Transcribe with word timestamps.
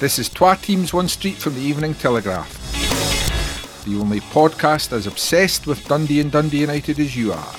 This 0.00 0.18
is 0.18 0.28
Twa 0.28 0.56
Teams 0.60 0.92
One 0.92 1.06
Street 1.06 1.36
from 1.36 1.54
the 1.54 1.60
Evening 1.60 1.94
Telegraph. 1.94 2.52
The 3.84 3.96
only 3.96 4.18
podcast 4.20 4.92
as 4.92 5.06
obsessed 5.06 5.68
with 5.68 5.86
Dundee 5.86 6.20
and 6.20 6.32
Dundee 6.32 6.62
United 6.62 6.98
as 6.98 7.14
you 7.14 7.32
are. 7.32 7.54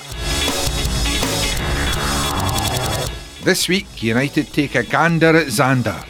This 3.42 3.68
week, 3.68 4.02
United 4.02 4.48
take 4.48 4.74
a 4.74 4.82
gander 4.82 5.34
at 5.34 5.46
Zander. 5.46 6.04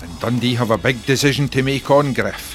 And 0.00 0.20
Dundee 0.20 0.54
have 0.54 0.70
a 0.70 0.78
big 0.78 1.04
decision 1.04 1.48
to 1.48 1.64
make 1.64 1.90
on 1.90 2.12
Griff. 2.12 2.52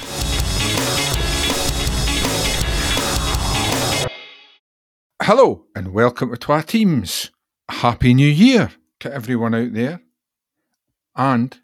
Hello 5.22 5.66
and 5.76 5.94
welcome 5.94 6.32
to 6.32 6.38
Twa 6.38 6.64
Teams. 6.64 7.32
Happy 7.70 8.14
New 8.14 8.30
Year 8.30 8.72
to 9.02 9.14
everyone 9.14 9.54
out 9.54 9.74
there. 9.74 10.02
And 11.16 11.58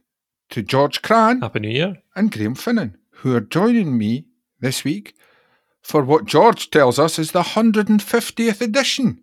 to 0.49 0.61
George 0.61 1.01
Cran 1.01 1.41
Happy 1.41 1.59
New 1.59 1.69
Year. 1.69 2.01
and 2.15 2.31
Graham 2.31 2.55
Finnan, 2.55 2.95
who 3.11 3.35
are 3.35 3.41
joining 3.41 3.97
me 3.97 4.25
this 4.59 4.83
week 4.83 5.15
for 5.81 6.03
what 6.03 6.25
George 6.25 6.71
tells 6.71 6.97
us 6.97 7.19
is 7.19 7.31
the 7.31 7.43
150th 7.43 8.61
edition. 8.61 9.21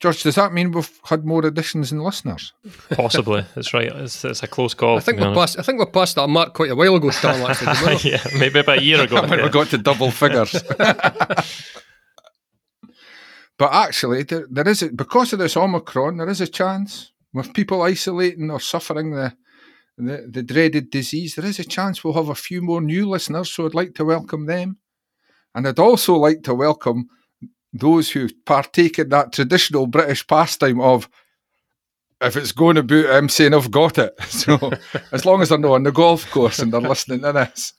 George, 0.00 0.22
does 0.22 0.34
that 0.34 0.52
mean 0.52 0.72
we've 0.72 1.00
had 1.04 1.24
more 1.24 1.46
editions 1.46 1.88
than 1.90 2.00
listeners? 2.00 2.52
Possibly. 2.90 3.46
That's 3.54 3.72
right. 3.72 3.86
It's, 3.86 4.24
it's 4.24 4.42
a 4.42 4.46
close 4.46 4.74
call. 4.74 4.98
I 4.98 5.00
think 5.00 5.18
we're 5.18 5.28
honest. 5.28 5.56
past. 5.56 5.58
I 5.58 5.62
think 5.62 5.78
we're 5.78 5.86
past 5.86 6.16
that 6.16 6.28
mark 6.28 6.52
quite 6.52 6.70
a 6.70 6.76
while 6.76 6.96
ago, 6.96 7.10
Stan. 7.10 7.40
Actually, 7.48 7.96
didn't 7.96 8.04
yeah, 8.34 8.38
maybe 8.38 8.58
about 8.58 8.78
a 8.78 8.82
year 8.82 9.00
ago. 9.00 9.22
when 9.26 9.38
yeah. 9.38 9.44
we 9.44 9.50
got 9.50 9.68
to 9.68 9.78
double 9.78 10.10
figures. 10.10 10.60
but 13.56 13.72
actually, 13.72 14.24
there, 14.24 14.46
there 14.50 14.68
is 14.68 14.82
a, 14.82 14.90
because 14.90 15.32
of 15.32 15.38
this 15.38 15.56
Omicron, 15.56 16.18
there 16.18 16.28
is 16.28 16.42
a 16.42 16.46
chance 16.46 17.12
with 17.36 17.54
people 17.54 17.82
isolating 17.82 18.50
or 18.50 18.60
suffering 18.60 19.12
the, 19.12 19.32
the 19.96 20.28
the 20.30 20.42
dreaded 20.42 20.90
disease. 20.90 21.34
There 21.34 21.44
is 21.44 21.58
a 21.58 21.64
chance 21.64 22.02
we'll 22.02 22.14
have 22.14 22.28
a 22.28 22.34
few 22.34 22.62
more 22.62 22.80
new 22.80 23.08
listeners. 23.08 23.52
So 23.52 23.66
I'd 23.66 23.74
like 23.74 23.94
to 23.94 24.04
welcome 24.04 24.46
them, 24.46 24.78
and 25.54 25.66
I'd 25.66 25.78
also 25.78 26.16
like 26.16 26.42
to 26.44 26.54
welcome 26.54 27.08
those 27.72 28.10
who 28.10 28.28
partake 28.44 28.98
in 28.98 29.10
that 29.10 29.32
traditional 29.32 29.86
British 29.86 30.26
pastime 30.26 30.80
of. 30.80 31.08
If 32.18 32.34
it's 32.34 32.52
going 32.52 32.78
about, 32.78 33.10
I'm 33.10 33.28
saying 33.28 33.52
I've 33.52 33.70
got 33.70 33.98
it. 33.98 34.14
So, 34.26 34.72
as 35.12 35.26
long 35.26 35.42
as 35.42 35.50
they're 35.50 35.58
not 35.58 35.72
on 35.72 35.82
the 35.82 35.92
golf 35.92 36.30
course 36.30 36.60
and 36.60 36.72
they're 36.72 36.80
listening 36.80 37.20
to 37.20 37.32
this, 37.32 37.74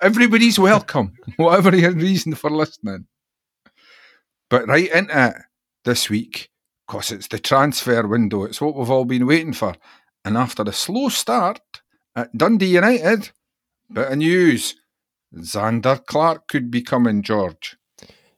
Everybody's 0.00 0.58
welcome, 0.58 1.14
whatever 1.36 1.74
your 1.76 1.92
reason 1.92 2.34
for 2.34 2.50
listening. 2.50 3.06
But 4.50 4.68
right 4.68 4.90
into 4.90 5.28
it 5.28 5.34
this 5.84 6.08
week, 6.10 6.50
because 6.86 7.12
it's 7.12 7.28
the 7.28 7.38
transfer 7.38 8.06
window. 8.06 8.44
It's 8.44 8.60
what 8.60 8.74
we've 8.74 8.90
all 8.90 9.04
been 9.04 9.26
waiting 9.26 9.52
for. 9.52 9.74
And 10.24 10.36
after 10.36 10.62
a 10.62 10.72
slow 10.72 11.08
start 11.08 11.60
at 12.16 12.36
Dundee 12.36 12.66
United, 12.74 13.30
bit 13.92 14.12
of 14.12 14.18
news. 14.18 14.76
Zander 15.36 16.04
Clark 16.06 16.46
could 16.48 16.70
be 16.70 16.82
coming, 16.82 17.22
George. 17.22 17.76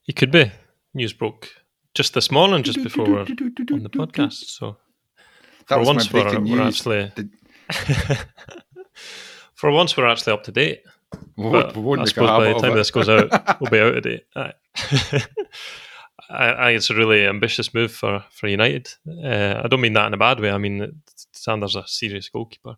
He 0.02 0.12
could 0.12 0.30
be. 0.30 0.50
News 0.94 1.12
broke 1.12 1.50
just 1.94 2.14
this 2.14 2.30
morning, 2.30 2.62
just 2.62 2.82
before 2.82 3.06
we're 3.06 3.20
on 3.20 3.26
the 3.26 3.90
podcast. 3.90 4.44
So 4.44 4.76
That 5.68 5.74
for 5.74 5.78
was 5.80 5.86
once, 5.88 6.12
we're, 6.12 6.40
we're 6.40 6.62
actually 6.62 7.12
for 9.54 9.70
once 9.70 9.96
we're 9.96 10.06
actually 10.06 10.32
up 10.32 10.44
to 10.44 10.52
date. 10.52 10.82
We 11.36 11.50
But 11.50 11.76
won't, 11.76 12.00
we 12.00 12.02
I 12.02 12.04
suppose 12.06 12.30
by 12.30 12.52
the 12.52 12.58
time 12.60 12.76
this 12.76 12.90
goes 12.90 13.08
out, 13.08 13.60
we'll 13.60 13.70
be 13.70 13.78
out 13.78 13.96
of 13.96 14.02
date. 14.02 14.24
I, 16.28 16.46
I 16.46 16.70
it's 16.70 16.90
a 16.90 16.94
really 16.94 17.26
ambitious 17.26 17.72
move 17.74 17.92
for 17.92 18.24
for 18.30 18.48
United. 18.48 18.88
Uh, 19.08 19.62
I 19.64 19.68
don't 19.68 19.80
mean 19.80 19.94
that 19.94 20.06
in 20.06 20.14
a 20.14 20.18
bad 20.18 20.40
way. 20.40 20.50
I 20.50 20.58
mean 20.58 21.02
Zander's 21.34 21.76
a 21.76 21.86
serious 21.86 22.28
goalkeeper. 22.28 22.76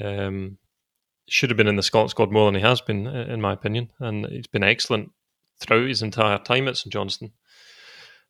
Um, 0.00 0.58
should 1.28 1.50
have 1.50 1.56
been 1.56 1.68
in 1.68 1.76
the 1.76 1.82
Scotland 1.82 2.10
squad 2.10 2.32
more 2.32 2.46
than 2.46 2.54
he 2.54 2.66
has 2.66 2.80
been, 2.80 3.06
in 3.06 3.40
my 3.40 3.52
opinion, 3.52 3.90
and 4.00 4.26
he's 4.26 4.46
been 4.46 4.62
excellent 4.64 5.10
throughout 5.60 5.88
his 5.88 6.02
entire 6.02 6.38
time 6.38 6.68
at 6.68 6.76
St 6.76 6.92
Johnstone. 6.92 7.32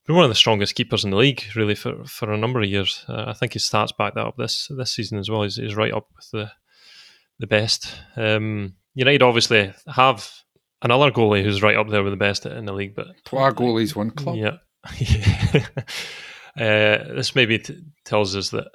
Been 0.06 0.16
one 0.16 0.24
of 0.24 0.30
the 0.30 0.34
strongest 0.34 0.74
keepers 0.74 1.04
in 1.04 1.10
the 1.10 1.16
league, 1.16 1.44
really, 1.54 1.74
for, 1.74 2.04
for 2.06 2.32
a 2.32 2.38
number 2.38 2.60
of 2.60 2.68
years. 2.68 3.04
Uh, 3.08 3.26
I 3.28 3.34
think 3.34 3.52
his 3.52 3.64
stats 3.64 3.96
back 3.96 4.14
that 4.14 4.26
up 4.26 4.36
this 4.36 4.68
this 4.76 4.92
season 4.92 5.18
as 5.18 5.30
well. 5.30 5.42
He's, 5.42 5.56
he's 5.56 5.76
right 5.76 5.92
up 5.92 6.08
with 6.16 6.30
the 6.30 6.50
the 7.38 7.46
best. 7.46 7.94
Um, 8.16 8.74
United 8.94 9.22
obviously 9.22 9.72
have 9.86 10.28
another 10.82 11.10
goalie 11.10 11.42
who's 11.42 11.62
right 11.62 11.76
up 11.76 11.88
there 11.88 12.02
with 12.02 12.12
the 12.12 12.16
best 12.16 12.46
in 12.46 12.64
the 12.64 12.72
league, 12.72 12.94
but 12.94 13.08
Twa 13.24 13.52
goalies, 13.52 13.94
one 13.94 14.10
club. 14.10 14.36
yeah. 14.98 15.66
uh, 16.56 17.14
this 17.14 17.34
maybe 17.34 17.58
t- 17.58 17.82
tells 18.04 18.36
us 18.36 18.50
that 18.50 18.68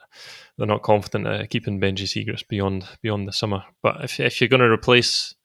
they're 0.57 0.67
not 0.67 0.83
confident 0.83 1.27
uh, 1.27 1.45
keeping 1.47 1.79
Benji 1.79 2.03
Siegrist 2.03 2.47
beyond 2.47 2.85
beyond 3.01 3.27
the 3.27 3.33
summer. 3.33 3.63
But 3.81 4.03
if 4.03 4.19
if 4.19 4.39
you're 4.39 4.49
going 4.49 4.61
to 4.61 4.69
replace 4.69 5.35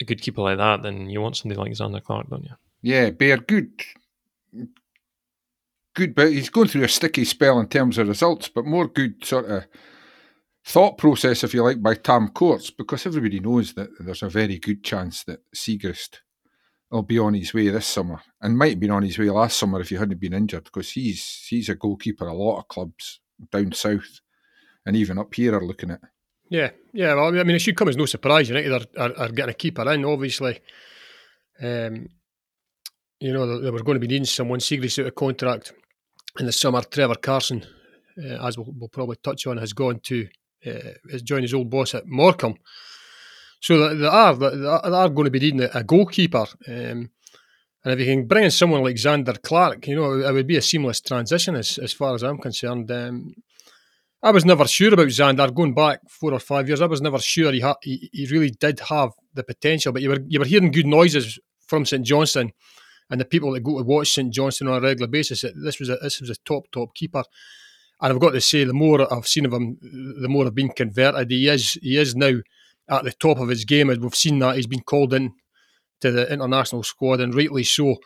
a 0.00 0.04
good 0.04 0.20
keeper 0.20 0.42
like 0.42 0.58
that, 0.58 0.82
then 0.82 1.08
you 1.10 1.20
want 1.20 1.36
somebody 1.36 1.60
like 1.60 1.72
Zander 1.72 2.02
Clark, 2.02 2.28
don't 2.28 2.44
you? 2.44 2.54
Yeah, 2.82 3.10
Bear, 3.10 3.38
good. 3.38 3.70
Good, 5.94 6.14
but 6.14 6.32
he's 6.32 6.48
going 6.48 6.68
through 6.68 6.84
a 6.84 6.88
sticky 6.88 7.24
spell 7.26 7.60
in 7.60 7.68
terms 7.68 7.98
of 7.98 8.08
results, 8.08 8.48
but 8.48 8.64
more 8.64 8.88
good 8.88 9.24
sort 9.24 9.44
of 9.46 9.64
thought 10.64 10.98
process, 10.98 11.44
if 11.44 11.54
you 11.54 11.62
like, 11.62 11.82
by 11.82 11.94
Tam 11.94 12.28
Courts, 12.28 12.70
because 12.70 13.06
everybody 13.06 13.40
knows 13.40 13.74
that 13.74 13.90
there's 14.00 14.22
a 14.22 14.28
very 14.28 14.58
good 14.58 14.82
chance 14.84 15.24
that 15.24 15.40
Siegrist 15.54 16.18
will 16.90 17.02
be 17.02 17.18
on 17.18 17.34
his 17.34 17.54
way 17.54 17.68
this 17.68 17.86
summer, 17.86 18.20
and 18.40 18.58
might 18.58 18.70
have 18.70 18.80
been 18.80 18.90
on 18.90 19.02
his 19.02 19.18
way 19.18 19.30
last 19.30 19.58
summer 19.58 19.80
if 19.80 19.88
he 19.88 19.96
hadn't 19.96 20.20
been 20.20 20.34
injured, 20.34 20.64
because 20.64 20.90
he's 20.92 21.46
he's 21.48 21.68
a 21.68 21.74
goalkeeper 21.74 22.26
a 22.26 22.34
lot 22.34 22.58
of 22.58 22.68
clubs 22.68 23.20
down 23.50 23.72
south 23.72 24.20
and 24.86 24.96
even 24.96 25.18
up 25.18 25.34
here 25.34 25.54
are 25.54 25.64
looking 25.64 25.90
at. 25.90 26.00
Yeah, 26.48 26.70
yeah. 26.92 27.14
Well, 27.14 27.28
I 27.38 27.44
mean, 27.44 27.56
it 27.56 27.60
should 27.60 27.76
come 27.76 27.88
as 27.88 27.96
no 27.96 28.06
surprise. 28.06 28.48
United 28.48 28.72
are, 28.72 28.86
are, 28.98 29.18
are 29.18 29.28
getting 29.28 29.50
a 29.50 29.54
keeper 29.54 29.90
in, 29.90 30.04
obviously. 30.04 30.60
Um, 31.62 32.08
you 33.20 33.32
know, 33.32 33.60
they 33.60 33.70
were 33.70 33.82
going 33.82 33.96
to 33.96 34.06
be 34.06 34.08
needing 34.08 34.26
someone. 34.26 34.58
Siegrist 34.58 35.00
out 35.00 35.06
of 35.06 35.14
contract 35.14 35.72
in 36.38 36.46
the 36.46 36.52
summer. 36.52 36.82
Trevor 36.82 37.14
Carson, 37.14 37.64
uh, 38.18 38.46
as 38.46 38.58
we'll, 38.58 38.74
we'll 38.76 38.88
probably 38.88 39.16
touch 39.22 39.46
on, 39.46 39.56
has 39.58 39.72
gone 39.72 40.00
to 40.04 40.28
uh, 40.66 40.92
has 41.10 41.22
joined 41.22 41.42
his 41.42 41.54
old 41.54 41.70
boss 41.70 41.94
at 41.94 42.06
Morecambe. 42.06 42.58
So 43.60 43.94
they, 43.94 44.06
are 44.06 44.34
they 44.34 44.66
are 44.66 45.08
going 45.08 45.26
to 45.26 45.30
be 45.30 45.38
needing 45.38 45.62
a, 45.62 45.84
goalkeeper. 45.84 46.46
Um, 46.66 47.10
and 47.84 47.94
if 47.94 48.00
you 48.00 48.06
can 48.06 48.26
bring 48.26 48.44
in 48.44 48.50
someone 48.50 48.82
like 48.82 48.96
Zander 48.96 49.40
Clark, 49.40 49.86
you 49.86 49.96
know, 49.96 50.14
it 50.14 50.32
would 50.32 50.46
be 50.46 50.56
a 50.56 50.62
seamless 50.62 51.00
transition 51.00 51.54
as, 51.54 51.78
as 51.78 51.92
far 51.92 52.14
as 52.14 52.22
I'm 52.22 52.38
concerned. 52.38 52.90
Um, 52.90 53.34
I 54.22 54.30
was 54.30 54.44
never 54.44 54.66
sure 54.68 54.94
about 54.94 55.08
Zander 55.08 55.52
going 55.52 55.74
back 55.74 56.00
four 56.08 56.32
or 56.32 56.38
five 56.38 56.68
years. 56.68 56.80
I 56.80 56.86
was 56.86 57.00
never 57.00 57.18
sure 57.18 57.52
he 57.52 57.60
ha- 57.60 57.76
he, 57.82 58.08
he 58.12 58.26
really 58.26 58.50
did 58.50 58.78
have 58.80 59.10
the 59.34 59.42
potential, 59.42 59.92
but 59.92 60.02
you 60.02 60.10
were 60.10 60.20
you 60.28 60.38
were 60.38 60.44
hearing 60.46 60.70
good 60.70 60.86
noises 60.86 61.40
from 61.66 61.84
St 61.84 62.06
Johnstone 62.06 62.52
and 63.10 63.20
the 63.20 63.24
people 63.24 63.52
that 63.52 63.60
go 63.60 63.78
to 63.78 63.84
watch 63.84 64.12
St 64.12 64.32
Johnstone 64.32 64.68
on 64.68 64.78
a 64.78 64.80
regular 64.80 65.08
basis. 65.08 65.44
This 65.56 65.80
was 65.80 65.88
a 65.88 65.96
this 65.96 66.20
was 66.20 66.30
a 66.30 66.36
top 66.44 66.64
top 66.72 66.94
keeper, 66.94 67.24
and 68.02 68.12
I've 68.12 68.20
got 68.20 68.30
to 68.30 68.40
say 68.40 68.64
the 68.64 68.74
more 68.74 69.10
I've 69.12 69.28
seen 69.28 69.46
of 69.46 69.52
him, 69.52 69.78
the 69.80 70.28
more 70.28 70.44
I've 70.44 70.54
been 70.54 70.70
converted. 70.70 71.30
He 71.30 71.48
is 71.48 71.78
he 71.80 71.96
is 71.96 72.16
now 72.16 72.34
at 72.88 73.04
the 73.04 73.12
top 73.12 73.38
of 73.38 73.48
his 73.48 73.64
game, 73.64 73.90
as 73.90 74.00
we've 74.00 74.14
seen 74.14 74.40
that 74.40 74.56
he's 74.56 74.66
been 74.66 74.82
called 74.82 75.14
in 75.14 75.32
to 76.00 76.10
the 76.10 76.30
international 76.30 76.82
squad, 76.82 77.20
and 77.20 77.34
rightly 77.34 77.62
so. 77.62 77.96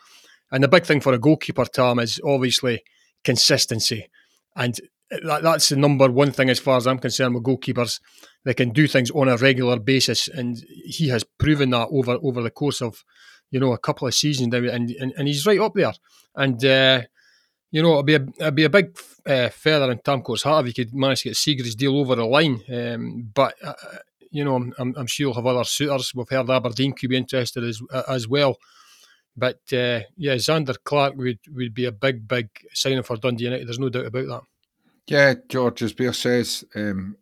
And 0.51 0.63
the 0.63 0.67
big 0.67 0.85
thing 0.85 1.01
for 1.01 1.13
a 1.13 1.19
goalkeeper, 1.19 1.65
Tom, 1.65 1.97
is 1.97 2.21
obviously 2.23 2.83
consistency, 3.23 4.07
and 4.55 4.79
that, 5.09 5.41
that's 5.41 5.69
the 5.69 5.75
number 5.75 6.11
one 6.11 6.31
thing 6.31 6.51
as 6.51 6.59
far 6.59 6.77
as 6.77 6.85
I'm 6.85 6.99
concerned 6.99 7.33
with 7.33 7.43
goalkeepers. 7.43 7.99
They 8.45 8.53
can 8.53 8.69
do 8.69 8.87
things 8.87 9.09
on 9.11 9.27
a 9.27 9.35
regular 9.37 9.79
basis, 9.79 10.27
and 10.27 10.63
he 10.85 11.09
has 11.09 11.23
proven 11.23 11.71
that 11.71 11.87
over 11.91 12.19
over 12.21 12.43
the 12.43 12.51
course 12.51 12.83
of 12.83 13.03
you 13.49 13.59
know 13.59 13.73
a 13.73 13.79
couple 13.79 14.07
of 14.07 14.13
seasons 14.13 14.49
now, 14.49 14.59
and 14.59 14.91
and, 14.91 15.11
and 15.17 15.27
he's 15.27 15.47
right 15.47 15.59
up 15.59 15.73
there. 15.73 15.93
And 16.35 16.63
uh, 16.63 17.01
you 17.71 17.81
know, 17.81 17.93
it'd 17.93 18.05
be 18.05 18.15
a 18.15 18.25
it'd 18.39 18.55
be 18.55 18.63
a 18.63 18.69
big 18.69 18.97
uh, 19.25 19.49
feather 19.49 19.91
in 19.91 19.99
Tam 19.99 20.21
Courts' 20.21 20.43
hat 20.43 20.61
if 20.61 20.67
he 20.67 20.73
could 20.73 20.93
manage 20.93 21.21
to 21.21 21.29
get 21.29 21.35
Siegrist 21.35 21.75
deal 21.75 21.97
over 21.97 22.15
the 22.15 22.25
line. 22.25 22.61
Um, 22.71 23.29
but 23.33 23.55
uh, 23.63 23.73
you 24.31 24.43
know, 24.43 24.55
I'm, 24.55 24.73
I'm, 24.77 24.93
I'm 24.97 25.07
sure 25.07 25.27
he'll 25.27 25.35
have 25.35 25.45
other 25.45 25.63
suitors. 25.63 26.13
We've 26.13 26.29
heard 26.29 26.49
Aberdeen 26.49 26.93
could 26.93 27.09
be 27.09 27.17
interested 27.17 27.63
as 27.63 27.81
as 28.07 28.27
well. 28.27 28.57
But 29.37 29.59
uh, 29.71 30.01
yeah, 30.17 30.35
Zander 30.35 30.75
Clark 30.83 31.15
would, 31.15 31.39
would 31.53 31.73
be 31.75 31.85
a 31.85 31.91
big, 31.91 32.27
big 32.27 32.49
signing 32.73 33.03
for 33.03 33.17
Dundee 33.17 33.43
United. 33.43 33.67
There's 33.67 33.77
no 33.77 33.89
doubt 33.89 34.07
about 34.07 34.27
that. 34.27 34.41
Yeah, 35.05 35.35
George, 35.47 35.83
as 35.83 35.93
Bear 35.93 36.11
says, 36.11 36.65
um, 36.75 37.17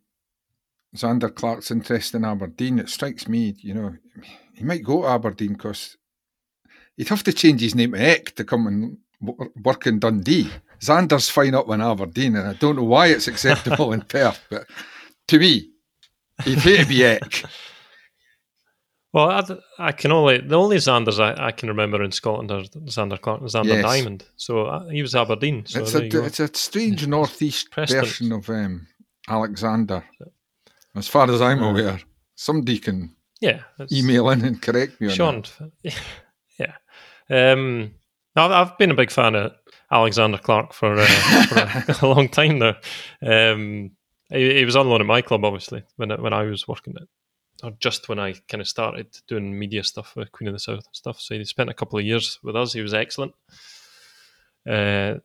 Zander 0.96 1.34
Clark's 1.34 1.72
interest 1.72 2.16
in 2.16 2.24
Aberdeen. 2.24 2.80
It 2.80 2.90
strikes 2.90 3.28
me, 3.28 3.56
you 3.60 3.74
know, 3.74 3.98
he 4.54 4.64
might 4.64 4.84
go 4.84 5.02
to 5.02 5.10
Aberdeen 5.10 5.54
because 5.54 5.98
he'd 6.96 7.10
have 7.10 7.24
to 7.24 7.34
change 7.34 7.60
his 7.60 7.76
name 7.76 7.92
to 7.92 8.00
Eck 8.00 8.34
to 8.36 8.46
come 8.46 8.66
and 8.68 8.98
work 9.64 9.88
in 9.88 10.00
Dundee. 10.00 10.50
Zander's 10.82 11.30
fine 11.30 11.56
up 11.56 11.70
in 11.70 11.82
Aberdeen, 11.82 12.36
and 12.36 12.48
I 12.48 12.54
don't 12.54 12.76
know 12.76 12.84
why 12.84 13.08
it's 13.08 13.28
acceptable 13.28 13.94
in 13.94 14.02
Perth, 14.10 14.40
but 14.50 14.66
to 15.30 15.40
me, 15.40 15.70
he'd 16.44 16.60
hate 16.60 16.82
to 16.84 16.86
be 16.88 17.04
Eck. 17.06 17.44
Well, 19.14 19.30
I, 19.30 19.88
I 19.88 19.92
can 19.94 20.12
only 20.12 20.40
the 20.40 20.56
only 20.60 20.76
Xanders 20.78 21.20
I, 21.20 21.48
I 21.48 21.52
can 21.52 21.70
remember 21.70 22.04
in 22.04 22.12
Scotland 22.12 22.52
are 22.52 22.64
Zander 22.88 23.20
Clark 23.20 23.40
and 23.42 23.50
Zander 23.50 23.68
Yes. 23.68 23.84
Diamond. 23.84 24.26
So 24.36 24.66
uh, 24.66 24.88
he 24.90 25.02
was 25.02 25.16
Aberdeen. 25.16 25.66
So 25.66 25.80
it's 25.80 25.96
a 25.96 26.26
it's 26.26 26.40
a 26.42 26.50
strange 26.54 27.08
northeast 27.08 27.72
Precedent. 27.72 28.06
version 28.08 28.32
of 28.34 28.50
um, 28.50 28.88
Alexander. 29.30 30.04
As 30.96 31.08
far 31.08 31.32
as 31.32 31.42
I'm 31.42 31.64
aware, 31.64 32.00
somebody 32.36 32.78
can 32.78 33.16
Yeah, 33.40 33.62
email 33.92 34.30
in 34.32 34.44
and 34.44 34.62
correct 34.62 35.00
me 35.00 35.08
on 35.08 35.14
Sean, 35.16 35.44
yeah. 36.60 36.76
Um, 37.30 37.92
I've, 38.36 38.52
I've 38.52 38.78
been 38.78 38.92
a 38.92 38.96
big 38.96 39.12
fan 39.12 39.36
of 39.36 39.54
Alexander 39.92 40.38
Clark 40.38 40.74
for, 40.74 40.96
uh, 40.98 41.06
for 41.46 41.56
a, 41.56 41.96
a 42.02 42.08
long 42.08 42.30
time 42.30 42.60
now. 42.60 42.76
Um, 43.22 43.92
he, 44.30 44.56
he 44.58 44.66
was 44.66 44.76
on 44.76 44.90
loan 44.90 45.02
at 45.02 45.08
my 45.08 45.22
club, 45.22 45.46
obviously, 45.46 45.84
when 45.98 46.10
when 46.10 46.34
I 46.34 46.44
was 46.44 46.68
working 46.68 46.96
it, 46.96 47.08
or 47.64 47.72
just 47.80 48.10
when 48.10 48.20
I 48.20 48.34
kind 48.48 48.62
of 48.62 48.68
started 48.68 49.08
doing 49.28 49.58
media 49.58 49.84
stuff 49.84 50.16
with 50.16 50.32
Queen 50.32 50.48
of 50.48 50.54
the 50.54 50.60
South 50.60 50.86
and 50.86 50.96
stuff. 50.96 51.20
So 51.22 51.36
he 51.36 51.46
spent 51.46 51.70
a 51.70 51.74
couple 51.76 52.00
of 52.00 52.06
years 52.06 52.40
with 52.44 52.56
us. 52.56 52.74
He 52.74 52.82
was 52.82 52.94
excellent. 52.94 53.34
Uh, 54.68 55.16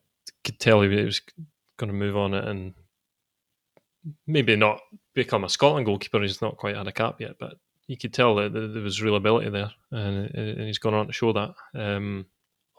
could 0.45 0.59
tell 0.59 0.83
he 0.83 0.89
was 0.89 1.21
going 1.79 1.91
to 1.91 1.97
move 1.97 2.17
on 2.17 2.35
and 2.35 2.75
maybe 4.27 4.57
not 4.57 4.81
become 5.15 5.45
a 5.45 5.49
Scotland 5.49 5.87
goalkeeper. 5.87 6.21
He's 6.21 6.43
not 6.43 6.57
quite 6.57 6.77
had 6.77 6.89
a 6.89 6.93
cap 6.93 7.21
yet, 7.21 7.37
but 7.39 7.55
you 7.87 7.97
could 7.97 8.15
tell 8.15 8.35
that 8.37 8.53
there 8.53 8.83
was 8.83 9.03
real 9.03 9.17
ability 9.17 9.51
there, 9.51 9.73
and, 9.91 10.31
and 10.35 10.61
he's 10.61 10.79
gone 10.79 10.95
on 10.95 11.07
to 11.07 11.13
show 11.13 11.33
that. 11.33 11.55
Um, 11.75 12.27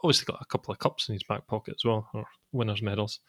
obviously, 0.02 0.24
got 0.26 0.40
a 0.42 0.46
couple 0.46 0.72
of 0.72 0.78
cups 0.78 1.08
in 1.08 1.14
his 1.14 1.22
back 1.24 1.46
pocket 1.46 1.74
as 1.78 1.84
well, 1.84 2.08
or 2.14 2.24
winners' 2.52 2.82
medals. 2.82 3.20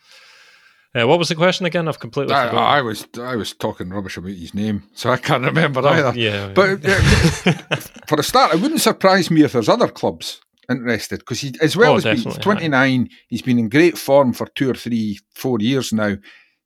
Uh, 0.95 1.07
what 1.07 1.17
was 1.17 1.29
the 1.29 1.35
question 1.35 1.65
again? 1.65 1.87
I've 1.87 1.99
completely 1.99 2.33
I. 2.35 2.49
I 2.49 2.81
was 2.81 3.07
I 3.19 3.35
was 3.35 3.53
talking 3.53 3.89
rubbish 3.89 4.17
about 4.17 4.29
his 4.31 4.53
name, 4.53 4.83
so 4.93 5.09
I 5.09 5.17
can't 5.17 5.43
remember 5.43 5.81
Oh, 5.83 5.87
either. 5.89 6.13
yeah, 6.19 6.51
But 6.53 6.85
uh, 6.85 6.99
for 8.07 8.19
a 8.19 8.23
start, 8.23 8.53
it 8.53 8.61
wouldn't 8.61 8.81
surprise 8.81 9.31
me 9.31 9.43
if 9.43 9.53
there's 9.53 9.69
other 9.69 9.87
clubs 9.87 10.39
interested 10.69 11.19
because 11.19 11.41
he, 11.41 11.53
as 11.61 11.75
well 11.75 11.93
Oh, 11.93 11.97
as 11.97 12.03
being 12.03 12.15
he's 12.17 12.23
definitely, 12.25 12.43
29, 12.43 13.09
he's 13.27 13.41
been 13.41 13.59
in 13.59 13.69
great 13.69 13.97
form 13.97 14.33
for 14.33 14.45
two 14.47 14.69
or 14.69 14.75
three, 14.75 15.19
four 15.33 15.57
years 15.59 15.91
now. 15.93 16.15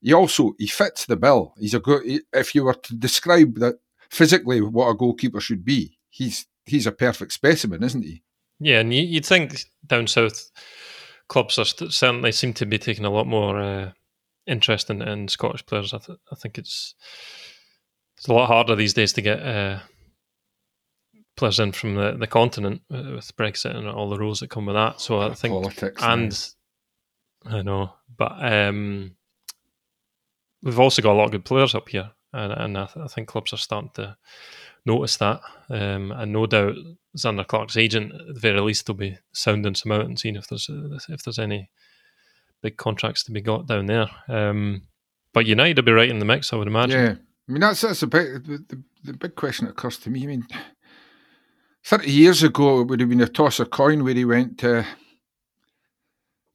He 0.02 0.12
also 0.14 0.54
he 0.60 0.68
fits 0.68 1.06
the 1.06 1.16
bill. 1.16 1.54
He's 1.58 1.74
a 1.74 1.80
good. 1.80 2.04
If 2.34 2.54
you 2.54 2.66
were 2.66 2.74
to 2.76 2.96
describe 2.96 3.56
that 3.60 3.76
physically 4.12 4.60
what 4.62 4.90
a 4.90 4.94
goalkeeper 4.94 5.40
should 5.40 5.64
be, 5.64 5.98
he's 6.10 6.46
he's 6.66 6.86
a 6.86 6.92
perfect 6.92 7.32
specimen, 7.32 7.82
isn't 7.82 8.04
he? 8.04 8.24
Yeah, 8.60 8.80
and 8.80 8.94
you, 8.94 9.04
you'd 9.04 9.26
think 9.26 9.66
down 9.86 10.08
south 10.08 10.50
clubs 11.30 11.60
are 11.60 11.66
st- 11.66 11.94
certainly 11.94 12.32
seem 12.32 12.54
to 12.54 12.66
be 12.66 12.78
taking 12.78 13.06
a 13.06 13.12
lot 13.12 13.28
more 13.28 13.60
uh, 13.60 13.92
interest 14.46 14.90
in, 14.90 15.02
in 15.02 15.28
Scottish 15.28 15.66
players. 15.66 15.94
I, 15.94 16.00
th- 16.00 16.20
I 16.32 16.36
think 16.36 16.58
it's 16.58 16.96
it's 18.18 18.28
a 18.28 18.34
lot 18.34 18.48
harder 18.48 18.76
these 18.76 18.94
days 18.94 19.14
to 19.14 19.22
get 19.22 19.40
uh, 19.40 19.80
players 21.36 21.60
in 21.60 21.72
from 21.72 21.96
the, 21.96 22.14
the 22.14 22.28
continent 22.28 22.82
uh, 22.92 23.12
with 23.16 23.36
Brexit 23.38 23.76
and 23.76 23.88
all 23.88 24.10
the 24.10 24.18
rules 24.18 24.40
that 24.40 24.50
come 24.50 24.66
with 24.66 24.76
that. 24.76 25.00
So 25.02 25.22
I 25.22 25.34
think 25.34 25.54
Politics 25.54 26.02
and 26.02 26.50
I 27.46 27.62
know, 27.62 27.94
but 28.18 28.34
um, 28.44 29.16
we've 30.64 30.80
also 30.80 31.02
got 31.02 31.14
a 31.14 31.18
lot 31.18 31.26
of 31.26 31.32
good 31.32 31.46
players 31.46 31.76
up 31.76 31.90
here, 31.90 32.10
and, 32.34 32.52
and 32.52 32.78
I, 32.78 32.86
th- 32.86 33.06
I 33.06 33.08
think 33.08 33.28
clubs 33.28 33.54
are 33.54 33.58
starting 33.58 33.92
to 33.96 34.18
notice 34.86 35.18
that. 35.18 35.42
Um, 35.70 36.12
and 36.12 36.32
no 36.32 36.46
doubt, 36.46 36.76
Zander 37.18 37.48
Clark's 37.48 37.78
agent, 37.78 38.14
at 38.14 38.36
the 38.36 38.40
very 38.40 38.62
least, 38.62 38.88
will 38.88 38.96
be 38.96 39.18
sounding 39.34 39.76
some 39.76 39.92
out 39.92 40.06
and 40.06 40.20
seeing 40.20 40.36
if 40.36 40.48
there's 40.48 40.70
if 41.10 41.24
there's 41.24 41.40
any 41.40 41.70
big 42.62 42.78
contracts 42.78 43.24
to 43.24 43.32
be 43.32 43.42
got 43.42 43.68
down 43.68 43.86
there. 43.86 44.08
Um, 44.28 44.84
but 45.34 45.46
United 45.46 45.78
will 45.78 45.86
be 45.86 45.92
right 45.92 46.10
in 46.10 46.20
the 46.20 46.26
mix, 46.26 46.52
I 46.52 46.56
would 46.56 46.68
imagine. 46.68 47.00
Yeah, 47.00 47.16
I 47.48 47.52
mean 47.52 47.62
that's 47.62 47.82
that's 47.82 48.04
a 48.04 48.08
big 48.08 48.46
the, 48.46 48.84
the, 49.04 49.14
big 49.14 49.36
question 49.36 49.66
that 49.66 49.72
occurs 49.72 49.98
to 50.00 50.10
me. 50.10 50.24
I 50.24 50.28
mean, 50.28 50.48
thirty 51.84 52.12
years 52.12 52.44
ago 52.44 52.82
it 52.82 52.88
would 52.88 53.00
have 53.00 53.10
been 53.10 53.22
a 53.22 53.28
toss 53.28 53.60
of 53.60 53.70
coin 53.70 54.04
where 54.04 54.14
he 54.14 54.26
went 54.26 54.58
to. 54.60 54.86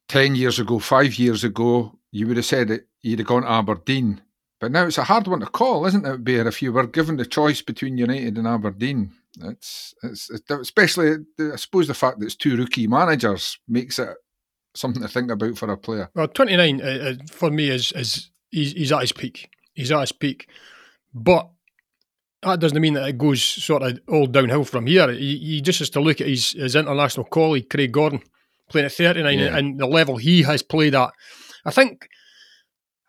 Ten 0.09 0.35
years 0.35 0.59
ago, 0.59 0.79
five 0.79 1.15
years 1.15 1.43
ago, 1.43 1.99
you 2.11 2.27
would 2.27 2.37
have 2.37 2.45
said 2.45 2.69
that 2.69 2.87
he'd 3.01 3.21
have 3.21 3.29
gone 3.29 3.43
to 3.43 3.51
Aberdeen. 3.51 4.21
But 4.62 4.70
now 4.70 4.87
it's 4.87 4.97
a 4.97 5.03
hard 5.03 5.26
one 5.26 5.41
to 5.41 5.47
call, 5.47 5.87
isn't 5.87 6.06
it, 6.06 6.23
Bear? 6.23 6.47
If 6.47 6.62
you 6.62 6.73
were 6.73 6.87
given 6.87 7.17
the 7.17 7.26
choice 7.26 7.61
between 7.61 7.99
United 7.99 8.38
and 8.38 8.47
Aberdeen, 8.47 9.11
it's, 9.43 9.93
it's, 10.05 10.31
it's 10.31 10.49
especially 10.53 11.17
I 11.53 11.56
suppose 11.56 11.88
the 11.88 11.94
fact 11.94 12.20
that 12.20 12.26
it's 12.26 12.37
two 12.37 12.56
rookie 12.56 12.87
managers 12.87 13.59
makes 13.67 13.99
it 13.99 14.11
something 14.76 15.03
to 15.03 15.09
think 15.09 15.32
about 15.32 15.59
for 15.59 15.69
a 15.69 15.76
player. 15.76 16.11
Well, 16.14 16.29
29 16.29 16.81
uh, 16.81 16.85
uh, 16.85 17.14
for 17.29 17.50
me 17.50 17.70
is 17.70 17.91
is 17.91 18.31
he's, 18.53 18.70
he's 18.70 18.93
at 18.93 19.00
his 19.00 19.11
peak. 19.11 19.50
He's 19.75 19.91
at 19.91 19.99
his 20.03 20.12
peak, 20.12 20.49
but 21.12 21.50
that 22.44 22.61
doesn't 22.61 22.81
mean 22.81 22.94
that 22.94 23.09
it 23.09 23.19
goes 23.19 23.43
sort 23.43 23.82
of 23.82 23.99
all 24.06 24.29
downhill 24.29 24.64
from 24.64 24.87
here. 24.87 25.11
He, 25.11 25.38
he 25.38 25.61
just 25.61 25.81
has 25.81 25.91
to 25.91 26.00
look 26.00 26.20
at 26.20 26.29
his, 26.29 26.53
his 26.53 26.76
international 26.76 27.26
colleague 27.26 27.69
Craig 27.69 27.91
Gordon 27.91 28.23
playing 28.69 28.87
at 28.87 28.93
39 28.93 29.38
Yeah. 29.41 29.56
and 29.56 29.81
the 29.81 29.88
level 29.88 30.19
he 30.19 30.43
has 30.43 30.62
played 30.62 30.94
at. 30.94 31.11
I 31.64 31.73
think 31.73 32.09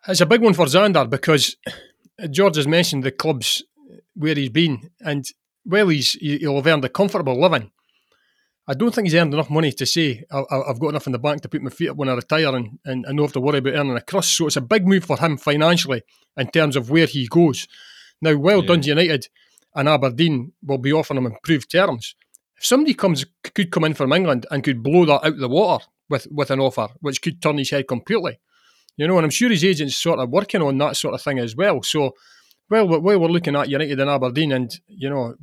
it's 0.08 0.20
a 0.20 0.26
big 0.26 0.42
one 0.42 0.54
for 0.54 0.66
Zander 0.66 1.08
because 1.08 1.56
George 2.30 2.56
has 2.56 2.66
mentioned 2.66 3.04
the 3.04 3.10
clubs 3.10 3.62
where 4.14 4.34
he's 4.34 4.50
been, 4.50 4.90
and 5.00 5.24
well, 5.64 5.88
he's 5.88 6.12
he- 6.12 6.38
he'll 6.38 6.56
have 6.56 6.66
earned 6.66 6.84
a 6.84 6.88
comfortable 6.88 7.40
living. 7.40 7.70
I 8.66 8.72
don't 8.74 8.94
think 8.94 9.06
he's 9.06 9.14
earned 9.14 9.34
enough 9.34 9.50
money 9.50 9.72
to 9.72 9.84
say 9.84 10.24
I've 10.30 10.78
got 10.80 10.88
enough 10.88 11.06
in 11.06 11.12
the 11.12 11.18
bank 11.18 11.42
to 11.42 11.48
put 11.50 11.60
my 11.60 11.68
feet 11.68 11.90
up 11.90 11.98
when 11.98 12.08
I 12.08 12.14
retire 12.14 12.56
and, 12.56 12.78
and, 12.86 13.04
I 13.06 13.10
don't 13.10 13.20
have 13.20 13.32
to 13.34 13.40
worry 13.40 13.58
about 13.58 13.74
earning 13.74 13.94
a 13.96 14.00
crust. 14.00 14.34
So 14.34 14.46
it's 14.46 14.56
a 14.56 14.62
big 14.62 14.86
move 14.86 15.04
for 15.04 15.18
him 15.18 15.36
financially 15.36 16.02
in 16.38 16.46
terms 16.50 16.74
of 16.74 16.88
where 16.88 17.04
he 17.06 17.26
goes. 17.28 17.68
Now, 18.22 18.36
well, 18.36 18.62
Yeah. 18.62 18.68
Dundee 18.68 18.88
United 18.88 19.28
and 19.74 19.86
Aberdeen 19.86 20.52
will 20.62 20.78
be 20.78 20.94
offering 20.94 21.18
him 21.18 21.26
improved 21.26 21.70
terms. 21.70 22.14
If 22.56 22.64
somebody 22.64 22.94
comes 22.94 23.26
could 23.54 23.70
come 23.70 23.84
in 23.84 23.92
from 23.92 24.14
England 24.14 24.46
and 24.50 24.64
could 24.64 24.82
blow 24.82 25.04
that 25.04 25.26
out 25.26 25.34
of 25.34 25.38
the 25.40 25.48
water 25.48 25.84
with, 26.08 26.26
with 26.30 26.50
an 26.50 26.60
offer, 26.60 26.88
which 27.00 27.20
could 27.20 27.42
turn 27.42 27.58
his 27.58 27.68
head 27.70 27.86
completely, 27.86 28.38
you 28.96 29.06
know, 29.06 29.16
and 29.16 29.24
I'm 29.24 29.30
sure 29.30 29.50
his 29.50 29.64
agent's 29.64 29.96
sort 29.96 30.18
of 30.18 30.30
working 30.30 30.62
on 30.62 30.78
that 30.78 30.96
sort 30.96 31.14
of 31.14 31.22
thing 31.22 31.38
as 31.38 31.56
well. 31.56 31.82
So, 31.82 32.12
well, 32.70 32.86
while 32.86 33.18
we're 33.18 33.28
looking 33.28 33.56
at 33.56 33.68
United 33.68 34.00
and 34.00 34.10
Aberdeen, 34.10 34.52
and 34.52 34.70
you 34.86 35.10
know, 35.10 35.34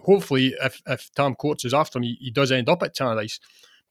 hopefully, 0.00 0.54
if, 0.62 0.80
if 0.86 1.10
Tam 1.14 1.34
Courts 1.34 1.64
is 1.64 1.74
after 1.74 1.98
him, 1.98 2.04
he, 2.04 2.16
he 2.20 2.30
does 2.30 2.52
end 2.52 2.68
up 2.68 2.82
at 2.82 2.94
Tannadice. 2.94 3.38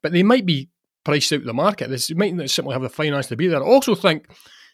But 0.01 0.11
they 0.11 0.23
might 0.23 0.45
be 0.45 0.69
priced 1.03 1.33
out 1.33 1.39
of 1.39 1.45
the 1.45 1.53
market. 1.53 1.89
This 1.89 2.13
might 2.13 2.33
not 2.33 2.49
simply 2.49 2.73
have 2.73 2.81
the 2.81 2.89
finance 2.89 3.27
to 3.27 3.35
be 3.35 3.47
there. 3.47 3.63
I 3.63 3.65
also 3.65 3.95
think 3.95 4.27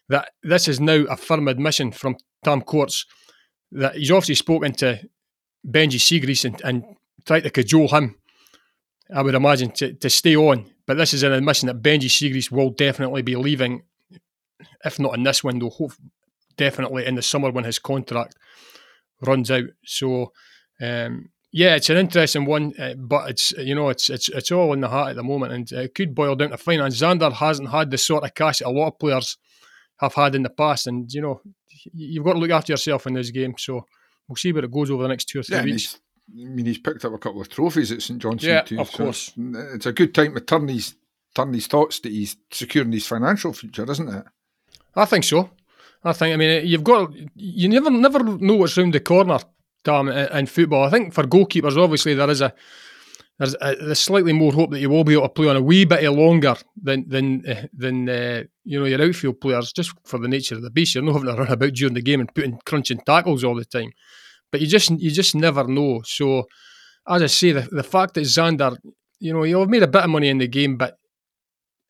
that 0.09 0.31
this 0.43 0.67
is 0.67 0.79
now 0.79 1.03
a 1.09 1.17
firm 1.17 1.47
admission 1.47 1.91
from 1.91 2.17
Tam 2.43 2.61
Courts 2.61 3.05
that 3.71 3.95
he's 3.95 4.11
obviously 4.11 4.35
spoken 4.35 4.73
to 4.73 4.99
Benji 5.65 5.99
Siegrist 5.99 6.45
and, 6.45 6.61
and 6.63 6.83
tried 7.25 7.41
to 7.41 7.49
cajole 7.49 7.87
him, 7.89 8.15
I 9.13 9.21
would 9.21 9.35
imagine, 9.35 9.71
to, 9.71 9.93
to 9.93 10.09
stay 10.09 10.35
on. 10.35 10.69
But 10.85 10.97
this 10.97 11.13
is 11.13 11.23
an 11.23 11.31
admission 11.31 11.67
that 11.67 11.81
Benji 11.81 12.09
Siegrist 12.09 12.51
will 12.51 12.71
definitely 12.71 13.21
be 13.21 13.35
leaving, 13.35 13.83
if 14.85 14.99
not 14.99 15.15
in 15.15 15.23
this 15.23 15.43
window, 15.43 15.69
hope, 15.69 15.93
definitely 16.57 17.05
in 17.05 17.15
the 17.15 17.21
summer 17.21 17.51
when 17.51 17.63
his 17.63 17.79
contract 17.79 18.35
runs 19.21 19.49
out. 19.51 19.65
So, 19.85 20.31
um, 20.81 21.29
yeah, 21.51 21.75
it's 21.75 21.89
an 21.89 21.97
interesting 21.97 22.45
one, 22.45 22.73
uh, 22.79 22.93
but 22.97 23.29
it's 23.29 23.51
you 23.53 23.75
know 23.75 23.89
it's 23.89 24.09
it's 24.09 24.29
it's 24.29 24.51
all 24.51 24.73
in 24.73 24.81
the 24.81 24.89
hat 24.89 25.09
at 25.09 25.15
the 25.17 25.23
moment, 25.23 25.51
and 25.53 25.71
it 25.71 25.95
could 25.95 26.15
boil 26.15 26.35
down 26.35 26.51
to 26.51 26.57
finance. 26.57 27.01
Zander 27.01 27.31
hasn't 27.33 27.69
had 27.69 27.91
the 27.91 27.97
sort 27.97 28.23
of 28.23 28.33
cash 28.33 28.59
that 28.59 28.67
a 28.67 28.71
lot 28.71 28.87
of 28.87 28.99
players 28.99 29.37
have 29.97 30.13
had 30.13 30.33
in 30.35 30.43
the 30.43 30.49
past, 30.49 30.87
and 30.87 31.11
you 31.13 31.21
know 31.21 31.41
you've 31.93 32.23
got 32.25 32.33
to 32.33 32.39
look 32.39 32.51
after 32.51 32.71
yourself 32.73 33.05
in 33.07 33.13
this 33.13 33.31
game. 33.31 33.55
So 33.57 33.85
we'll 34.27 34.35
see 34.37 34.53
where 34.53 34.63
it 34.63 34.71
goes 34.71 34.89
over 34.91 35.03
the 35.03 35.09
next 35.09 35.25
two 35.25 35.39
or 35.39 35.43
three 35.43 35.57
Yeah, 35.57 35.63
weeks. 35.63 35.99
I 36.29 36.45
mean, 36.45 36.65
he's 36.65 36.77
picked 36.77 37.03
up 37.03 37.13
a 37.13 37.17
couple 37.17 37.41
of 37.41 37.49
trophies 37.49 37.91
at 37.91 38.01
St 38.01 38.21
Johnstone 38.21 38.49
Yeah, 38.49 38.61
too. 38.61 38.79
of 38.79 38.89
so 38.89 38.97
course. 38.97 39.33
it's, 39.37 39.85
a 39.85 39.91
good 39.91 40.15
time 40.15 40.33
to 40.35 40.39
turn 40.39 40.67
these 40.67 40.95
turn 41.35 41.53
his 41.53 41.67
thoughts 41.67 41.99
to 42.01 42.09
he's 42.09 42.37
securing 42.51 42.91
his 42.93 43.07
financial 43.07 43.51
future, 43.51 43.89
isn't 43.91 44.07
it? 44.09 44.25
I 44.95 45.05
think 45.05 45.23
so. 45.23 45.49
I 46.03 46.13
think. 46.13 46.33
I 46.33 46.37
mean, 46.37 46.65
you've 46.65 46.83
got 46.83 47.11
you 47.35 47.69
never 47.69 47.89
never 47.89 48.23
know 48.23 48.55
what's 48.55 48.77
round 48.77 48.93
the 48.93 48.99
corner, 48.99 49.39
Tam, 49.83 50.09
in, 50.09 50.45
football. 50.47 50.83
I 50.83 50.89
think 50.89 51.13
for 51.13 51.23
goalkeepers, 51.23 51.77
obviously 51.77 52.13
there 52.13 52.29
is 52.29 52.41
a 52.41 52.53
there's, 53.37 53.55
a, 53.61 53.75
there's 53.75 53.99
slightly 53.99 54.33
more 54.33 54.51
hope 54.51 54.71
that 54.71 54.79
you 54.79 54.89
will 54.89 55.03
be 55.03 55.13
able 55.13 55.23
to 55.23 55.29
play 55.29 55.47
on 55.47 55.55
a 55.55 55.61
wee 55.61 55.85
bit 55.85 56.03
longer 56.11 56.55
than 56.81 57.07
than 57.07 57.43
uh, 57.47 57.67
than 57.73 58.09
uh, 58.09 58.43
you 58.63 58.79
know 58.79 58.85
your 58.85 59.01
outfield 59.01 59.41
players, 59.41 59.71
just 59.73 59.93
for 60.05 60.19
the 60.19 60.27
nature 60.27 60.55
of 60.55 60.61
the 60.61 60.69
beast. 60.69 60.95
You're 60.95 61.03
not 61.03 61.13
having 61.13 61.29
to 61.29 61.41
run 61.41 61.51
about 61.51 61.73
during 61.73 61.93
the 61.93 62.01
game 62.01 62.19
and 62.19 62.33
putting 62.33 62.59
crunching 62.65 62.99
tackles 62.99 63.43
all 63.43 63.55
the 63.55 63.65
time. 63.65 63.91
But 64.51 64.61
you 64.61 64.67
just 64.67 64.91
you 64.91 65.11
just 65.11 65.35
never 65.35 65.67
know. 65.67 66.01
So, 66.05 66.47
as 67.07 67.21
I 67.21 67.27
say, 67.27 67.51
the, 67.51 67.67
the 67.71 67.83
fact 67.83 68.15
that 68.15 68.21
Zander, 68.21 68.77
you 69.19 69.33
know, 69.33 69.43
he'll 69.43 69.61
have 69.61 69.69
made 69.69 69.83
a 69.83 69.87
bit 69.87 70.03
of 70.03 70.09
money 70.09 70.29
in 70.29 70.37
the 70.37 70.47
game, 70.47 70.77
but 70.77 70.97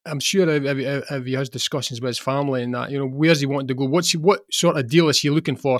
I'm 0.05 0.19
sure 0.19 0.49
if, 0.49 1.25
he 1.25 1.33
has 1.33 1.49
discussions 1.49 2.01
with 2.01 2.09
his 2.09 2.19
family 2.19 2.63
and 2.63 2.73
that, 2.73 2.91
you 2.91 2.97
know, 2.97 3.07
where's 3.07 3.39
he 3.39 3.45
wanting 3.45 3.67
to 3.67 3.75
go? 3.75 3.85
What's 3.85 4.11
he, 4.11 4.17
what 4.17 4.41
sort 4.51 4.77
of 4.77 4.89
deal 4.89 5.09
is 5.09 5.19
he 5.19 5.29
looking 5.29 5.55
for? 5.55 5.79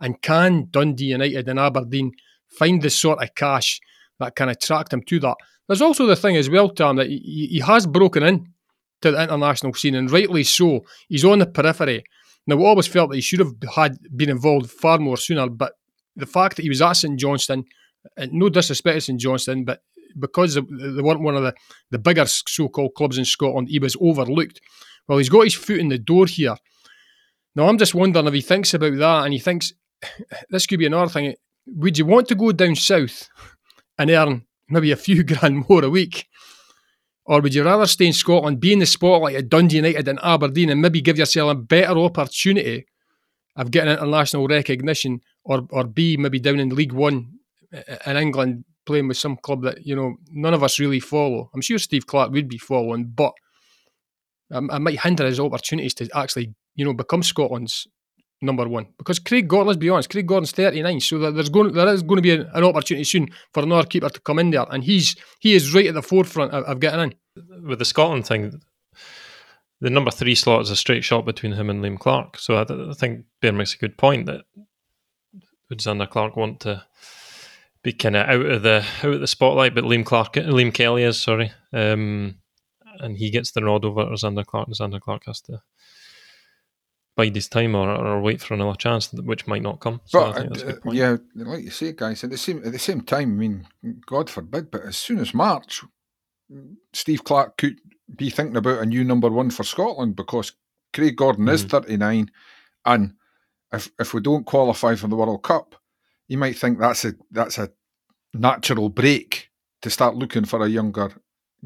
And 0.00 0.20
can 0.22 0.68
Dundee 0.70 1.06
United 1.06 1.48
and 1.48 1.58
Aberdeen 1.58 2.12
find 2.48 2.80
the 2.80 2.90
sort 2.90 3.22
of 3.22 3.34
cash 3.34 3.80
that 4.20 4.36
can 4.36 4.48
attract 4.48 4.92
him 4.92 5.02
to 5.02 5.20
that? 5.20 5.36
There's 5.66 5.82
also 5.82 6.06
the 6.06 6.16
thing 6.16 6.36
as 6.36 6.48
well, 6.48 6.70
Tom, 6.70 6.96
that 6.96 7.08
he, 7.08 7.48
he 7.50 7.60
has 7.60 7.86
broken 7.86 8.22
in 8.22 8.52
to 9.02 9.10
the 9.10 9.22
international 9.22 9.74
scene, 9.74 9.94
and 9.94 10.10
rightly 10.10 10.44
so. 10.44 10.84
He's 11.08 11.24
on 11.24 11.40
the 11.40 11.46
periphery. 11.46 12.04
Now, 12.46 12.56
we 12.56 12.64
always 12.64 12.86
felt 12.86 13.10
that 13.10 13.16
he 13.16 13.22
should 13.22 13.40
have 13.40 13.54
had 13.74 13.98
been 14.16 14.30
involved 14.30 14.70
far 14.70 14.98
more 14.98 15.16
sooner, 15.16 15.48
but 15.48 15.74
the 16.16 16.26
fact 16.26 16.56
that 16.56 16.62
he 16.62 16.68
was 16.68 16.82
at 16.82 16.94
St 16.94 17.18
Johnstone, 17.18 17.64
and 18.16 18.32
no 18.32 18.48
disrespect 18.48 18.96
to 18.96 19.00
St 19.00 19.20
Johnstone, 19.20 19.64
but 19.64 19.82
because 20.18 20.54
they 20.54 21.02
weren't 21.02 21.20
one 21.20 21.36
of 21.36 21.42
the, 21.42 21.54
the 21.90 21.98
bigger 21.98 22.26
so-called 22.26 22.94
clubs 22.94 23.18
in 23.18 23.24
Scotland, 23.24 23.68
he 23.68 23.78
was 23.78 23.96
overlooked. 24.00 24.60
Well, 25.06 25.18
he's 25.18 25.28
got 25.28 25.44
his 25.44 25.54
foot 25.54 25.78
in 25.78 25.88
the 25.88 25.98
door 25.98 26.26
here. 26.26 26.56
Now, 27.54 27.68
I'm 27.68 27.78
just 27.78 27.94
wondering 27.94 28.26
if 28.26 28.34
he 28.34 28.40
thinks 28.40 28.74
about 28.74 28.96
that 28.98 29.24
and 29.24 29.32
he 29.32 29.38
thinks 29.38 29.72
this 30.50 30.66
could 30.66 30.78
be 30.78 30.86
another 30.86 31.10
thing. 31.10 31.34
Would 31.66 31.98
you 31.98 32.06
want 32.06 32.28
to 32.28 32.34
go 32.34 32.52
down 32.52 32.76
south 32.76 33.28
and 33.98 34.10
earn 34.10 34.46
maybe 34.68 34.92
a 34.92 34.96
few 34.96 35.22
grand 35.24 35.68
more 35.68 35.84
a 35.84 35.90
week? 35.90 36.28
Or 37.24 37.42
would 37.42 37.54
you 37.54 37.62
rather 37.62 37.86
stay 37.86 38.06
in 38.06 38.14
Scotland, 38.14 38.58
be 38.58 38.72
in 38.72 38.78
the 38.78 38.86
spotlight 38.86 39.36
at 39.36 39.50
Dundee 39.50 39.76
United 39.76 40.08
and 40.08 40.18
Aberdeen, 40.22 40.70
and 40.70 40.80
maybe 40.80 41.02
give 41.02 41.18
yourself 41.18 41.52
a 41.52 41.54
better 41.54 41.98
opportunity 41.98 42.86
of 43.54 43.70
getting 43.70 43.92
international 43.92 44.48
recognition, 44.48 45.20
or 45.44 45.66
or 45.70 45.84
be 45.84 46.16
maybe 46.16 46.38
down 46.38 46.58
in 46.58 46.70
League 46.70 46.94
One 46.94 47.32
eh, 47.70 47.82
eh, 47.86 48.10
in 48.10 48.16
England 48.16 48.64
playing 48.88 49.06
with 49.06 49.18
some 49.18 49.36
club 49.36 49.62
that 49.62 49.86
you 49.86 49.94
know 49.94 50.16
none 50.32 50.54
of 50.54 50.64
us 50.64 50.80
really 50.80 50.98
follow? 50.98 51.50
I'm 51.54 51.60
sure 51.60 51.78
Steve 51.78 52.06
Clarke 52.06 52.32
would 52.32 52.48
be 52.48 52.58
following, 52.58 53.04
but 53.04 53.32
I 54.50 54.78
might 54.78 55.00
hinder 55.00 55.26
his 55.26 55.38
opportunities 55.38 55.94
to 55.94 56.08
actually 56.14 56.54
you 56.74 56.84
know 56.84 56.94
become 56.94 57.22
Scotland's 57.22 57.86
number 58.40 58.66
one 58.66 58.86
because 58.98 59.18
Craig 59.18 59.46
Gordon. 59.46 59.68
Let's 59.68 59.78
be 59.78 59.90
honest, 59.90 60.10
Craig 60.10 60.26
Gordon's 60.26 60.52
thirty 60.52 60.82
nine, 60.82 61.00
so 61.00 61.30
there's 61.30 61.50
going 61.50 61.72
there 61.72 61.86
is 61.88 62.02
going 62.02 62.16
to 62.16 62.22
be 62.22 62.32
an, 62.32 62.48
an, 62.54 62.64
opportunity 62.64 63.04
soon 63.04 63.28
for 63.52 63.62
another 63.62 63.86
keeper 63.86 64.08
to 64.08 64.20
come 64.20 64.38
in 64.38 64.50
there, 64.50 64.66
and 64.70 64.82
he's 64.82 65.14
he 65.38 65.54
is 65.54 65.74
right 65.74 65.86
at 65.86 65.94
the 65.94 66.02
forefront 66.02 66.52
of, 66.52 66.64
of 66.64 66.80
getting 66.80 67.00
in. 67.00 67.14
With 67.68 67.78
the 67.78 67.84
Scotland 67.84 68.26
thing, 68.26 68.60
the 69.80 69.90
number 69.90 70.10
three 70.10 70.34
slot 70.34 70.62
is 70.62 70.70
a 70.70 70.76
straight 70.76 71.04
shot 71.04 71.24
between 71.24 71.52
him 71.52 71.70
and 71.70 71.84
Liam 71.84 71.98
Clark. 71.98 72.38
So 72.38 72.56
I, 72.56 72.90
I 72.90 72.94
think 72.94 73.26
Bear 73.40 73.52
makes 73.52 73.74
a 73.74 73.78
good 73.78 73.96
point 73.96 74.26
that 74.26 74.44
would 75.68 75.78
Zander 75.78 76.08
Clark 76.08 76.36
want 76.36 76.60
to 76.60 76.84
be 77.88 77.92
kind 77.92 78.16
of 78.16 78.28
out 78.28 78.46
of 78.46 78.62
the 78.62 78.84
out 79.02 79.14
of 79.14 79.20
the 79.20 79.26
spotlight, 79.26 79.74
but 79.74 79.84
Liam 79.84 80.04
Clark, 80.04 80.34
Liam 80.34 80.74
Kelly 80.74 81.04
is 81.04 81.20
sorry, 81.20 81.52
um, 81.72 82.36
and 83.00 83.16
he 83.16 83.30
gets 83.30 83.52
the 83.52 83.60
nod 83.60 83.84
over 83.84 84.04
Zander 84.10 84.44
Clark, 84.44 84.68
and 84.68 84.76
Zander 84.76 85.00
Clark 85.00 85.24
has 85.26 85.40
to 85.42 85.62
bide 87.16 87.34
his 87.34 87.48
time 87.48 87.74
or, 87.74 87.90
or 87.90 88.20
wait 88.20 88.42
for 88.42 88.54
another 88.54 88.76
chance, 88.76 89.12
which 89.12 89.46
might 89.46 89.62
not 89.62 89.80
come. 89.80 90.00
So 90.04 90.32
but 90.32 90.64
uh, 90.64 90.90
yeah, 90.92 91.16
like 91.34 91.64
you 91.64 91.70
say, 91.70 91.92
guys, 91.92 92.22
at 92.24 92.30
the 92.30 92.36
same 92.36 92.62
at 92.64 92.72
the 92.72 92.78
same 92.78 93.00
time, 93.00 93.32
I 93.32 93.36
mean, 93.36 93.66
God 94.06 94.28
forbid, 94.28 94.70
but 94.70 94.82
as 94.82 94.98
soon 94.98 95.18
as 95.18 95.32
March, 95.32 95.82
Steve 96.92 97.24
Clarke 97.24 97.56
could 97.56 97.80
be 98.14 98.28
thinking 98.28 98.56
about 98.56 98.82
a 98.82 98.86
new 98.86 99.02
number 99.02 99.30
one 99.30 99.50
for 99.50 99.64
Scotland 99.64 100.14
because 100.14 100.52
Craig 100.92 101.16
Gordon 101.16 101.46
mm. 101.46 101.52
is 101.52 101.62
mm-hmm. 101.62 101.70
thirty 101.70 101.96
nine, 101.96 102.30
and 102.84 103.14
if 103.72 103.90
if 103.98 104.12
we 104.12 104.20
don't 104.20 104.44
qualify 104.44 104.94
for 104.94 105.08
the 105.08 105.16
World 105.16 105.42
Cup, 105.42 105.74
you 106.26 106.36
might 106.36 106.58
think 106.58 106.78
that's 106.78 107.06
a 107.06 107.14
that's 107.30 107.56
a 107.56 107.70
natural 108.38 108.88
break 108.88 109.50
to 109.82 109.90
start 109.90 110.16
looking 110.16 110.44
for 110.44 110.64
a 110.64 110.68
younger 110.68 111.12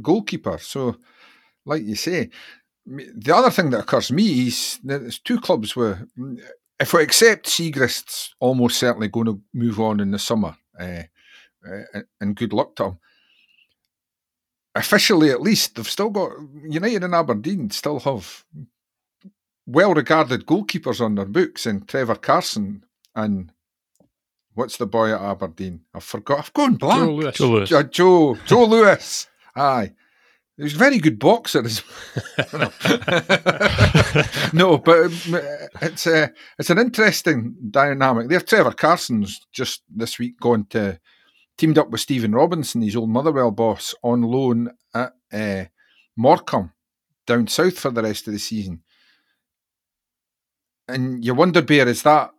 goalkeeper. 0.01 0.59
So, 0.59 0.97
like 1.65 1.83
you 1.83 1.95
say, 1.95 2.31
the 2.87 3.35
other 3.35 3.51
thing 3.51 3.71
that 3.71 3.81
occurs 3.81 4.09
to 4.09 4.15
me 4.15 4.49
is 4.49 4.81
there's 4.83 5.19
two 5.19 5.41
clubs 5.41 5.77
where, 5.77 6.07
if 6.81 6.93
we 6.93 7.03
accept 7.03 7.47
Siegrist's 7.47 8.35
almost 8.41 8.79
certainly 8.79 9.09
going 9.09 9.27
to 9.27 9.41
move 9.55 9.79
on 9.81 10.01
in 10.01 10.11
the 10.11 10.19
summer, 10.19 10.57
uh, 10.79 11.03
uh, 11.69 12.01
and 12.21 12.37
good 12.37 12.53
luck 12.53 12.75
to 12.77 12.85
him. 12.85 12.99
Officially, 14.75 15.31
at 15.31 15.43
least, 15.43 15.75
they've 15.75 15.89
still 15.89 16.11
got 16.11 16.33
United 16.65 17.05
and 17.05 17.15
Aberdeen 17.15 17.71
still 17.71 18.01
have 18.01 18.45
well-regarded 19.67 20.47
goalkeepers 20.47 21.01
on 21.01 21.15
their 21.15 21.27
books, 21.27 21.67
and 21.67 21.87
Trevor 21.87 22.17
Carson 22.17 22.85
and 23.15 23.53
what's 24.55 24.77
the 24.77 24.87
boy 24.87 25.15
at 25.15 25.21
Aberdeen? 25.21 25.81
I've 25.95 26.05
forgot. 26.05 26.39
I've 26.39 26.53
gone 26.53 26.75
blank. 26.75 27.03
Joe 27.03 27.15
Lewis. 27.15 27.37
Joe 27.37 27.49
Lewis. 27.49 27.69
Joe, 27.69 27.83
Joe, 27.83 28.37
Joe 28.47 28.65
Lewis. 28.65 29.27
Aye. 29.57 29.93
He 30.57 30.65
was 30.65 30.75
a 30.75 30.79
very 30.79 30.99
good 30.99 31.19
boxer. 31.19 31.63
no, 34.53 34.79
but 34.79 35.07
um, 35.07 35.41
it's 35.81 36.07
a, 36.07 36.31
it's 36.59 36.71
an 36.71 36.79
interesting 36.79 37.57
dynamic. 37.71 38.29
There, 38.29 38.41
Trevor 38.41 38.73
Carson's 38.73 39.41
just 39.51 39.83
this 39.89 40.19
week 40.19 40.39
gone 40.39 40.67
to 40.71 41.01
teamed 41.57 41.79
up 41.79 41.91
with 41.91 42.01
Stephen 42.01 42.33
Robinson, 42.33 42.83
his 42.83 42.97
old 42.97 43.11
Motherwell 43.11 43.51
boss, 43.51 43.95
on 44.03 44.23
loan 44.23 44.71
at 44.95 45.13
uh, 45.33 45.65
Morecambe 46.17 46.73
down 47.27 47.47
south 47.47 47.79
for 47.79 47.91
the 47.91 48.03
rest 48.03 48.27
of 48.27 48.33
the 48.33 48.39
season. 48.39 48.83
And 50.89 51.25
you 51.25 51.35
wonder, 51.35 51.63
Bear, 51.63 51.89
is 51.89 52.03
that 52.03 52.33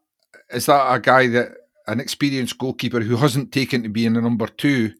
is 0.51 0.67
that 0.67 0.93
a 0.93 0.99
guy 0.99 1.27
that 1.27 1.53
an 1.87 1.99
experienced 1.99 2.57
goalkeeper 2.57 3.01
who 3.01 3.17
hasn't 3.17 3.51
taken 3.51 3.83
to 3.83 3.89
being 3.89 4.15
a 4.15 4.21
number 4.21 4.47
two, 4.47 4.93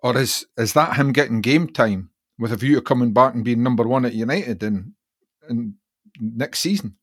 or 0.00 0.16
is 0.16 0.46
is 0.56 0.72
that 0.72 0.96
him 0.96 1.12
getting 1.12 1.40
game 1.40 1.68
time? 1.68 2.10
with 2.38 2.52
a 2.52 2.56
view 2.56 2.76
to 2.76 2.82
coming 2.82 3.12
back 3.12 3.34
and 3.34 3.44
being 3.44 3.62
number 3.62 3.84
one 3.84 4.04
at 4.04 4.14
United 4.14 4.62
in, 4.62 4.94
in 5.48 5.74
next 6.20 6.60
season. 6.60 6.96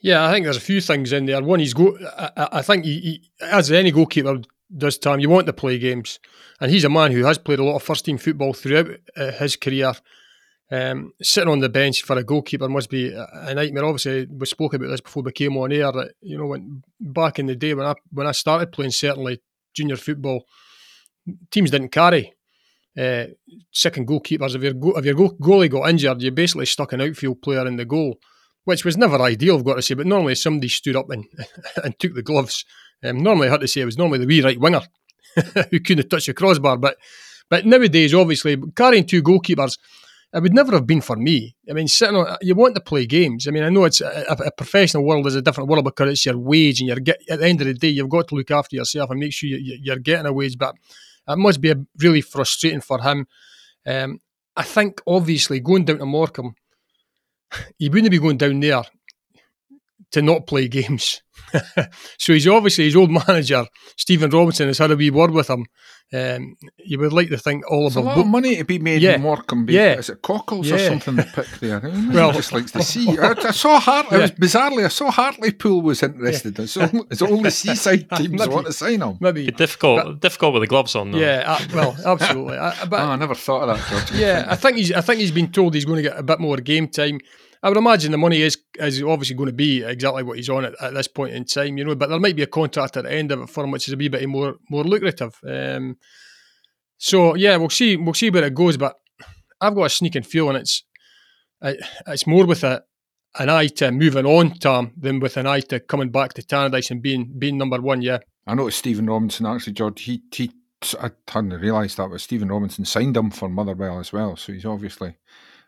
Yeah, 0.00 0.26
I 0.26 0.32
think 0.32 0.44
there's 0.44 0.56
a 0.56 0.60
few 0.60 0.80
things 0.80 1.12
in 1.12 1.26
there. 1.26 1.42
One, 1.42 1.60
he's 1.60 1.74
go. 1.74 1.96
I, 2.16 2.48
I 2.52 2.62
think 2.62 2.84
he, 2.84 3.00
he, 3.00 3.30
as 3.40 3.70
any 3.70 3.92
goalkeeper 3.92 4.40
does, 4.76 4.98
time 4.98 5.20
you 5.20 5.28
want 5.28 5.46
to 5.46 5.52
play 5.52 5.78
games, 5.78 6.18
and 6.60 6.70
he's 6.70 6.84
a 6.84 6.88
man 6.88 7.12
who 7.12 7.24
has 7.24 7.38
played 7.38 7.60
a 7.60 7.64
lot 7.64 7.76
of 7.76 7.82
first 7.82 8.04
team 8.04 8.18
football 8.18 8.52
throughout 8.52 8.88
uh, 9.16 9.30
his 9.32 9.54
career. 9.54 9.92
Um, 10.72 11.12
sitting 11.20 11.50
on 11.50 11.58
the 11.58 11.68
bench 11.68 12.02
for 12.02 12.16
a 12.16 12.24
goalkeeper 12.24 12.66
must 12.66 12.88
be 12.88 13.12
a 13.12 13.52
nightmare. 13.52 13.84
Obviously, 13.84 14.26
we 14.30 14.46
spoke 14.46 14.72
about 14.72 14.88
this 14.88 15.02
before 15.02 15.22
we 15.22 15.30
came 15.32 15.58
on 15.58 15.70
air. 15.70 15.92
That 15.92 16.12
you 16.22 16.38
know, 16.38 16.46
when 16.46 16.82
back 16.98 17.38
in 17.38 17.44
the 17.44 17.54
day 17.54 17.74
when 17.74 17.84
I 17.84 17.94
when 18.10 18.26
I 18.26 18.32
started 18.32 18.72
playing, 18.72 18.92
certainly 18.92 19.42
junior 19.74 19.96
football, 19.96 20.46
teams 21.50 21.70
didn't 21.70 21.90
carry 21.90 22.32
uh, 22.98 23.26
second 23.70 24.08
goalkeepers. 24.08 24.54
If 24.54 24.62
your 24.62 24.72
go- 24.72 24.96
if 24.96 25.04
your 25.04 25.14
go- 25.14 25.36
goalie 25.42 25.70
got 25.70 25.90
injured, 25.90 26.22
you 26.22 26.30
basically 26.30 26.64
stuck 26.64 26.94
an 26.94 27.02
outfield 27.02 27.42
player 27.42 27.66
in 27.66 27.76
the 27.76 27.84
goal, 27.84 28.18
which 28.64 28.82
was 28.82 28.96
never 28.96 29.20
ideal. 29.20 29.58
I've 29.58 29.64
got 29.64 29.74
to 29.74 29.82
say, 29.82 29.94
but 29.94 30.06
normally 30.06 30.36
somebody 30.36 30.68
stood 30.68 30.96
up 30.96 31.10
and 31.10 31.26
and 31.84 31.98
took 31.98 32.14
the 32.14 32.22
gloves. 32.22 32.64
Um, 33.04 33.18
normally, 33.18 33.48
I 33.48 33.50
had 33.50 33.60
to 33.60 33.68
say 33.68 33.82
it 33.82 33.86
was 33.86 33.98
normally 33.98 34.20
the 34.20 34.26
wee 34.26 34.42
right 34.42 34.58
winger 34.58 34.80
who 35.70 35.80
couldn't 35.80 36.08
touch 36.08 36.24
the 36.24 36.32
crossbar. 36.32 36.78
But 36.78 36.96
but 37.50 37.66
nowadays, 37.66 38.14
obviously, 38.14 38.56
carrying 38.74 39.04
two 39.04 39.22
goalkeepers. 39.22 39.76
It 40.34 40.42
would 40.42 40.54
never 40.54 40.72
have 40.72 40.86
been 40.86 41.02
for 41.02 41.16
me. 41.16 41.54
I 41.68 41.74
mean, 41.74 41.88
sitting 41.88 42.16
on, 42.16 42.38
you 42.40 42.54
want 42.54 42.74
to 42.74 42.80
play 42.80 43.04
games. 43.04 43.46
I 43.46 43.50
mean, 43.50 43.64
I 43.64 43.68
know 43.68 43.84
it's 43.84 44.00
a, 44.00 44.24
a, 44.28 44.50
professional 44.50 45.04
world 45.04 45.26
is 45.26 45.34
a 45.34 45.42
different 45.42 45.68
world 45.68 45.84
because 45.84 46.10
it's 46.10 46.24
your 46.24 46.38
wage, 46.38 46.80
and 46.80 46.88
you're 46.88 47.00
get, 47.00 47.20
at 47.28 47.40
the 47.40 47.46
end 47.46 47.60
of 47.60 47.66
the 47.66 47.74
day, 47.74 47.88
you've 47.88 48.08
got 48.08 48.28
to 48.28 48.34
look 48.36 48.50
after 48.50 48.76
yourself 48.76 49.10
and 49.10 49.20
make 49.20 49.34
sure 49.34 49.50
you, 49.50 49.78
you're 49.82 49.96
getting 49.96 50.24
a 50.24 50.32
wage. 50.32 50.56
But 50.56 50.74
it 51.28 51.36
must 51.36 51.60
be 51.60 51.74
really 51.98 52.22
frustrating 52.22 52.80
for 52.80 53.00
him. 53.02 53.26
Um, 53.86 54.20
I 54.56 54.62
think 54.62 55.02
obviously 55.06 55.60
going 55.60 55.84
down 55.84 55.98
to 55.98 56.06
Morecambe, 56.06 56.54
he 57.78 57.90
wouldn't 57.90 58.10
be 58.10 58.18
going 58.18 58.38
down 58.38 58.60
there 58.60 58.84
to 60.12 60.22
not 60.22 60.46
play 60.46 60.68
games. 60.68 61.22
so 62.18 62.32
he's 62.32 62.46
obviously 62.46 62.84
his 62.84 62.96
old 62.96 63.10
manager, 63.28 63.66
Stephen 63.96 64.30
Robinson, 64.30 64.68
has 64.68 64.78
had 64.78 64.90
a 64.90 64.96
wee 64.96 65.10
word 65.10 65.30
with 65.30 65.50
him. 65.50 65.66
Um, 66.14 66.58
you 66.76 66.98
would 66.98 67.12
like 67.14 67.30
to 67.30 67.38
think 67.38 67.70
all 67.70 67.86
of 67.86 67.96
a 67.96 68.00
lot 68.00 68.18
of 68.18 68.26
money 68.26 68.56
to 68.56 68.64
be 68.64 68.78
made 68.78 69.00
yeah. 69.00 69.14
in 69.14 69.22
Morecambe. 69.22 69.70
Yeah. 69.70 69.94
Is 69.94 70.10
it 70.10 70.20
cockles 70.20 70.68
yeah. 70.68 70.76
or 70.76 70.78
something 70.80 71.16
to 71.16 71.22
pick 71.22 71.48
there? 71.60 71.80
I 71.86 72.14
well, 72.14 72.32
just 72.32 72.52
likes 72.52 72.70
to 72.72 72.82
see. 72.82 73.18
I, 73.18 73.32
I 73.32 73.50
saw 73.50 73.80
Hartley. 73.80 74.18
Yeah. 74.18 74.22
was 74.22 74.30
bizarrely, 74.32 74.84
I 74.84 74.88
saw 74.88 75.10
Hartlepool 75.10 75.80
was 75.80 76.02
interested. 76.02 76.58
Yeah. 76.58 76.64
It's, 76.64 76.76
only, 76.76 77.00
it's 77.10 77.22
only 77.22 77.50
seaside 77.50 78.10
teams 78.16 78.32
maybe, 78.32 78.52
want 78.52 78.66
to 78.66 78.74
sign 78.74 79.00
him. 79.00 79.16
Maybe 79.20 79.46
difficult, 79.46 80.04
but, 80.04 80.20
difficult 80.20 80.52
with 80.52 80.62
the 80.62 80.66
gloves 80.66 80.94
on. 80.94 81.12
Though. 81.12 81.18
Yeah, 81.18 81.44
uh, 81.46 81.66
well, 81.74 81.96
absolutely. 82.04 82.58
I, 82.58 82.84
but, 82.90 83.00
oh, 83.00 83.04
I 83.04 83.16
never 83.16 83.34
thought 83.34 83.68
of 83.68 83.78
that. 83.78 83.88
George. 83.88 84.20
Yeah, 84.20 84.46
I 84.48 84.56
think 84.56 84.76
he's. 84.76 84.92
I 84.92 85.00
think 85.00 85.20
he's 85.20 85.32
been 85.32 85.50
told 85.50 85.74
he's 85.74 85.86
going 85.86 85.96
to 85.96 86.02
get 86.02 86.18
a 86.18 86.22
bit 86.22 86.40
more 86.40 86.58
game 86.58 86.88
time. 86.88 87.20
I 87.62 87.68
would 87.68 87.78
imagine 87.78 88.10
the 88.10 88.18
money 88.18 88.42
is 88.42 88.58
is 88.74 89.02
obviously 89.02 89.36
going 89.36 89.48
to 89.48 89.52
be 89.52 89.82
exactly 89.82 90.24
what 90.24 90.36
he's 90.36 90.48
on 90.48 90.64
at, 90.64 90.74
at 90.82 90.94
this 90.94 91.06
point 91.06 91.34
in 91.34 91.44
time, 91.44 91.78
you 91.78 91.84
know. 91.84 91.94
But 91.94 92.08
there 92.08 92.18
might 92.18 92.36
be 92.36 92.42
a 92.42 92.48
contract 92.48 92.96
at 92.96 93.04
the 93.04 93.12
end 93.12 93.30
of 93.30 93.40
it 93.40 93.50
for 93.50 93.64
him, 93.64 93.70
which 93.70 93.86
is 93.86 93.94
a 93.94 93.96
wee 93.96 94.08
bit 94.08 94.28
more 94.28 94.56
more 94.68 94.84
lucrative. 94.84 95.38
Um, 95.46 95.96
so 96.98 97.34
yeah, 97.36 97.56
we'll 97.56 97.70
see 97.70 97.96
we'll 97.96 98.14
see 98.14 98.30
where 98.30 98.44
it 98.44 98.54
goes. 98.54 98.76
But 98.76 98.96
I've 99.60 99.74
got 99.74 99.84
a 99.84 99.90
sneaking 99.90 100.24
feeling 100.24 100.56
it's 100.56 100.82
it's 101.62 102.26
more 102.26 102.46
with 102.46 102.64
a 102.64 102.82
an 103.38 103.48
eye 103.48 103.68
to 103.68 103.92
moving 103.92 104.26
on, 104.26 104.54
Tom, 104.58 104.92
than 104.96 105.20
with 105.20 105.36
an 105.36 105.46
eye 105.46 105.60
to 105.60 105.80
coming 105.80 106.10
back 106.10 106.34
to 106.34 106.42
Tannadice 106.42 106.90
and 106.90 107.00
being 107.00 107.32
being 107.38 107.58
number 107.58 107.80
one. 107.80 108.02
Yeah, 108.02 108.18
I 108.46 108.54
noticed 108.54 108.78
Stephen 108.78 109.06
Robinson 109.06 109.46
actually, 109.46 109.74
George. 109.74 110.02
He 110.02 110.22
he. 110.32 110.50
I 111.00 111.12
hadn't 111.28 111.52
realised 111.60 111.96
that, 111.98 112.10
but 112.10 112.20
Stephen 112.20 112.48
Robinson 112.48 112.84
signed 112.84 113.16
him 113.16 113.30
for 113.30 113.48
Motherwell 113.48 114.00
as 114.00 114.12
well, 114.12 114.34
so 114.34 114.52
he's 114.52 114.64
obviously 114.64 115.14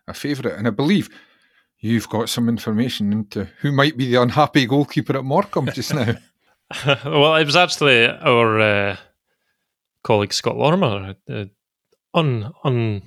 a 0.08 0.12
favourite. 0.12 0.58
And 0.58 0.66
I 0.66 0.70
believe 0.70 1.08
You've 1.84 2.08
got 2.08 2.30
some 2.30 2.48
information 2.48 3.12
into 3.12 3.44
who 3.60 3.70
might 3.70 3.94
be 3.94 4.10
the 4.10 4.22
unhappy 4.22 4.64
goalkeeper 4.64 5.18
at 5.18 5.24
Morecambe 5.24 5.68
just 5.74 5.92
now. 5.92 6.14
well, 7.04 7.36
it 7.36 7.44
was 7.44 7.56
actually 7.56 8.06
our 8.06 8.58
uh, 8.58 8.96
colleague 10.02 10.32
Scott 10.32 10.56
Lorimer. 10.56 11.14
Uh, 11.28 11.44
un, 12.14 12.50
un, 12.64 13.02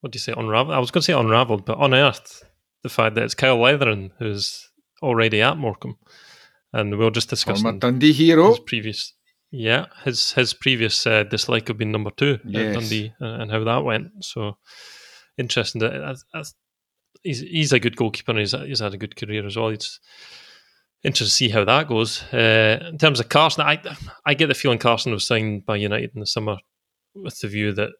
what 0.00 0.12
do 0.12 0.16
you 0.16 0.20
say, 0.20 0.32
unraveled? 0.32 0.76
I 0.76 0.78
was 0.78 0.92
going 0.92 1.00
to 1.00 1.06
say 1.06 1.12
unraveled, 1.12 1.64
but 1.64 1.76
unearthed 1.80 2.44
the 2.84 2.88
fact 2.88 3.16
that 3.16 3.24
it's 3.24 3.34
Kyle 3.34 3.58
Letheren 3.58 4.12
who's 4.20 4.70
already 5.02 5.42
at 5.42 5.56
Morecambe. 5.56 5.98
And 6.72 6.96
we 6.96 7.04
were 7.04 7.10
just 7.10 7.30
discussing 7.30 7.64
Former 7.64 7.80
Dundee 7.80 8.12
hero. 8.12 8.50
His 8.50 8.60
previous, 8.60 9.12
yeah, 9.50 9.86
his 10.04 10.30
his 10.34 10.54
previous 10.54 11.04
uh, 11.04 11.24
dislike 11.24 11.68
of 11.68 11.78
being 11.78 11.90
number 11.90 12.10
two 12.10 12.38
yes. 12.44 12.76
at 12.76 12.80
Dundee 12.80 13.12
uh, 13.20 13.24
and 13.24 13.50
how 13.50 13.64
that 13.64 13.82
went. 13.84 14.24
So 14.24 14.56
interesting. 15.36 15.80
That, 15.80 16.22
he's 17.24 17.40
he's 17.40 17.72
a 17.72 17.80
good 17.80 17.96
goalkeeper 17.96 18.30
and 18.30 18.40
he's, 18.40 18.52
he's 18.52 18.80
had 18.80 18.94
a 18.94 18.98
good 18.98 19.16
career 19.16 19.44
as 19.44 19.56
well. 19.56 19.68
It's 19.68 19.98
interesting 21.02 21.26
to 21.26 21.32
see 21.32 21.48
how 21.48 21.64
that 21.64 21.88
goes. 21.88 22.22
Uh, 22.32 22.86
in 22.88 22.98
terms 22.98 23.18
of 23.18 23.28
Carson, 23.28 23.64
I 23.64 23.80
I 24.24 24.34
get 24.34 24.46
the 24.46 24.54
feeling 24.54 24.78
Carson 24.78 25.12
was 25.12 25.26
signed 25.26 25.66
by 25.66 25.76
United 25.76 26.12
in 26.14 26.20
the 26.20 26.26
summer 26.26 26.58
with 27.14 27.40
the 27.40 27.48
view 27.48 27.72
that 27.72 27.90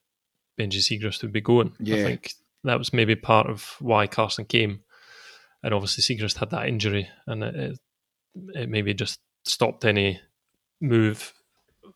Benji 0.59 0.79
Siegrist 0.79 1.23
would 1.23 1.33
be 1.33 1.41
going. 1.41 1.73
Yeah. 1.81 1.97
I 1.97 2.03
think 2.05 2.35
that 2.65 2.79
was 2.79 2.93
maybe 2.93 3.17
part 3.17 3.49
of 3.49 3.77
why 3.81 4.07
Carson 4.07 4.45
came. 4.45 4.81
And 5.63 5.73
obviously 5.73 6.03
Siegrist 6.03 6.37
had 6.37 6.51
that 6.51 6.69
injury 6.69 7.09
and 7.27 7.43
it, 7.43 7.55
it, 7.55 7.79
it 8.55 8.69
maybe 8.69 8.93
just 8.93 9.21
stopped 9.45 9.85
any 9.85 10.21
move 10.81 11.33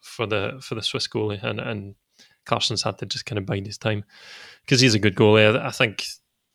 for 0.00 0.26
the 0.26 0.58
for 0.62 0.74
the 0.74 0.82
Swiss 0.82 1.08
goalie 1.08 1.42
and, 1.42 1.60
and 1.60 1.94
Carson's 2.46 2.82
had 2.82 2.98
to 2.98 3.06
just 3.06 3.26
kind 3.26 3.38
of 3.38 3.44
bide 3.44 3.66
his 3.66 3.76
time 3.76 4.04
because 4.64 4.80
he's 4.80 4.94
a 4.94 4.98
good 4.98 5.16
goalie. 5.16 5.58
I, 5.58 5.68
I 5.68 5.70
think 5.70 6.06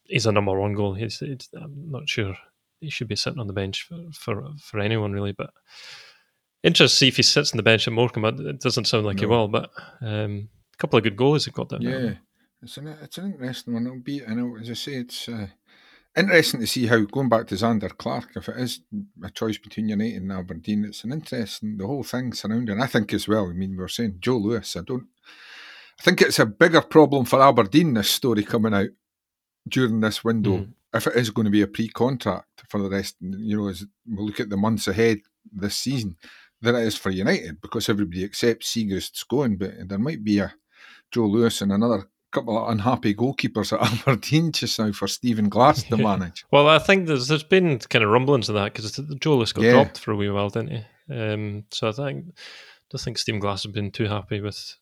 he's 0.05 0.25
a 0.25 0.31
number 0.31 0.59
one 0.59 0.73
goal. 0.73 0.93
He's, 0.93 1.19
he's, 1.19 1.49
I'm 1.55 1.91
not 1.91 2.07
sure 2.07 2.35
he 2.79 2.89
should 2.89 3.07
be 3.07 3.15
sitting 3.15 3.39
on 3.39 3.47
the 3.47 3.53
bench 3.53 3.83
for, 3.83 3.97
for, 4.13 4.51
for 4.61 4.79
anyone 4.79 5.13
really, 5.13 5.31
but 5.31 5.51
interested 6.63 6.93
to 6.93 6.97
see 6.97 7.07
if 7.07 7.17
he 7.17 7.23
sits 7.23 7.51
on 7.51 7.57
the 7.57 7.63
bench 7.63 7.87
at 7.87 7.93
Morecambe. 7.93 8.25
It 8.25 8.61
doesn't 8.61 8.85
sound 8.87 9.05
like 9.05 9.19
he 9.19 9.25
will, 9.25 9.47
but 9.47 9.69
um, 10.01 10.49
a 10.73 10.77
couple 10.77 10.97
of 10.97 11.03
good 11.03 11.17
goalies 11.17 11.45
have 11.45 11.53
got 11.53 11.69
there. 11.69 11.81
Yeah, 11.81 12.13
it's 12.61 12.77
an 12.77 12.87
it's 12.87 13.17
an 13.17 13.33
interesting 13.33 13.73
one. 13.73 13.85
It'll 13.85 13.99
be, 13.99 14.25
I 14.25 14.33
know, 14.33 14.57
as 14.59 14.69
I 14.69 14.73
say, 14.73 14.93
it's 14.93 15.27
uh, 15.29 15.47
interesting 16.15 16.59
to 16.59 16.67
see 16.67 16.87
how 16.87 16.99
going 16.99 17.29
back 17.29 17.47
to 17.47 17.55
Zander 17.55 17.95
Clark, 17.97 18.29
if 18.35 18.49
it 18.49 18.57
is 18.57 18.81
a 19.23 19.29
choice 19.29 19.57
between 19.57 19.89
United 19.89 20.21
and 20.21 20.31
Aberdeen, 20.31 20.85
it's 20.85 21.03
an 21.03 21.11
interesting 21.11 21.77
the 21.77 21.87
whole 21.87 22.03
thing 22.03 22.33
surrounding. 22.33 22.81
I 22.81 22.87
think 22.87 23.13
as 23.13 23.27
well. 23.27 23.49
I 23.49 23.53
mean, 23.53 23.71
we 23.71 23.77
were 23.77 23.87
saying 23.87 24.17
Joe 24.19 24.37
Lewis. 24.37 24.75
I 24.75 24.81
don't. 24.81 25.07
I 25.99 26.03
think 26.03 26.21
it's 26.21 26.39
a 26.39 26.45
bigger 26.45 26.81
problem 26.81 27.25
for 27.25 27.41
Aberdeen. 27.41 27.93
This 27.93 28.09
story 28.09 28.43
coming 28.43 28.73
out 28.73 28.89
during 29.67 29.99
this 30.01 30.23
window, 30.23 30.57
Mhm. 30.59 30.73
if 30.93 31.07
it 31.07 31.15
is 31.15 31.29
going 31.29 31.45
to 31.45 31.51
be 31.51 31.61
a 31.61 31.67
pre-contract 31.67 32.63
for 32.69 32.81
the 32.81 32.89
rest. 32.89 33.15
You 33.21 33.57
know, 33.57 33.67
as 33.69 33.85
we 34.07 34.23
look 34.25 34.39
at 34.39 34.49
the 34.49 34.57
months 34.57 34.87
ahead 34.87 35.19
this 35.51 35.77
season, 35.77 36.17
than 36.61 36.75
it 36.75 36.83
is 36.87 36.95
for 36.97 37.09
United 37.11 37.59
because 37.61 37.89
everybody 37.89 38.23
accepts 38.23 38.71
Siegrist's 38.73 39.23
going, 39.23 39.57
but 39.57 39.73
there 39.89 39.97
might 39.99 40.23
be 40.23 40.39
a 40.39 40.53
Joe 41.11 41.25
Lewis 41.27 41.61
and 41.61 41.71
another 41.73 42.07
couple 42.31 42.57
of 42.57 42.71
unhappy 42.71 43.13
goalkeepers 43.13 43.73
at 43.73 43.81
Aberdeen 44.07 44.51
just 44.53 44.79
now 44.79 44.91
for 44.93 45.07
Stephen 45.07 45.49
Glass 45.49 45.83
to 45.83 45.97
manage. 46.09 46.45
Well, 46.51 46.67
I 46.69 46.79
think 46.79 47.07
there's 47.07 47.27
there's 47.27 47.43
been 47.43 47.77
kind 47.79 48.03
of 48.03 48.09
rumblings 48.11 48.47
of 48.49 48.55
that 48.55 48.73
because 48.73 48.91
Joe 49.19 49.35
Lewis 49.35 49.53
got 49.53 49.63
Yeah. 49.65 49.71
dropped 49.73 49.99
for 49.99 50.11
a 50.11 50.15
wee 50.15 50.29
while, 50.29 50.49
didn't 50.49 50.71
he? 50.71 51.13
Um, 51.13 51.65
so 51.71 51.89
I 51.89 51.91
think 51.91 52.33
don't 52.89 53.01
think 53.01 53.17
Stephen 53.17 53.39
Glass 53.41 53.63
has 53.63 53.71
been 53.73 53.91
too 53.91 54.05
happy 54.05 54.39
with 54.41 54.77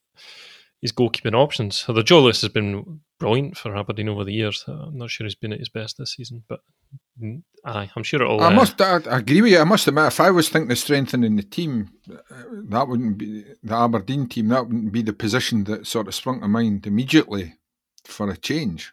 his 0.81 0.91
goalkeeping 0.91 1.35
options. 1.35 1.77
so 1.77 1.89
Although 1.89 2.01
Joe 2.01 2.21
Lewis 2.21 2.41
has 2.41 2.49
been 2.49 3.01
brilliant 3.19 3.55
for 3.55 3.75
Aberdeen 3.75 4.09
over 4.09 4.23
the 4.23 4.33
years, 4.33 4.65
I'm 4.67 4.97
not 4.97 5.11
sure 5.11 5.25
he's 5.25 5.35
been 5.35 5.53
at 5.53 5.59
his 5.59 5.69
best 5.69 5.97
this 5.97 6.13
season, 6.13 6.43
but 6.49 6.61
mm, 7.21 7.43
aye, 7.63 7.89
I'm 7.95 8.03
sure 8.03 8.21
it'll. 8.21 8.41
I 8.41 8.47
uh, 8.47 8.51
must 8.51 8.81
I, 8.81 8.95
I 9.09 9.19
agree 9.19 9.41
with 9.41 9.51
you. 9.51 9.59
I 9.59 9.63
must 9.63 9.87
admit, 9.87 10.07
if 10.07 10.19
I 10.19 10.31
was 10.31 10.49
thinking 10.49 10.71
of 10.71 10.77
strengthening 10.79 11.35
the 11.35 11.43
team, 11.43 11.91
uh, 12.11 12.17
that 12.69 12.87
wouldn't 12.87 13.19
be 13.19 13.45
the 13.63 13.75
Aberdeen 13.75 14.27
team. 14.27 14.47
That 14.47 14.65
wouldn't 14.65 14.91
be 14.91 15.03
the 15.03 15.13
position 15.13 15.65
that 15.65 15.85
sort 15.85 16.07
of 16.07 16.15
sprung 16.15 16.41
to 16.41 16.47
mind 16.47 16.87
immediately 16.87 17.55
for 18.03 18.29
a 18.29 18.37
change. 18.37 18.91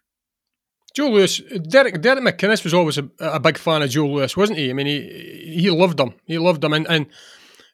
Joe 0.95 1.09
Lewis, 1.09 1.39
Derek 1.39 2.03
Derek 2.03 2.25
McInnes 2.25 2.65
was 2.65 2.75
always 2.75 2.99
a, 2.99 3.09
a 3.19 3.41
big 3.41 3.57
fan 3.57 3.83
of 3.83 3.91
Joe 3.91 4.09
Lewis, 4.09 4.37
wasn't 4.37 4.59
he? 4.59 4.69
I 4.69 4.73
mean, 4.75 4.87
he 4.87 5.59
he 5.61 5.71
loved 5.71 5.99
him. 5.99 6.15
He 6.27 6.39
loved 6.39 6.63
him, 6.63 6.73
and 6.75 6.87
and, 6.89 7.07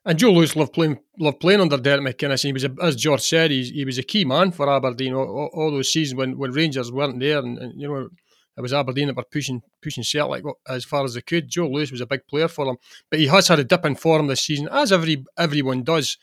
and 0.04 0.18
Joe 0.18 0.32
Lewis 0.32 0.56
loved 0.56 0.72
playing 0.72 0.98
loved 1.18 1.40
playing 1.40 1.60
under 1.60 1.76
Derek 1.76 2.02
McInnes. 2.02 2.42
He 2.42 2.52
was, 2.52 2.64
a, 2.64 2.74
as 2.82 2.96
George 2.96 3.22
said, 3.22 3.50
he, 3.50 3.64
he 3.64 3.84
was 3.84 3.98
a 3.98 4.02
key 4.02 4.24
man 4.24 4.50
for 4.50 4.68
Aberdeen 4.68 5.14
all, 5.14 5.50
all, 5.52 5.70
those 5.70 5.92
seasons 5.92 6.16
when, 6.16 6.36
when 6.36 6.52
Rangers 6.52 6.92
weren't 6.92 7.20
there, 7.20 7.38
and, 7.38 7.58
and 7.58 7.80
you 7.80 7.88
know 7.88 8.08
it 8.56 8.60
was 8.60 8.72
Aberdeen 8.72 9.08
that 9.08 9.16
were 9.16 9.24
pushing 9.24 9.62
pushing 9.82 10.04
Celtic 10.04 10.44
as 10.68 10.84
far 10.84 11.04
as 11.04 11.14
they 11.14 11.22
could. 11.22 11.48
Joe 11.48 11.68
Lewis 11.68 11.90
was 11.90 12.00
a 12.00 12.06
big 12.06 12.26
player 12.26 12.48
for 12.48 12.66
them, 12.66 12.76
but 13.10 13.18
he 13.18 13.26
has 13.26 13.48
had 13.48 13.58
a 13.58 13.64
dip 13.64 13.84
in 13.84 13.94
form 13.94 14.26
this 14.26 14.42
season, 14.42 14.68
as 14.70 14.92
every 14.92 15.24
everyone 15.38 15.82
does. 15.82 16.18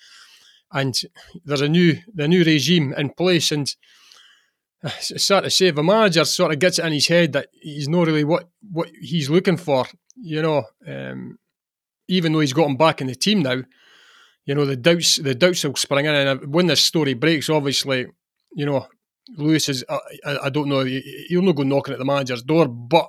And 0.73 0.95
there's 1.43 1.61
a 1.61 1.67
new 1.67 1.97
the 2.13 2.27
new 2.27 2.43
regime 2.43 2.93
in 2.97 3.09
place, 3.09 3.51
and 3.51 3.73
it's 4.83 5.23
sad 5.23 5.43
to 5.43 5.49
say, 5.49 5.67
if 5.67 5.77
a 5.77 5.83
manager 5.83 6.25
sort 6.25 6.51
of 6.51 6.59
gets 6.59 6.79
it 6.79 6.85
in 6.85 6.93
his 6.93 7.07
head 7.07 7.33
that 7.33 7.49
he's 7.61 7.87
not 7.87 8.07
really 8.07 8.23
what, 8.23 8.49
what 8.71 8.89
he's 8.99 9.29
looking 9.29 9.57
for, 9.57 9.85
you 10.15 10.41
know, 10.41 10.63
um, 10.87 11.37
even 12.11 12.33
though 12.33 12.39
he's 12.41 12.53
got 12.53 12.67
him 12.69 12.77
back 12.77 13.01
in 13.01 13.07
the 13.07 13.15
team 13.15 13.41
now, 13.41 13.61
you 14.45 14.53
know, 14.55 14.65
the 14.65 14.75
doubts 14.75 15.15
the 15.17 15.33
doubts 15.35 15.63
will 15.63 15.75
spring 15.75 16.05
in. 16.05 16.13
And 16.15 16.53
when 16.53 16.67
this 16.67 16.81
story 16.81 17.13
breaks, 17.13 17.49
obviously, 17.49 18.05
you 18.53 18.65
know, 18.65 18.87
Lewis 19.37 19.69
is, 19.69 19.83
I, 19.89 19.99
I 20.25 20.37
I 20.45 20.49
don't 20.49 20.67
know, 20.69 20.83
he- 20.83 21.25
he'll 21.29 21.41
not 21.41 21.55
go 21.55 21.63
knocking 21.63 21.93
at 21.93 21.99
the 21.99 22.05
manager's 22.05 22.43
door, 22.43 22.67
but 22.67 23.07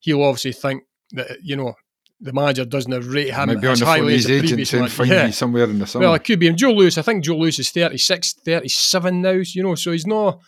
he'll 0.00 0.22
obviously 0.22 0.52
think 0.52 0.82
that, 1.12 1.38
you 1.42 1.56
know, 1.56 1.74
the 2.20 2.32
manager 2.32 2.64
doesn't 2.64 2.92
rate 3.08 3.32
him 3.32 3.48
Might 3.48 3.60
be 3.60 3.66
on 3.68 3.72
as 3.74 3.80
highly 3.80 4.14
as 4.16 4.24
the 4.24 4.34
agent 4.34 4.48
previous 4.48 4.72
one. 4.72 4.88
find 4.88 5.10
Yeah. 5.10 5.26
me 5.26 5.32
somewhere 5.32 5.64
in 5.64 5.78
the 5.78 5.86
summer. 5.86 6.06
Well, 6.06 6.14
it 6.14 6.24
could 6.24 6.40
be 6.40 6.46
him. 6.48 6.56
Joe 6.56 6.72
Lewis, 6.72 6.98
I 6.98 7.02
think 7.02 7.24
Joe 7.24 7.36
Lewis 7.36 7.58
is 7.58 7.70
36, 7.70 8.34
37 8.44 9.22
now, 9.22 9.30
you 9.32 9.62
know, 9.62 9.74
so 9.74 9.92
he's 9.92 10.06
not, 10.06 10.40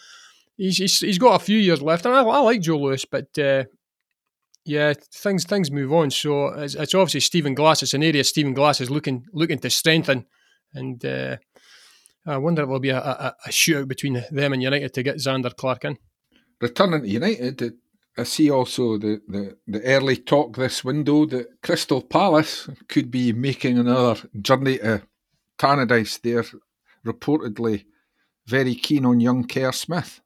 he's, 0.56 0.78
he's, 0.78 0.98
he's 1.00 1.18
got 1.18 1.40
a 1.40 1.44
few 1.44 1.58
years 1.58 1.80
left. 1.82 2.06
And 2.06 2.14
I, 2.14 2.22
I 2.22 2.38
like 2.40 2.60
Joe 2.62 2.78
Lewis, 2.78 3.04
but 3.04 3.38
uh, 3.38 3.64
yeah, 4.68 4.92
things 5.12 5.44
things 5.44 5.70
move 5.70 5.92
on. 5.92 6.10
So 6.10 6.48
it's, 6.48 6.74
it's 6.74 6.94
obviously 6.94 7.20
Stephen 7.20 7.54
Glass. 7.54 7.82
It's 7.82 7.94
an 7.94 8.02
area 8.02 8.22
Stephen 8.22 8.54
Glass 8.54 8.80
is 8.80 8.90
looking 8.90 9.24
looking 9.32 9.58
to 9.60 9.70
strengthen. 9.70 10.26
And 10.74 11.04
uh, 11.04 11.38
I 12.26 12.36
wonder 12.36 12.62
if 12.62 12.68
there'll 12.68 12.80
be 12.80 12.90
a, 12.90 12.98
a, 12.98 13.34
a 13.46 13.48
shootout 13.48 13.88
between 13.88 14.22
them 14.30 14.52
and 14.52 14.62
United 14.62 14.92
to 14.94 15.02
get 15.02 15.16
Zander 15.16 15.56
Clark 15.56 15.84
in. 15.86 15.98
Returning 16.60 17.02
to 17.02 17.08
United, 17.08 17.72
I 18.18 18.24
see 18.24 18.50
also 18.50 18.98
the, 18.98 19.22
the, 19.28 19.56
the 19.66 19.82
early 19.84 20.16
talk 20.16 20.56
this 20.56 20.84
window 20.84 21.24
that 21.26 21.62
Crystal 21.62 22.02
Palace 22.02 22.68
could 22.88 23.10
be 23.10 23.32
making 23.32 23.78
another 23.78 24.20
journey 24.40 24.78
to 24.78 25.02
Tannadice. 25.56 26.20
They're 26.20 26.44
reportedly 27.06 27.84
very 28.46 28.74
keen 28.74 29.06
on 29.06 29.20
young 29.20 29.46
Kerr 29.46 29.72
Smith. 29.72 30.20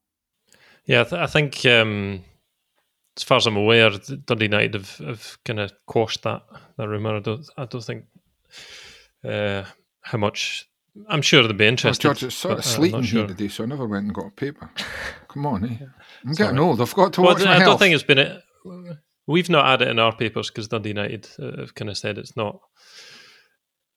Yeah, 0.87 1.03
I, 1.03 1.05
th- 1.05 1.23
I 1.23 1.27
think 1.27 1.65
um, 1.67 2.25
as 3.17 3.23
far 3.23 3.37
as 3.37 3.47
I'm 3.47 3.57
aware, 3.57 3.91
Dundee 3.91 4.47
United 4.47 4.75
have, 4.75 4.97
have 4.99 5.39
kind 5.45 5.61
of 5.61 5.73
quashed 5.87 6.23
that 6.23 6.43
that 6.77 6.89
rumor. 6.89 7.17
I 7.17 7.21
don't, 7.21 7.49
I 7.57 7.65
don't 7.67 7.85
think 7.85 8.05
uh, 9.25 9.65
how 10.01 10.19
much. 10.19 10.69
I'm 11.09 11.23
sure 11.23 11.43
they'd 11.43 11.57
be 11.57 11.67
interested. 11.67 12.03
George, 12.03 12.23
it's 12.23 12.35
sort 12.35 12.57
but, 12.57 12.59
of 12.59 12.65
sleeting 12.71 13.03
here 13.03 13.21
sure. 13.21 13.27
today, 13.27 13.49
so 13.49 13.65
I 13.65 13.67
never 13.67 13.87
went 13.87 14.05
and 14.05 14.15
got 14.15 14.27
a 14.27 14.31
paper. 14.31 14.71
Come 15.29 15.47
on, 15.47 15.65
eh? 15.65 15.87
I'm 16.25 16.33
getting 16.33 16.57
right. 16.57 16.63
old. 16.63 16.81
I've 16.81 16.95
got 16.95 17.15
to 17.15 17.23
Well, 17.23 17.35
watch 17.35 17.45
my 17.45 17.53
I 17.53 17.59
don't 17.59 17.63
health. 17.63 17.79
think 17.81 17.95
it's 17.95 18.05
been. 18.05 18.19
A, 18.19 18.43
we've 19.27 19.49
not 19.49 19.67
had 19.67 19.83
it 19.83 19.89
in 19.89 19.99
our 19.99 20.15
papers 20.15 20.51
because 20.51 20.69
Dundee 20.69 20.91
United 20.91 21.29
uh, 21.39 21.61
have 21.61 21.75
kind 21.75 21.91
of 21.91 21.97
said 21.97 22.19
it's 22.19 22.37
not. 22.37 22.61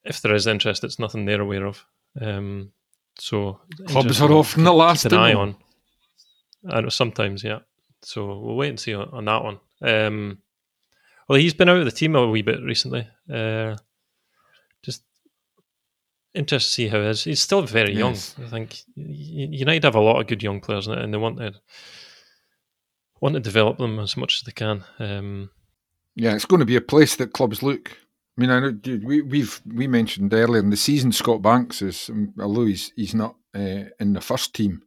If 0.04 0.22
there 0.22 0.34
is 0.34 0.46
interest, 0.46 0.84
it's 0.84 0.98
nothing 0.98 1.24
they're 1.24 1.40
aware 1.42 1.66
of. 1.66 1.84
Um, 2.20 2.72
so 3.18 3.60
Clubs 3.88 4.20
are 4.20 4.32
often 4.32 4.64
the 4.64 4.72
last 4.72 5.02
keep 5.02 5.10
to 5.10 5.16
an 5.16 5.22
eye 5.22 5.34
on. 5.34 5.56
I 6.68 6.80
know 6.80 6.88
sometimes, 6.88 7.44
yeah. 7.44 7.60
So 8.06 8.38
we'll 8.38 8.54
wait 8.54 8.68
and 8.68 8.78
see 8.78 8.94
on, 8.94 9.08
on 9.12 9.24
that 9.24 9.42
one. 9.42 9.58
Um, 9.82 10.38
well, 11.28 11.40
he's 11.40 11.54
been 11.54 11.68
out 11.68 11.78
of 11.78 11.84
the 11.86 11.90
team 11.90 12.14
a 12.14 12.24
wee 12.30 12.42
bit 12.42 12.62
recently. 12.62 13.08
Uh, 13.28 13.74
just 14.84 15.02
interested 16.32 16.68
to 16.68 16.72
see 16.74 16.86
how 16.88 16.98
it 16.98 17.06
is. 17.06 17.24
He's 17.24 17.42
still 17.42 17.62
very 17.62 17.92
Yes. 17.96 18.36
young. 18.38 18.46
I 18.46 18.50
think 18.50 18.76
United 18.94 19.82
have 19.82 19.96
a 19.96 20.00
lot 20.00 20.20
of 20.20 20.28
good 20.28 20.40
young 20.40 20.60
players, 20.60 20.86
and 20.86 21.12
they 21.12 21.18
want 21.18 21.38
to 21.38 21.52
want 23.20 23.34
to 23.34 23.40
develop 23.40 23.78
them 23.78 23.98
as 23.98 24.16
much 24.16 24.36
as 24.36 24.42
they 24.42 24.52
can. 24.52 24.84
Um, 25.00 25.50
Yeah, 26.14 26.36
it's 26.36 26.44
going 26.44 26.60
to 26.60 26.66
be 26.66 26.76
a 26.76 26.80
place 26.80 27.16
that 27.16 27.32
clubs 27.32 27.60
look. 27.60 27.90
I 27.90 28.40
mean, 28.40 28.50
I 28.50 28.60
know 28.60 28.70
dude, 28.70 29.04
we 29.04 29.20
we've 29.22 29.60
we 29.66 29.88
mentioned 29.88 30.32
earlier 30.32 30.62
in 30.62 30.70
the 30.70 30.76
season 30.76 31.10
Scott 31.10 31.42
Banks 31.42 31.82
is, 31.82 32.08
um, 32.08 32.34
although 32.38 32.66
he's 32.66 32.92
he's 32.94 33.16
not 33.16 33.34
uh, 33.52 33.86
in 33.98 34.12
the 34.12 34.20
first 34.20 34.54
team 34.54 34.82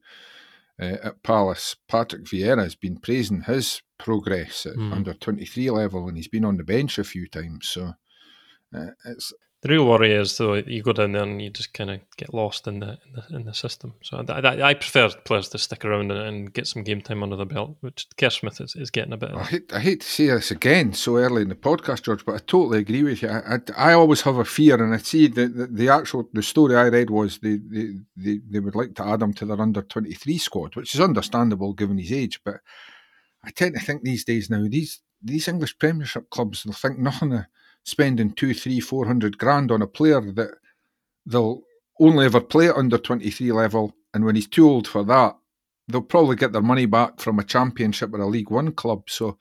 uh, 0.79 0.97
at 1.03 1.23
Palace. 1.23 1.75
Patrick 1.87 2.23
Vieira 2.23 2.63
has 2.63 2.75
been 2.75 2.97
praising 2.99 3.41
his 3.41 3.81
progress 3.97 4.65
at 4.65 4.75
Hmm. 4.75 4.93
under 4.93 5.13
twenty 5.13 5.45
three 5.45 5.69
level, 5.69 6.07
and 6.07 6.17
he's 6.17 6.27
been 6.27 6.45
on 6.45 6.57
the 6.57 6.63
bench 6.63 6.97
a 6.97 7.03
few 7.03 7.27
times. 7.27 7.67
So 7.69 7.93
uh, 8.73 8.91
it's 9.05 9.33
the 9.61 9.69
real 9.69 9.85
worry 9.85 10.13
is 10.13 10.37
though 10.37 10.53
you 10.53 10.81
go 10.81 10.93
down 10.93 11.11
there 11.11 11.23
and 11.23 11.41
you 11.41 11.49
just 11.49 11.73
kind 11.73 11.89
of 11.89 11.99
get 12.15 12.33
lost 12.33 12.67
in 12.67 12.79
the 12.79 12.91
in 12.91 13.13
the, 13.13 13.35
in 13.35 13.45
the 13.45 13.53
system. 13.53 13.93
So 14.01 14.23
I, 14.27 14.39
I, 14.39 14.69
I 14.69 14.73
prefer 14.73 15.09
players 15.09 15.49
to 15.49 15.57
stick 15.57 15.83
around 15.83 16.11
and, 16.11 16.21
and 16.21 16.53
get 16.53 16.65
some 16.65 16.83
game 16.83 17.01
time 17.01 17.23
under 17.23 17.35
the 17.35 17.45
belt, 17.45 17.75
which 17.81 18.07
Kerr 18.17 18.29
Smith 18.29 18.61
is, 18.61 18.75
is 18.75 18.89
getting 18.89 19.11
a 19.13 19.17
bit. 19.17 19.31
I 19.31 19.43
hate, 19.43 19.73
I 19.73 19.79
hate 19.79 20.01
to 20.01 20.07
say 20.07 20.27
this 20.27 20.51
again 20.51 20.93
so 20.93 21.17
early 21.17 21.41
in 21.41 21.49
the 21.49 21.55
podcast, 21.55 22.03
George, 22.03 22.25
but 22.25 22.35
I 22.35 22.39
totally 22.39 22.79
agree 22.79 23.03
with 23.03 23.21
you. 23.21 23.29
I, 23.29 23.55
I, 23.55 23.91
I 23.91 23.93
always 23.93 24.21
have 24.21 24.37
a 24.37 24.45
fear, 24.45 24.81
and 24.81 24.93
I 24.93 24.97
see 24.97 25.27
the, 25.27 25.47
the, 25.47 25.67
the 25.67 25.89
actual 25.89 26.29
the 26.31 26.43
story 26.43 26.75
I 26.75 26.87
read 26.87 27.09
was 27.09 27.39
they, 27.39 27.57
they, 27.57 27.87
they, 28.15 28.39
they 28.49 28.59
would 28.59 28.75
like 28.75 28.95
to 28.95 29.05
add 29.05 29.21
him 29.21 29.33
to 29.33 29.45
their 29.45 29.61
under 29.61 29.81
twenty 29.81 30.13
three 30.13 30.37
squad, 30.37 30.75
which 30.75 30.95
is 30.95 31.01
understandable 31.01 31.73
given 31.73 31.97
his 31.97 32.13
age. 32.13 32.39
But 32.45 32.61
I 33.43 33.51
tend 33.51 33.75
to 33.75 33.81
think 33.81 34.03
these 34.03 34.23
days 34.23 34.49
now 34.49 34.65
these 34.69 35.01
these 35.21 35.49
English 35.49 35.77
Premiership 35.79 36.29
clubs 36.29 36.65
will 36.65 36.71
think 36.71 36.97
nothing 36.97 37.33
of 37.33 37.45
spending 37.89 38.31
two, 38.33 38.53
three, 38.53 38.79
four 38.79 39.05
hundred 39.05 39.37
grand 39.37 39.71
on 39.71 39.81
a 39.81 39.87
player 39.87 40.21
that 40.33 40.51
they'll 41.25 41.61
only 41.99 42.25
ever 42.25 42.41
play 42.41 42.69
at 42.69 42.75
under 42.75 42.97
twenty 42.97 43.29
three 43.29 43.51
level, 43.51 43.93
and 44.13 44.23
when 44.25 44.35
he's 44.35 44.47
too 44.47 44.67
old 44.69 44.87
for 44.87 45.03
that, 45.03 45.35
they'll 45.87 46.01
probably 46.01 46.35
get 46.35 46.51
their 46.53 46.61
money 46.61 46.85
back 46.85 47.19
from 47.19 47.39
a 47.39 47.43
championship 47.43 48.13
or 48.13 48.21
a 48.21 48.27
League 48.27 48.51
One 48.51 48.71
club. 48.71 49.09
So 49.09 49.37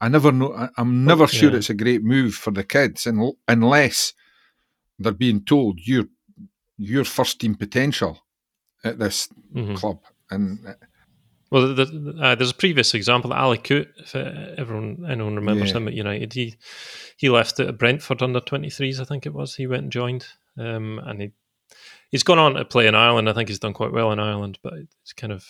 I 0.00 0.08
never 0.08 0.32
know. 0.32 0.68
I'm 0.76 1.04
never 1.04 1.26
sure 1.26 1.50
Yeah. 1.50 1.56
it's 1.58 1.70
a 1.70 1.74
great 1.74 2.02
move 2.02 2.34
for 2.34 2.50
the 2.50 2.64
kids, 2.64 3.06
un, 3.06 3.32
unless 3.48 4.12
they're 4.98 5.12
being 5.12 5.44
told 5.44 5.78
you're 5.80 6.08
your 6.78 7.04
first 7.04 7.40
team 7.40 7.54
potential 7.54 8.18
at 8.84 8.98
this 8.98 9.28
Mhm. 9.54 9.76
club. 9.76 10.00
And 10.30 10.66
uh, 10.66 10.74
Well, 11.52 11.74
the, 11.74 12.16
uh, 12.18 12.34
there's 12.34 12.50
a 12.50 12.54
previous 12.54 12.94
example, 12.94 13.32
Ali 13.34 13.58
Coote, 13.58 13.88
if 13.98 14.16
uh, 14.16 14.54
everyone 14.56 15.04
anyone 15.06 15.36
remembers 15.36 15.70
Yeah. 15.70 15.76
him 15.76 15.88
at 15.88 15.92
United. 15.94 16.32
He 16.32 16.56
he 17.18 17.28
left 17.28 17.60
at 17.60 17.76
Brentford 17.76 18.22
under 18.22 18.40
23s, 18.40 18.98
I 19.00 19.04
think 19.04 19.26
it 19.26 19.34
was. 19.34 19.54
He 19.56 19.66
went 19.66 19.82
and 19.82 19.92
joined, 19.92 20.26
um, 20.58 20.98
and 21.04 21.20
he 21.20 21.32
he's 22.10 22.22
gone 22.22 22.38
on 22.38 22.54
to 22.54 22.64
play 22.64 22.86
in 22.86 22.94
Ireland. 22.94 23.28
I 23.28 23.34
think 23.34 23.50
he's 23.50 23.58
done 23.58 23.74
quite 23.74 23.92
well 23.92 24.12
in 24.12 24.18
Ireland, 24.18 24.58
but 24.62 24.72
it's 25.02 25.12
kind 25.12 25.30
of 25.32 25.44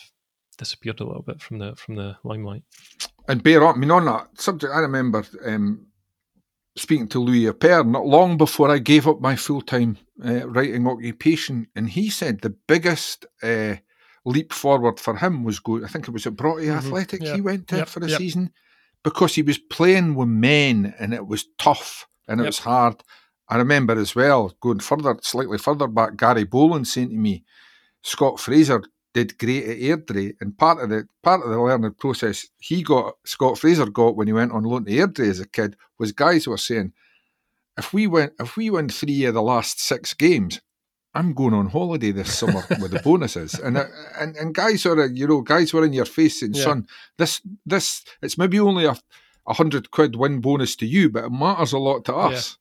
disappeared 0.58 0.98
a 1.00 1.04
little 1.06 1.22
bit 1.22 1.40
from 1.40 1.58
the 1.60 1.76
from 1.76 1.94
the 1.94 2.16
limelight. 2.24 2.64
and 3.28 3.40
bear 3.42 3.64
up. 3.64 3.76
I 3.76 3.78
mean, 3.78 3.92
on 3.92 4.04
that 4.06 4.40
subject, 4.40 4.72
I 4.74 4.80
remember 4.80 5.24
um, 5.46 5.86
speaking 6.76 7.06
to 7.10 7.20
Louis 7.20 7.46
Appere 7.46 7.84
not 7.84 8.06
long 8.06 8.36
before 8.36 8.70
I 8.70 8.78
gave 8.78 9.06
up 9.06 9.20
my 9.20 9.36
full 9.36 9.62
time 9.62 9.98
uh, 10.24 10.48
writing 10.48 10.88
occupation, 10.88 11.68
and 11.76 11.88
he 11.90 12.10
said 12.10 12.40
the 12.40 12.50
biggest 12.66 13.24
uh, 13.42 13.76
leap 14.24 14.52
forward 14.52 15.00
for 15.00 15.16
him 15.16 15.44
was 15.44 15.58
go. 15.58 15.84
I 15.84 15.88
think 15.88 16.06
it 16.08 16.12
was 16.12 16.26
at 16.26 16.36
Broughty 16.36 16.66
Mhm. 16.66 16.76
Athletic 16.76 17.22
he 17.22 17.40
went 17.40 17.68
to 17.68 17.76
Yep. 17.78 17.88
for 17.88 18.04
a 18.04 18.08
Yep. 18.08 18.18
season 18.18 18.52
because 19.02 19.34
he 19.34 19.42
was 19.42 19.58
playing 19.58 20.14
with 20.14 20.28
men 20.28 20.94
and 20.98 21.12
it 21.12 21.26
was 21.26 21.46
tough 21.58 22.06
and 22.28 22.40
it 22.40 22.44
Yep. 22.44 22.48
was 22.48 22.58
hard. 22.60 23.02
I 23.48 23.56
remember 23.56 23.98
as 23.98 24.14
well 24.14 24.56
going 24.60 24.78
further, 24.80 25.18
slightly 25.22 25.58
further 25.58 25.88
back, 25.88 26.16
Gary 26.16 26.44
Bollan 26.46 26.86
saying 26.86 27.10
to 27.10 27.16
me, 27.16 27.44
Scott 28.02 28.38
Fraser 28.40 28.82
did 29.12 29.36
great 29.38 29.64
at 29.64 29.78
Airdrie, 29.78 30.34
and 30.40 30.56
part 30.56 30.82
of 30.82 30.88
the 30.88 31.06
part 31.22 31.42
of 31.44 31.50
the 31.50 31.60
learning 31.60 31.92
process 31.94 32.46
he 32.58 32.82
got 32.82 33.14
Scott 33.26 33.58
Fraser 33.58 33.86
got 33.86 34.16
when 34.16 34.26
he 34.26 34.32
went 34.32 34.52
on 34.52 34.62
loan 34.62 34.84
to 34.86 34.90
Airdrie 34.92 35.28
as 35.28 35.40
a 35.40 35.46
kid 35.46 35.76
was 35.98 36.12
guys 36.12 36.46
were 36.46 36.56
saying, 36.56 36.92
if 37.76 37.92
we 37.92 38.06
went 38.06 38.32
if 38.40 38.56
we 38.56 38.70
win 38.70 38.88
three 38.88 39.24
of 39.24 39.34
the 39.34 39.42
last 39.42 39.80
six 39.80 40.14
games, 40.14 40.60
I'm 41.14 41.34
going 41.34 41.54
on 41.54 41.66
holiday 41.68 42.10
this 42.12 42.38
summer 42.38 42.62
with 42.80 42.90
the 42.92 43.00
bonuses, 43.02 43.54
and 43.54 43.76
uh, 43.76 43.84
and 44.18 44.36
and 44.36 44.54
guys 44.54 44.86
are 44.86 45.06
you 45.06 45.26
know 45.26 45.42
guys 45.42 45.72
were 45.74 45.84
in 45.84 45.92
your 45.92 46.04
face 46.06 46.40
saying, 46.40 46.54
Yeah. 46.54 46.64
son, 46.64 46.86
this 47.18 47.40
this 47.66 48.04
it's 48.22 48.38
maybe 48.38 48.58
only 48.60 48.84
a 48.86 48.96
a 49.46 49.54
hundred 49.54 49.90
quid 49.90 50.16
win 50.16 50.40
bonus 50.40 50.76
to 50.76 50.86
you, 50.86 51.10
but 51.10 51.24
it 51.24 51.32
matters 51.32 51.72
a 51.72 51.78
lot 51.78 52.04
to 52.06 52.12
Yeah. 52.12 52.18
us. 52.28 52.58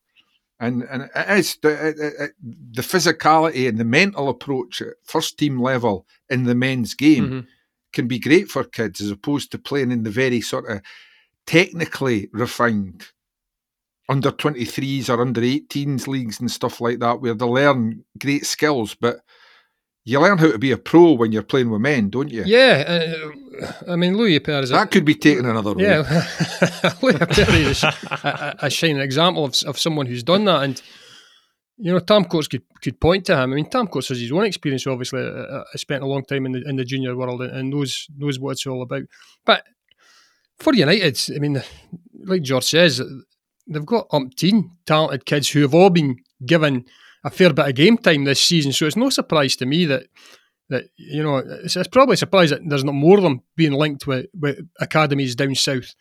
And 0.60 0.84
and 0.84 1.10
it 1.16 1.30
is 1.40 1.58
the 1.62 1.88
it, 1.88 1.96
it, 2.00 2.32
the 2.74 2.82
physicality 2.84 3.68
and 3.70 3.78
the 3.78 3.86
mental 3.86 4.30
approach 4.30 4.82
at 4.82 4.94
first 5.04 5.38
team 5.40 5.60
level 5.62 6.06
in 6.30 6.44
the 6.44 6.56
men's 6.56 6.94
game 6.94 7.30
Mhm. 7.30 7.48
can 7.94 8.08
be 8.08 8.20
great 8.20 8.50
for 8.50 8.64
kids 8.64 9.02
as 9.02 9.10
opposed 9.12 9.52
to 9.52 9.58
playing 9.58 9.92
in 9.92 10.04
the 10.04 10.12
very 10.12 10.42
sort 10.42 10.70
of 10.70 10.82
technically 11.48 12.30
refined 12.32 13.08
under 14.10 14.32
23s 14.32 15.10
or 15.10 15.22
under 15.22 15.42
18s 15.42 16.08
leagues 16.08 16.40
and 16.40 16.52
stuff 16.52 16.82
like 16.82 17.00
that 17.00 17.22
where 17.22 17.34
they 17.34 17.46
learn 17.46 18.04
great 18.20 18.46
skills 18.46 18.96
but 18.96 19.22
you 20.04 20.20
learn 20.20 20.38
how 20.38 20.52
to 20.52 20.58
be 20.58 20.72
a 20.72 20.78
pro 20.78 21.12
when 21.12 21.32
you're 21.32 21.44
playing 21.44 21.70
with 21.70 21.82
men 21.82 22.10
don't 22.10 22.30
you 22.30 22.44
Yeah, 22.46 22.84
uh, 22.88 23.72
I 23.92 23.96
mean 23.96 24.18
Louis 24.18 24.40
Appere 24.40 24.64
is 24.64 24.72
a, 24.72 24.74
that 24.74 24.92
could 24.92 25.06
be 25.06 25.16
taken 25.16 25.46
another 25.46 25.74
way 25.74 25.84
Yeah, 25.84 26.02
Louis 27.02 27.14
Appere 27.20 27.70
is 27.70 27.84
a, 27.84 27.94
a, 28.24 28.56
a 28.66 28.70
shining 28.70 29.00
example 29.00 29.46
of, 29.46 29.56
of 29.66 29.80
someone 29.80 30.08
who's 30.08 30.24
done 30.24 30.46
that, 30.46 30.64
and 30.64 30.82
you 31.78 31.92
know 31.92 32.00
Tam 32.00 32.26
Courts 32.26 32.48
could, 32.48 32.64
could 32.82 33.00
point 33.00 33.26
to 33.26 33.34
him. 33.34 33.52
I 33.52 33.56
mean, 33.56 33.70
Tam 33.70 33.88
Courts 33.88 34.10
has 34.10 34.20
his 34.20 34.32
own 34.32 34.46
experience. 34.46 34.88
Obviously, 34.88 35.22
uh, 35.22 35.24
uh, 35.24 35.64
spent 35.76 36.04
a 36.04 36.08
long 36.08 36.26
time 36.26 36.46
in 36.46 36.54
the 36.54 36.64
in 36.68 36.76
the 36.76 36.86
junior 36.86 37.16
world 37.16 37.42
and, 37.42 37.52
and 37.52 37.70
knows 37.70 38.08
knows 38.18 38.40
what 38.40 38.52
it's 38.52 38.66
all 38.66 38.82
about. 38.82 39.04
But 39.46 39.64
for 40.60 40.74
United, 40.74 41.20
I 41.36 41.40
mean, 41.40 41.62
like 42.24 42.44
George 42.44 42.66
says, 42.66 43.02
they've 43.72 43.86
got 43.86 44.10
umpteen 44.10 44.72
talented 44.86 45.26
kids 45.26 45.50
who 45.50 45.62
have 45.62 45.74
all 45.74 45.90
been 45.90 46.18
given 46.46 46.86
a 47.24 47.30
fair 47.30 47.54
bit 47.54 47.68
of 47.68 47.76
game 47.76 47.98
time 47.98 48.24
this 48.24 48.42
season. 48.42 48.72
So 48.72 48.86
it's 48.86 48.96
no 48.96 49.10
surprise 49.10 49.56
to 49.58 49.66
me 49.66 49.86
that 49.86 50.04
that 50.70 50.86
you 50.96 51.22
know 51.22 51.38
it's, 51.38 51.76
it's 51.76 51.88
probably 51.88 52.14
a 52.14 52.18
surprise 52.18 52.50
that 52.50 52.62
there's 52.66 52.84
not 52.84 52.96
more 52.96 53.18
of 53.18 53.24
them 53.24 53.42
being 53.56 53.74
linked 53.74 54.08
with, 54.08 54.28
with 54.34 54.60
academies 54.80 55.36
down 55.36 55.56
south. 55.56 55.94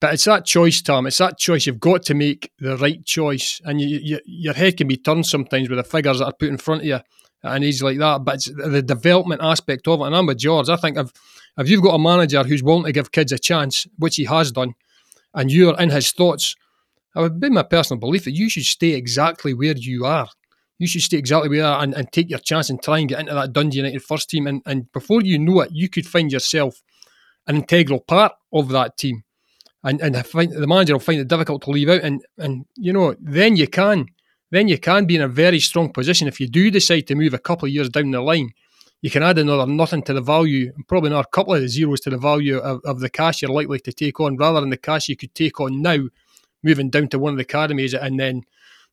But 0.00 0.14
it's 0.14 0.24
that 0.24 0.44
choice, 0.44 0.80
Tom. 0.80 1.08
It's 1.08 1.18
that 1.18 1.38
choice. 1.38 1.66
You've 1.66 1.80
got 1.80 2.04
to 2.04 2.14
make 2.14 2.52
the 2.60 2.76
right 2.76 3.04
choice, 3.04 3.60
and 3.64 3.80
you, 3.80 3.98
you, 4.00 4.20
your 4.24 4.54
head 4.54 4.76
can 4.76 4.86
be 4.86 4.96
turned 4.96 5.26
sometimes 5.26 5.68
with 5.68 5.78
the 5.78 5.82
figures 5.82 6.20
that 6.20 6.26
are 6.26 6.32
put 6.32 6.48
in 6.48 6.58
front 6.58 6.82
of 6.82 6.86
you 6.86 6.94
at 6.94 7.04
an 7.42 7.64
age 7.64 7.82
like 7.82 7.98
that. 7.98 8.24
But 8.24 8.36
it's 8.36 8.44
the 8.46 8.80
development 8.80 9.40
aspect 9.42 9.88
of 9.88 10.00
it. 10.00 10.04
And 10.04 10.14
I'm 10.14 10.26
with 10.26 10.38
George. 10.38 10.68
I 10.68 10.76
think 10.76 10.96
if 10.96 11.10
if 11.58 11.68
you've 11.68 11.82
got 11.82 11.96
a 11.96 11.98
manager 11.98 12.44
who's 12.44 12.62
willing 12.62 12.84
to 12.84 12.92
give 12.92 13.10
kids 13.10 13.32
a 13.32 13.38
chance, 13.38 13.88
which 13.98 14.14
he 14.14 14.24
has 14.24 14.52
done, 14.52 14.74
and 15.34 15.50
you're 15.50 15.78
in 15.78 15.90
his 15.90 16.12
thoughts, 16.12 16.54
I 17.18 17.22
would 17.22 17.40
be 17.40 17.50
my 17.50 17.64
personal 17.64 17.98
belief 17.98 18.24
that 18.26 18.36
you 18.36 18.48
should 18.48 18.62
stay 18.62 18.90
exactly 18.90 19.52
where 19.52 19.76
you 19.76 20.04
are. 20.04 20.28
You 20.78 20.86
should 20.86 21.02
stay 21.02 21.16
exactly 21.16 21.48
where 21.48 21.58
you 21.58 21.64
are 21.64 21.82
and, 21.82 21.92
and 21.92 22.12
take 22.12 22.30
your 22.30 22.38
chance 22.38 22.70
and 22.70 22.80
try 22.80 23.00
and 23.00 23.08
get 23.08 23.18
into 23.18 23.34
that 23.34 23.52
Dundee 23.52 23.78
United 23.78 24.04
first 24.04 24.30
team. 24.30 24.46
And, 24.46 24.62
and 24.64 24.90
before 24.92 25.22
you 25.22 25.36
know 25.36 25.62
it, 25.62 25.70
you 25.72 25.88
could 25.88 26.06
find 26.06 26.30
yourself 26.30 26.80
an 27.48 27.56
integral 27.56 27.98
part 27.98 28.34
of 28.52 28.68
that 28.68 28.96
team. 28.96 29.24
And 29.82 30.00
and 30.00 30.14
the 30.14 30.66
manager 30.68 30.92
will 30.92 31.00
find 31.00 31.20
it 31.20 31.26
difficult 31.26 31.62
to 31.62 31.70
leave 31.70 31.88
out. 31.88 32.02
And 32.02 32.24
and 32.38 32.66
you 32.76 32.92
know, 32.92 33.16
then 33.18 33.56
you 33.56 33.66
can 33.66 34.06
then 34.52 34.68
you 34.68 34.78
can 34.78 35.04
be 35.04 35.16
in 35.16 35.22
a 35.22 35.28
very 35.28 35.58
strong 35.58 35.92
position 35.92 36.28
if 36.28 36.38
you 36.38 36.46
do 36.46 36.70
decide 36.70 37.08
to 37.08 37.16
move 37.16 37.34
a 37.34 37.38
couple 37.38 37.66
of 37.66 37.72
years 37.72 37.88
down 37.88 38.12
the 38.12 38.20
line. 38.20 38.50
You 39.02 39.10
can 39.10 39.24
add 39.24 39.38
another 39.38 39.66
nothing 39.66 40.02
to 40.02 40.12
the 40.12 40.20
value, 40.20 40.72
probably 40.86 41.10
another 41.10 41.26
couple 41.32 41.54
of 41.54 41.68
zeros 41.68 42.00
to 42.02 42.10
the 42.10 42.18
value 42.18 42.58
of, 42.58 42.80
of 42.84 43.00
the 43.00 43.10
cash 43.10 43.42
you're 43.42 43.50
likely 43.50 43.80
to 43.80 43.92
take 43.92 44.20
on, 44.20 44.36
rather 44.36 44.60
than 44.60 44.70
the 44.70 44.76
cash 44.76 45.08
you 45.08 45.16
could 45.16 45.34
take 45.34 45.60
on 45.60 45.82
now, 45.82 46.08
moving 46.62 46.90
down 46.90 47.08
to 47.08 47.18
one 47.18 47.32
of 47.32 47.36
the 47.36 47.42
academies 47.42 47.94
and 47.94 48.18
then 48.18 48.42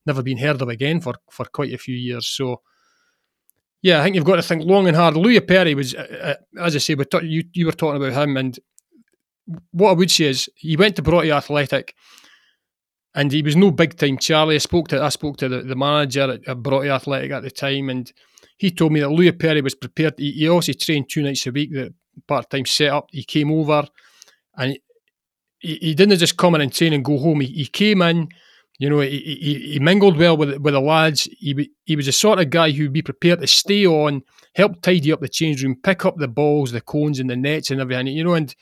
never 0.06 0.22
been 0.22 0.38
heard 0.38 0.62
of 0.62 0.70
again 0.70 1.02
for, 1.02 1.16
for 1.30 1.46
quite 1.46 1.74
a 1.74 1.78
few 1.78 1.96
years. 1.96 2.28
So, 2.28 2.62
yeah, 3.82 4.00
I 4.00 4.04
think 4.04 4.16
you've 4.16 4.26
got 4.26 4.38
to 4.38 4.42
think 4.42 4.64
long 4.64 4.88
and 4.88 4.96
hard. 4.96 5.18
Louis 5.18 5.40
Appere 5.40 5.76
was, 5.76 5.94
uh, 5.94 6.36
uh, 6.58 6.64
as 6.64 6.76
I 6.76 6.80
say, 6.80 6.96
we 6.96 7.06
you 7.24 7.44
you 7.54 7.66
were 7.66 7.72
talking 7.72 8.02
about 8.02 8.20
him, 8.20 8.38
and 8.38 8.58
what 9.72 9.92
I 9.92 9.94
would 9.94 10.12
say 10.12 10.26
is 10.26 10.50
he 10.56 10.76
went 10.76 10.96
to 10.96 11.02
Broughty 11.02 11.32
Athletic, 11.32 11.94
and 13.14 13.32
he 13.32 13.42
was 13.42 13.56
no 13.56 13.72
big 13.72 13.96
time 13.96 14.18
Charlie. 14.18 14.56
I 14.56 14.60
spoke 14.60 14.88
to 14.90 15.02
I 15.02 15.10
spoke 15.10 15.38
to 15.38 15.50
the, 15.50 15.62
the 15.62 15.76
manager 15.76 16.32
at, 16.32 16.48
at 16.48 16.64
Broughty 16.64 16.90
Athletic 16.90 17.32
at 17.32 17.44
the 17.44 17.52
time, 17.52 17.90
and 17.90 18.12
he 18.58 18.72
told 18.72 18.92
me 18.92 19.02
that 19.02 19.10
Louis 19.10 19.32
Appere 19.32 19.62
was 19.62 19.76
prepared. 19.76 20.16
He, 20.18 20.32
he 20.32 20.50
also 20.50 20.74
trained 20.74 21.10
two 21.10 21.22
nights 21.22 21.46
a 21.46 21.52
week, 21.52 21.72
the 21.72 21.94
part 22.28 22.50
time 22.50 22.66
setup. 22.66 23.10
He 23.12 23.24
came 23.24 23.52
over, 23.52 23.88
and 24.56 24.78
he, 25.66 25.76
he 25.82 25.96
didn't 25.96 26.18
just 26.18 26.38
come 26.38 26.56
in 26.56 26.62
and 26.62 26.74
train 26.74 26.94
and 26.94 27.04
go 27.04 27.18
home. 27.18 27.42
He, 27.42 27.48
he 27.48 27.66
came 27.66 28.02
in. 28.02 28.30
You 28.78 28.90
know, 28.90 29.00
he, 29.00 29.20
he, 29.20 29.72
he 29.72 29.80
mingled 29.80 30.18
well 30.18 30.36
with 30.36 30.58
with 30.58 30.74
the 30.74 30.82
lads. 30.82 31.30
He 31.40 31.70
he 31.86 31.96
was 31.96 32.08
the 32.08 32.12
sort 32.12 32.40
of 32.40 32.50
guy 32.50 32.72
who'd 32.72 32.92
be 32.92 33.02
prepared 33.02 33.40
to 33.40 33.48
stay 33.48 33.86
on, 33.86 34.22
help 34.54 34.82
tidy 34.82 35.14
up 35.14 35.22
the 35.22 35.30
change 35.30 35.64
room, 35.64 35.78
pick 35.82 36.04
up 36.06 36.18
the 36.18 36.28
balls, 36.28 36.72
the 36.72 36.82
cones, 36.82 37.20
and 37.20 37.30
the 37.30 37.38
nets 37.38 37.72
and 37.72 37.80
everything. 37.80 38.08
You 38.08 38.26
know, 38.26 38.34
and 38.34 38.54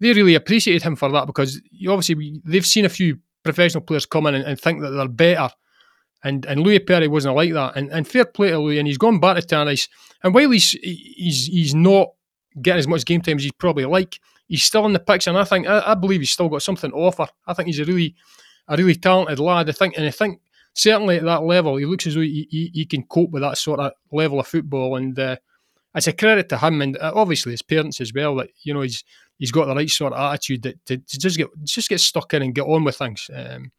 they 0.00 0.14
really 0.14 0.34
appreciated 0.34 0.82
him 0.82 0.96
for 0.96 1.10
that 1.12 1.26
because 1.26 1.60
obviously 1.86 2.40
they've 2.44 2.64
seen 2.64 2.86
a 2.86 2.88
few 2.88 3.18
professional 3.42 3.82
players 3.82 4.06
come 4.06 4.26
in 4.26 4.34
and, 4.34 4.44
and 4.44 4.58
think 4.58 4.80
that 4.80 4.90
they're 4.90 5.08
better. 5.08 5.50
And 6.24 6.46
and 6.46 6.62
Louis 6.62 6.80
Appere 6.80 7.08
wasn't 7.08 7.36
like 7.36 7.52
that. 7.52 7.76
And 7.76 7.90
and 7.90 8.08
fair 8.08 8.24
play 8.24 8.48
to 8.50 8.58
Louis, 8.58 8.78
and 8.78 8.88
he's 8.88 8.98
gone 8.98 9.20
back 9.20 9.36
to 9.36 9.42
Tannadice. 9.42 9.88
And 10.22 10.34
while 10.34 10.50
he's 10.50 10.70
he's 10.70 11.46
he's 11.46 11.74
not 11.74 12.08
getting 12.62 12.78
as 12.78 12.88
much 12.88 13.04
game 13.04 13.20
time 13.20 13.36
as 13.36 13.44
he'd 13.44 13.58
probably 13.58 13.84
like, 13.84 14.18
he's 14.50 14.64
still 14.64 14.84
in 14.84 14.92
the 14.92 14.98
picture. 14.98 15.30
And 15.30 15.38
I 15.38 15.44
think 15.44 15.66
I, 15.66 15.92
I 15.92 15.94
believe 15.94 16.20
he's 16.20 16.32
still 16.32 16.48
got 16.48 16.62
something 16.62 16.90
to 16.90 16.96
offer. 16.96 17.26
I 17.46 17.54
think 17.54 17.68
he's 17.68 17.78
a 17.78 17.84
really 17.84 18.14
a 18.68 18.76
really 18.76 18.96
talented 18.96 19.38
lad. 19.38 19.68
I 19.68 19.72
think, 19.72 19.96
and 19.96 20.04
I 20.04 20.10
think 20.10 20.40
certainly 20.74 21.16
at 21.16 21.24
that 21.24 21.44
level, 21.44 21.76
he 21.76 21.86
looks 21.86 22.06
as 22.06 22.14
though 22.14 22.20
he, 22.20 22.46
he, 22.50 22.70
he 22.74 22.84
can 22.84 23.04
cope 23.04 23.30
with 23.30 23.42
that 23.42 23.58
sort 23.58 23.80
of 23.80 23.92
level 24.12 24.40
of 24.40 24.46
football. 24.46 24.96
And 24.96 25.18
uh, 25.18 25.36
it's 25.94 26.08
a 26.08 26.12
credit 26.12 26.48
to 26.50 26.58
him 26.58 26.82
and 26.82 26.98
uh, 26.98 27.12
obviously 27.14 27.52
his 27.52 27.62
parents 27.62 28.00
as 28.00 28.12
well. 28.12 28.36
That 28.36 28.50
you 28.62 28.74
know 28.74 28.82
he's 28.82 29.04
he's 29.38 29.52
got 29.52 29.66
the 29.66 29.74
right 29.74 29.88
sort 29.88 30.12
of 30.12 30.20
attitude 30.20 30.62
that 30.62 30.84
to, 30.86 30.98
to 30.98 31.18
just 31.18 31.38
get 31.38 31.48
just 31.64 31.88
get 31.88 32.00
stuck 32.00 32.34
in 32.34 32.42
and 32.42 32.54
get 32.54 32.66
on 32.66 32.84
with 32.84 32.96
things. 32.96 33.30
Um, 33.32 33.70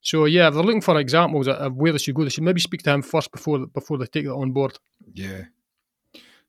so 0.00 0.24
yeah, 0.24 0.48
if 0.48 0.54
they're 0.54 0.62
looking 0.62 0.80
for 0.80 0.98
examples 0.98 1.46
of- 1.46 1.56
of 1.56 1.76
where 1.76 1.92
they 1.92 1.98
should 1.98 2.14
go, 2.14 2.24
they 2.24 2.30
should 2.30 2.44
maybe 2.44 2.60
speak 2.60 2.82
to 2.84 2.92
him 2.92 3.02
first 3.02 3.32
before 3.32 3.66
before 3.66 3.98
they 3.98 4.06
take 4.06 4.24
that 4.24 4.34
on 4.34 4.52
board. 4.52 4.78
Yeah. 5.12 5.42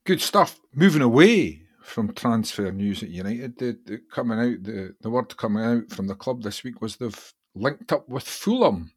Good 0.04 0.20
stuff. 0.20 0.58
Moving 0.74 1.02
away 1.02 1.62
from 1.82 2.12
transfer 2.12 2.70
news 2.70 3.02
at 3.02 3.10
United, 3.10 3.58
the, 3.58 3.78
the 3.84 3.98
coming 4.10 4.38
out 4.38 4.62
the, 4.62 4.94
the 5.00 5.10
word 5.10 5.36
coming 5.36 5.64
out 5.64 5.90
from 5.90 6.06
the 6.06 6.14
club 6.14 6.42
this 6.42 6.64
week 6.64 6.80
was 6.80 6.96
they've 6.96 7.34
linked 7.54 7.92
up 7.92 8.08
with 8.08 8.24
Fulham 8.24 8.92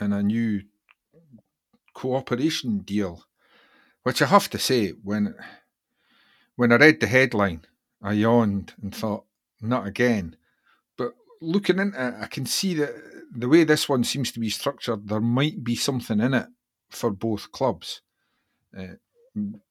in 0.00 0.12
a 0.12 0.22
new 0.22 0.62
cooperation 1.94 2.78
deal. 2.80 3.24
Which 4.02 4.20
I 4.20 4.26
have 4.26 4.50
to 4.50 4.58
say, 4.58 4.90
when 4.90 5.34
when 6.56 6.72
I 6.72 6.76
read 6.76 7.00
the 7.00 7.06
headline, 7.06 7.62
I 8.02 8.14
yawned 8.14 8.74
and 8.82 8.94
thought, 8.94 9.24
not 9.60 9.86
again. 9.86 10.36
But 10.96 11.12
looking 11.40 11.78
into 11.78 12.04
it, 12.08 12.14
I 12.20 12.26
can 12.26 12.46
see 12.46 12.74
that 12.74 12.94
the 13.34 13.48
way 13.48 13.64
this 13.64 13.88
one 13.88 14.04
seems 14.04 14.32
to 14.32 14.40
be 14.40 14.50
structured, 14.50 15.08
there 15.08 15.20
might 15.20 15.62
be 15.62 15.76
something 15.76 16.20
in 16.20 16.34
it 16.34 16.48
for 16.90 17.10
both 17.10 17.52
clubs. 17.52 18.02
Uh, 18.76 18.96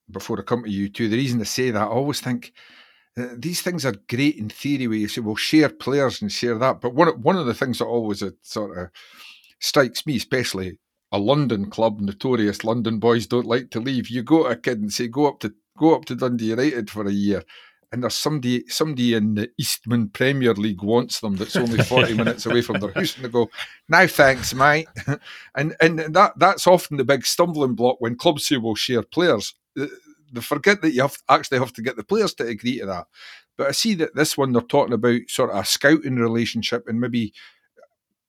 before 0.09 0.39
I 0.39 0.43
come 0.43 0.63
to 0.63 0.69
you 0.69 0.89
too, 0.89 1.09
the 1.09 1.17
reason 1.17 1.41
I 1.41 1.45
say 1.45 1.71
that, 1.71 1.81
I 1.81 1.85
always 1.85 2.19
think 2.19 2.53
uh, 3.17 3.27
these 3.35 3.61
things 3.61 3.85
are 3.85 3.95
great 4.09 4.37
in 4.37 4.49
theory 4.49 4.87
where 4.87 4.97
you 4.97 5.07
say, 5.07 5.21
well, 5.21 5.35
share 5.35 5.69
players 5.69 6.21
and 6.21 6.31
share 6.31 6.57
that. 6.57 6.81
But 6.81 6.93
one, 6.93 7.09
one 7.21 7.37
of 7.37 7.45
the 7.45 7.53
things 7.53 7.79
that 7.79 7.85
always 7.85 8.23
sort 8.41 8.77
of 8.77 8.89
strikes 9.59 10.05
me, 10.05 10.15
especially 10.15 10.77
a 11.11 11.19
London 11.19 11.69
club, 11.69 11.99
notorious 11.99 12.63
London 12.63 12.99
boys 12.99 13.27
don't 13.27 13.45
like 13.45 13.69
to 13.71 13.79
leave. 13.79 14.09
You 14.09 14.23
go 14.23 14.43
to 14.43 14.49
a 14.49 14.55
kid 14.55 14.79
and 14.79 14.91
say, 14.91 15.07
go 15.07 15.27
up 15.27 15.39
to 15.41 15.53
go 15.77 15.95
up 15.95 16.05
to 16.05 16.15
Dundee 16.15 16.45
United 16.45 16.89
for 16.89 17.05
a 17.05 17.11
year, 17.11 17.43
and 17.91 18.03
there's 18.03 18.15
somebody 18.15 18.63
somebody 18.67 19.13
in 19.13 19.35
the 19.35 19.49
Eastman 19.57 20.09
Premier 20.09 20.53
League 20.53 20.81
wants 20.81 21.19
them 21.19 21.35
that's 21.35 21.55
only 21.55 21.83
40 21.83 22.13
minutes 22.13 22.45
away 22.45 22.61
from 22.61 22.79
their 22.79 22.93
house, 22.93 23.15
and 23.15 23.25
they 23.25 23.29
go, 23.29 23.49
"Now, 23.89 24.07
thanks, 24.07 24.53
mate." 24.53 24.87
and 25.55 25.75
and 25.81 25.99
that 25.99 26.33
that's 26.37 26.67
often 26.67 26.97
the 26.97 27.03
big 27.03 27.25
stumbling 27.25 27.75
block 27.75 27.97
when 27.99 28.15
clubs 28.15 28.47
say 28.47 28.57
we'll 28.57 28.75
share 28.75 29.03
players. 29.03 29.55
They 29.75 30.41
forget 30.41 30.81
that 30.81 30.93
you 30.93 31.01
have 31.01 31.17
actually 31.29 31.59
have 31.59 31.73
to 31.73 31.81
get 31.81 31.97
the 31.97 32.03
players 32.03 32.33
to 32.35 32.47
agree 32.47 32.79
to 32.79 32.85
that. 32.85 33.07
But 33.57 33.67
I 33.67 33.71
see 33.71 33.95
that 33.95 34.15
this 34.15 34.37
one 34.37 34.53
they're 34.53 34.61
talking 34.61 34.93
about 34.93 35.21
sort 35.27 35.51
of 35.51 35.57
a 35.57 35.65
scouting 35.65 36.15
relationship 36.15 36.87
and 36.87 36.99
maybe 36.99 37.33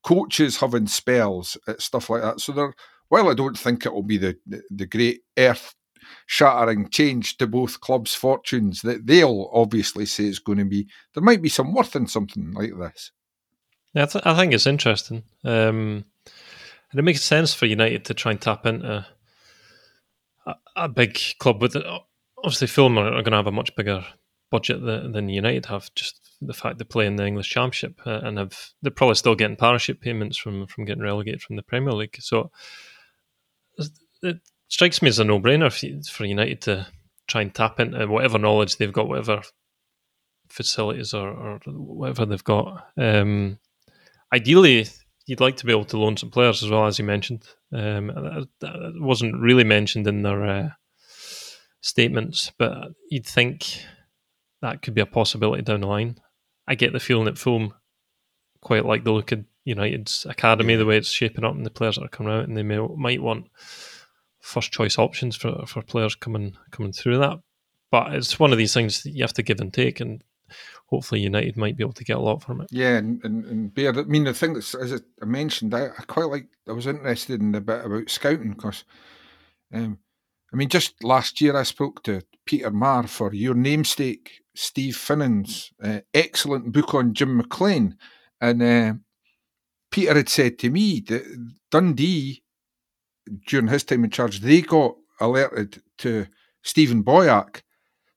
coaches 0.03 0.59
having 0.59 0.89
spells 0.89 1.57
at 1.69 1.81
stuff 1.81 2.11
like 2.11 2.23
that. 2.23 2.41
So 2.41 2.53
they're 2.53 2.75
while 3.09 3.29
I 3.29 3.35
don't 3.35 3.59
think 3.59 3.85
it 3.85 3.93
will 3.93 4.03
be 4.03 4.17
the, 4.17 4.39
the, 4.47 4.63
the 4.71 4.87
great 4.87 5.21
earth 5.37 5.75
shattering 6.27 6.89
change 6.89 7.37
to 7.39 7.47
both 7.47 7.81
clubs' 7.81 8.15
fortunes 8.15 8.83
that 8.83 9.07
they'll 9.07 9.51
obviously 9.53 10.07
say 10.07 10.25
it's 10.25 10.39
going 10.39 10.59
to 10.59 10.65
be. 10.65 10.87
There 11.15 11.23
might 11.23 11.43
be 11.43 11.49
some 11.49 11.75
worth 11.75 11.97
in 11.97 12.07
something 12.07 12.53
like 12.53 12.77
this. 12.79 13.13
Yeah, 13.95 14.05
I, 14.05 14.07
th- 14.07 14.27
I 14.27 14.37
think 14.37 14.53
it's 14.53 14.67
interesting. 14.67 15.25
Um, 15.45 16.05
and 16.91 16.99
it 16.99 17.03
makes 17.03 17.23
sense 17.23 17.55
for 17.55 17.67
United 17.67 18.05
to 18.07 18.15
try 18.15 18.33
and 18.33 18.41
tap 18.41 18.67
into 18.67 19.07
a, 20.47 20.55
a 20.77 20.89
big 20.89 21.19
club 21.39 21.61
with. 21.61 21.77
Obviously, 22.45 22.67
Fulham 22.67 22.99
are, 22.99 23.11
going 23.11 23.25
to 23.31 23.37
have 23.37 23.47
a 23.47 23.53
much 23.53 23.75
bigger 23.77 24.05
budget 24.51 24.85
than, 24.85 25.13
than 25.13 25.29
United 25.29 25.67
have. 25.67 25.95
Just 25.95 26.21
the 26.41 26.53
fact 26.53 26.79
they 26.79 26.85
play 26.85 27.07
in 27.07 27.17
the 27.17 27.27
English 27.27 27.49
Championship 27.49 28.01
uh, 28.05 28.21
and 28.25 28.39
have 28.39 28.73
they're 28.83 28.91
probably 28.91 29.15
still 29.15 29.35
getting 29.35 29.57
parachute 29.57 30.01
payments 30.01 30.37
from 30.37 30.67
from 30.67 30.85
getting 30.85 31.03
relegated 31.03 31.43
from 31.43 31.57
the 31.57 31.63
Premier 31.63 31.93
League. 31.93 32.17
So 32.21 32.51
it, 34.23 34.41
strikes 34.73 35.03
me 35.03 35.09
as 35.11 35.19
a 35.19 35.25
no-brainer 35.25 35.71
for 36.11 36.25
United 36.25 36.63
to 36.63 36.87
try 37.29 37.43
and 37.43 37.55
tap 37.55 37.79
into 37.79 38.07
whatever 38.07 38.39
knowledge 38.39 38.79
they've 38.79 38.93
got, 38.93 39.07
whatever 39.07 39.43
facilities 40.49 41.13
or, 41.13 41.29
or 41.29 41.59
whatever 41.67 42.25
they've 42.25 42.43
got. 42.43 42.89
Um, 42.97 43.59
ideally, 44.33 44.87
you'd 45.27 45.41
like 45.41 45.59
to 45.59 45.67
be 45.67 45.73
able 45.73 45.85
to 45.85 45.99
loan 45.99 46.17
some 46.17 46.31
players 46.31 46.63
as 46.63 46.71
well, 46.71 46.87
as 46.87 46.99
you 46.99 47.05
mentioned. 47.05 47.47
Um, 47.71 48.07
that, 48.07 48.49
that, 48.61 48.95
wasn't 48.97 49.43
really 49.43 49.63
mentioned 49.63 50.07
in 50.07 50.23
their 50.23 50.43
uh, 50.47 50.69
statements, 51.83 52.51
but 52.57 52.93
you'd 53.11 53.27
think 53.27 53.85
that 54.63 54.81
could 54.81 54.95
be 54.95 55.03
a 55.03 55.07
possibility 55.07 55.61
down 55.61 55.83
the 55.83 55.87
line. 55.87 56.17
I 56.67 56.77
get 56.77 56.95
the 56.95 57.01
feeling 57.01 57.27
that 57.27 57.37
Fulham 57.37 57.75
quite 58.63 58.87
like 58.87 59.05
the 59.05 59.13
look 59.13 59.33
of 59.33 59.45
United's 59.67 60.25
academy, 60.25 60.77
the 60.77 60.87
way 60.87 60.97
it's 60.97 61.11
shaping 61.11 61.45
up, 61.45 61.55
and 61.55 61.67
the 61.67 61.71
players 61.71 61.97
that 61.97 62.05
are 62.05 62.09
coming 62.09 62.33
out, 62.33 62.49
and 62.49 62.57
they 62.57 62.63
may, 62.63 62.79
might 62.79 63.21
want 63.21 63.49
first 64.43 64.73
choice 64.73 64.99
options 64.99 65.37
for, 65.37 65.65
for 65.67 65.83
players 65.83 66.15
coming 66.15 66.57
coming 66.71 66.93
through 66.93 67.19
that. 67.19 67.39
But 67.91 68.15
it's 68.15 68.39
one 68.39 68.53
of 68.53 68.59
these 68.59 68.75
things 68.75 69.03
that 69.03 69.13
you 69.13 69.23
have 69.23 69.35
to 69.35 69.43
give 69.43 69.61
and 69.61 69.73
take, 69.73 70.01
and 70.01 70.23
hopefully 70.87 71.21
United 71.21 71.57
might 71.57 71.77
be 71.77 71.85
able 71.85 71.93
to 71.95 72.05
get 72.05 72.17
a 72.17 72.21
lot 72.21 72.43
from 72.43 72.61
it. 72.61 72.69
Yeah, 72.71 72.97
and, 72.97 73.23
and, 73.25 73.45
and 73.45 73.73
I 73.79 74.03
mean, 74.03 74.25
the 74.25 74.35
thing 74.35 74.55
that, 74.55 74.75
as 74.75 75.03
I 75.23 75.25
mentioned, 75.25 75.75
I, 75.75 75.87
I 75.87 76.03
quite 76.07 76.29
like, 76.29 76.49
I 76.69 76.73
was 76.73 76.87
interested 76.87 77.41
in 77.41 77.53
the 77.53 77.61
bit 77.61 77.85
about 77.85 78.11
scouting 78.11 78.53
because, 78.53 78.85
um, 79.73 79.99
I 80.53 80.57
mean, 80.57 80.69
just 80.69 81.03
last 81.05 81.41
year 81.41 81.57
I 81.57 81.63
spoke 81.63 82.03
to 82.05 82.23
Peter 82.45 82.71
Marr 82.71 83.07
for 83.07 83.33
your 83.33 83.55
namesake, 83.55 84.43
Steve 84.55 84.97
Finnan's 84.97 85.73
uh, 85.83 86.01
excellent 86.13 86.73
book 86.73 86.95
on 86.95 87.15
Jim 87.15 87.37
McLean. 87.37 87.97
And 88.41 88.63
uh, 88.63 88.95
Peter 89.91 90.15
had 90.15 90.29
said 90.29 90.59
to 90.59 90.71
me 90.71 91.01
that 91.09 91.25
Dundee 91.71 92.42
during 93.47 93.69
his 93.69 93.85
time 93.85 94.05
in 94.05 94.11
charge, 94.11 94.41
they 94.41 94.63
got 94.63 94.97
alerted 95.21 95.83
to 95.99 96.27
Steven 96.63 97.03
Boyack 97.03 97.63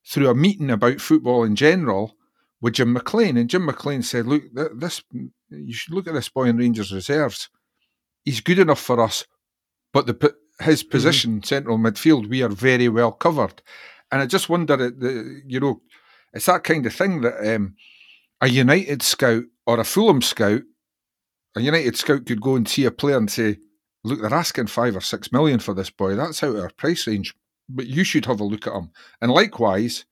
through 0.06 0.28
a 0.28 0.34
meeting 0.34 0.70
about 0.70 1.00
football 1.00 1.44
in 1.44 1.56
general 1.56 2.16
with 2.60 2.74
Jim 2.74 2.92
McLean. 2.92 3.36
And 3.36 3.50
Jim 3.50 3.64
McLean 3.64 4.02
said, 4.02 4.26
Look, 4.26 4.44
this 4.74 5.02
you 5.50 5.72
should 5.72 5.94
look 5.94 6.06
at 6.06 6.14
this 6.14 6.28
boy 6.28 6.44
in 6.44 6.56
Rangers 6.56 6.92
reserves. 6.92 7.48
He's 8.24 8.40
good 8.40 8.58
enough 8.58 8.80
for 8.80 9.00
us, 9.00 9.24
but 9.92 10.06
the 10.06 10.34
his 10.60 10.82
mm-hmm. 10.82 10.90
position, 10.90 11.30
mm-hmm. 11.32 11.44
central 11.44 11.78
midfield, 11.78 12.28
we 12.28 12.42
are 12.42 12.48
very 12.48 12.88
well 12.88 13.12
covered. 13.12 13.62
And 14.10 14.22
I 14.22 14.26
just 14.26 14.48
wonder, 14.48 14.76
the, 14.76 15.42
you 15.46 15.60
know, 15.60 15.82
it's 16.32 16.46
that 16.46 16.64
kind 16.64 16.86
of 16.86 16.94
thing 16.94 17.22
that 17.22 17.54
um, 17.54 17.74
a 18.40 18.48
United 18.48 19.02
scout 19.02 19.44
or 19.66 19.80
a 19.80 19.84
Fulham 19.84 20.22
scout, 20.22 20.62
a 21.56 21.60
United 21.60 21.96
scout 21.96 22.26
could 22.26 22.40
go 22.40 22.56
and 22.56 22.68
see 22.68 22.84
a 22.84 22.90
player 22.90 23.16
and 23.16 23.30
say, 23.30 23.58
look, 24.06 24.20
they're 24.20 24.32
asking 24.32 24.68
five 24.68 24.96
or 24.96 25.00
six 25.00 25.32
million 25.32 25.58
for 25.58 25.74
this 25.74 25.90
boy. 25.90 26.14
That's 26.14 26.42
out 26.42 26.54
of 26.54 26.62
our 26.62 26.70
price 26.70 27.06
range. 27.06 27.34
But 27.68 27.88
you 27.88 28.04
should 28.04 28.26
have 28.26 28.40
a 28.40 28.44
look 28.44 28.66
at 28.66 28.72
him. 28.72 28.90
And 29.20 29.32
likewise, 29.32 30.04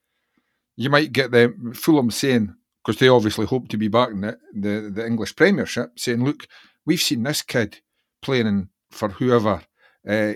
you 0.76 0.90
might 0.90 1.12
get 1.12 1.30
them 1.30 1.72
Fulham 1.72 2.10
saying, 2.10 2.54
because 2.84 2.98
they 2.98 3.08
obviously 3.08 3.46
hope 3.46 3.68
to 3.68 3.76
be 3.76 3.88
back 3.88 4.10
in 4.10 4.22
the, 4.22 4.38
the, 4.52 4.92
the, 4.92 5.06
English 5.06 5.36
Premiership, 5.36 5.98
saying, 5.98 6.24
look, 6.24 6.48
we've 6.84 7.00
seen 7.00 7.22
this 7.22 7.42
kid 7.42 7.80
playing 8.20 8.48
in, 8.48 8.68
for 8.90 9.08
whoever. 9.08 9.62
Uh, 10.06 10.34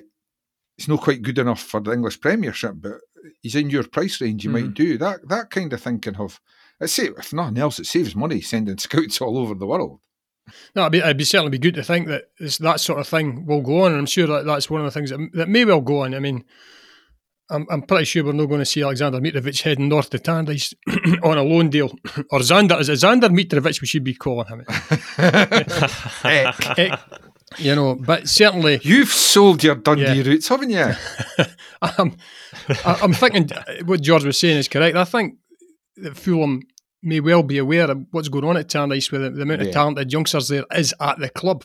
he's 0.76 0.88
not 0.88 1.00
quite 1.00 1.22
good 1.22 1.38
enough 1.38 1.60
for 1.60 1.80
the 1.80 1.90
English 1.92 2.20
Premiership, 2.20 2.74
but 2.76 3.00
he's 3.42 3.56
in 3.56 3.70
your 3.70 3.82
price 3.82 4.20
range. 4.20 4.44
You 4.44 4.50
mm-hmm. 4.50 4.66
might 4.66 4.74
do 4.74 4.96
that. 4.98 5.28
That 5.28 5.50
kind 5.50 5.72
of 5.72 5.82
thinking 5.82 6.16
of, 6.16 6.40
it's 6.80 6.98
if 7.00 7.32
nothing 7.32 7.58
else, 7.58 7.80
it 7.80 7.86
saves 7.86 8.14
money 8.14 8.40
sending 8.40 8.78
scouts 8.78 9.20
all 9.20 9.36
over 9.36 9.54
the 9.54 9.66
world. 9.66 9.98
No, 10.74 10.82
it'd, 10.82 10.92
be, 10.92 10.98
it'd 10.98 11.16
be 11.16 11.24
certainly 11.24 11.50
be 11.50 11.58
good 11.58 11.74
to 11.74 11.82
think 11.82 12.08
that 12.08 12.24
that 12.60 12.80
sort 12.80 12.98
of 12.98 13.08
thing 13.08 13.46
will 13.46 13.62
go 13.62 13.84
on, 13.84 13.92
and 13.92 14.00
I'm 14.00 14.06
sure 14.06 14.26
that 14.26 14.44
that's 14.44 14.70
one 14.70 14.80
of 14.80 14.86
the 14.86 14.90
things 14.90 15.10
that, 15.10 15.30
that 15.34 15.48
may 15.48 15.64
well 15.64 15.80
go 15.80 16.02
on. 16.02 16.14
I 16.14 16.20
mean, 16.20 16.44
I'm, 17.50 17.66
I'm 17.70 17.82
pretty 17.82 18.04
sure 18.04 18.24
we're 18.24 18.32
not 18.32 18.46
going 18.46 18.60
to 18.60 18.66
see 18.66 18.82
Alexander 18.82 19.20
Mitrovic 19.20 19.62
heading 19.62 19.88
north 19.88 20.10
to 20.10 20.18
Tannadice 20.18 20.74
on 21.22 21.38
a 21.38 21.42
loan 21.42 21.70
deal, 21.70 21.90
or 22.30 22.40
Xander. 22.40 22.78
Is 22.78 22.88
it 22.88 22.98
Xander 22.98 23.28
Mitrovic 23.28 23.80
we 23.80 23.86
should 23.86 24.04
be 24.04 24.14
calling 24.14 24.46
him? 24.46 24.64
Eh, 26.24 26.52
eh, 26.76 26.96
you 27.56 27.74
know, 27.74 27.94
but 27.94 28.28
certainly 28.28 28.78
you've 28.82 29.08
sold 29.08 29.64
your 29.64 29.74
Dundee 29.74 30.02
yeah. 30.02 30.22
roots, 30.22 30.48
haven't 30.48 30.70
you? 30.70 30.92
I'm, 31.82 32.16
I'm 32.84 33.14
thinking 33.14 33.48
what 33.86 34.02
George 34.02 34.24
was 34.24 34.38
saying 34.38 34.58
is 34.58 34.68
correct. 34.68 34.96
I 34.96 35.04
think 35.04 35.36
that 35.96 36.16
Fulham 36.16 36.62
may 37.02 37.20
well 37.20 37.42
be 37.42 37.58
aware 37.58 37.90
of 37.90 38.04
what's 38.10 38.28
going 38.28 38.44
on 38.44 38.56
at 38.56 38.68
Tannadice 38.68 39.10
with 39.12 39.36
the, 39.36 39.42
amount 39.42 39.62
yeah. 39.62 39.68
of 39.68 39.72
talented 39.74 40.12
youngsters 40.12 40.48
there 40.48 40.64
is 40.74 40.94
at 41.00 41.18
the 41.18 41.28
club, 41.28 41.64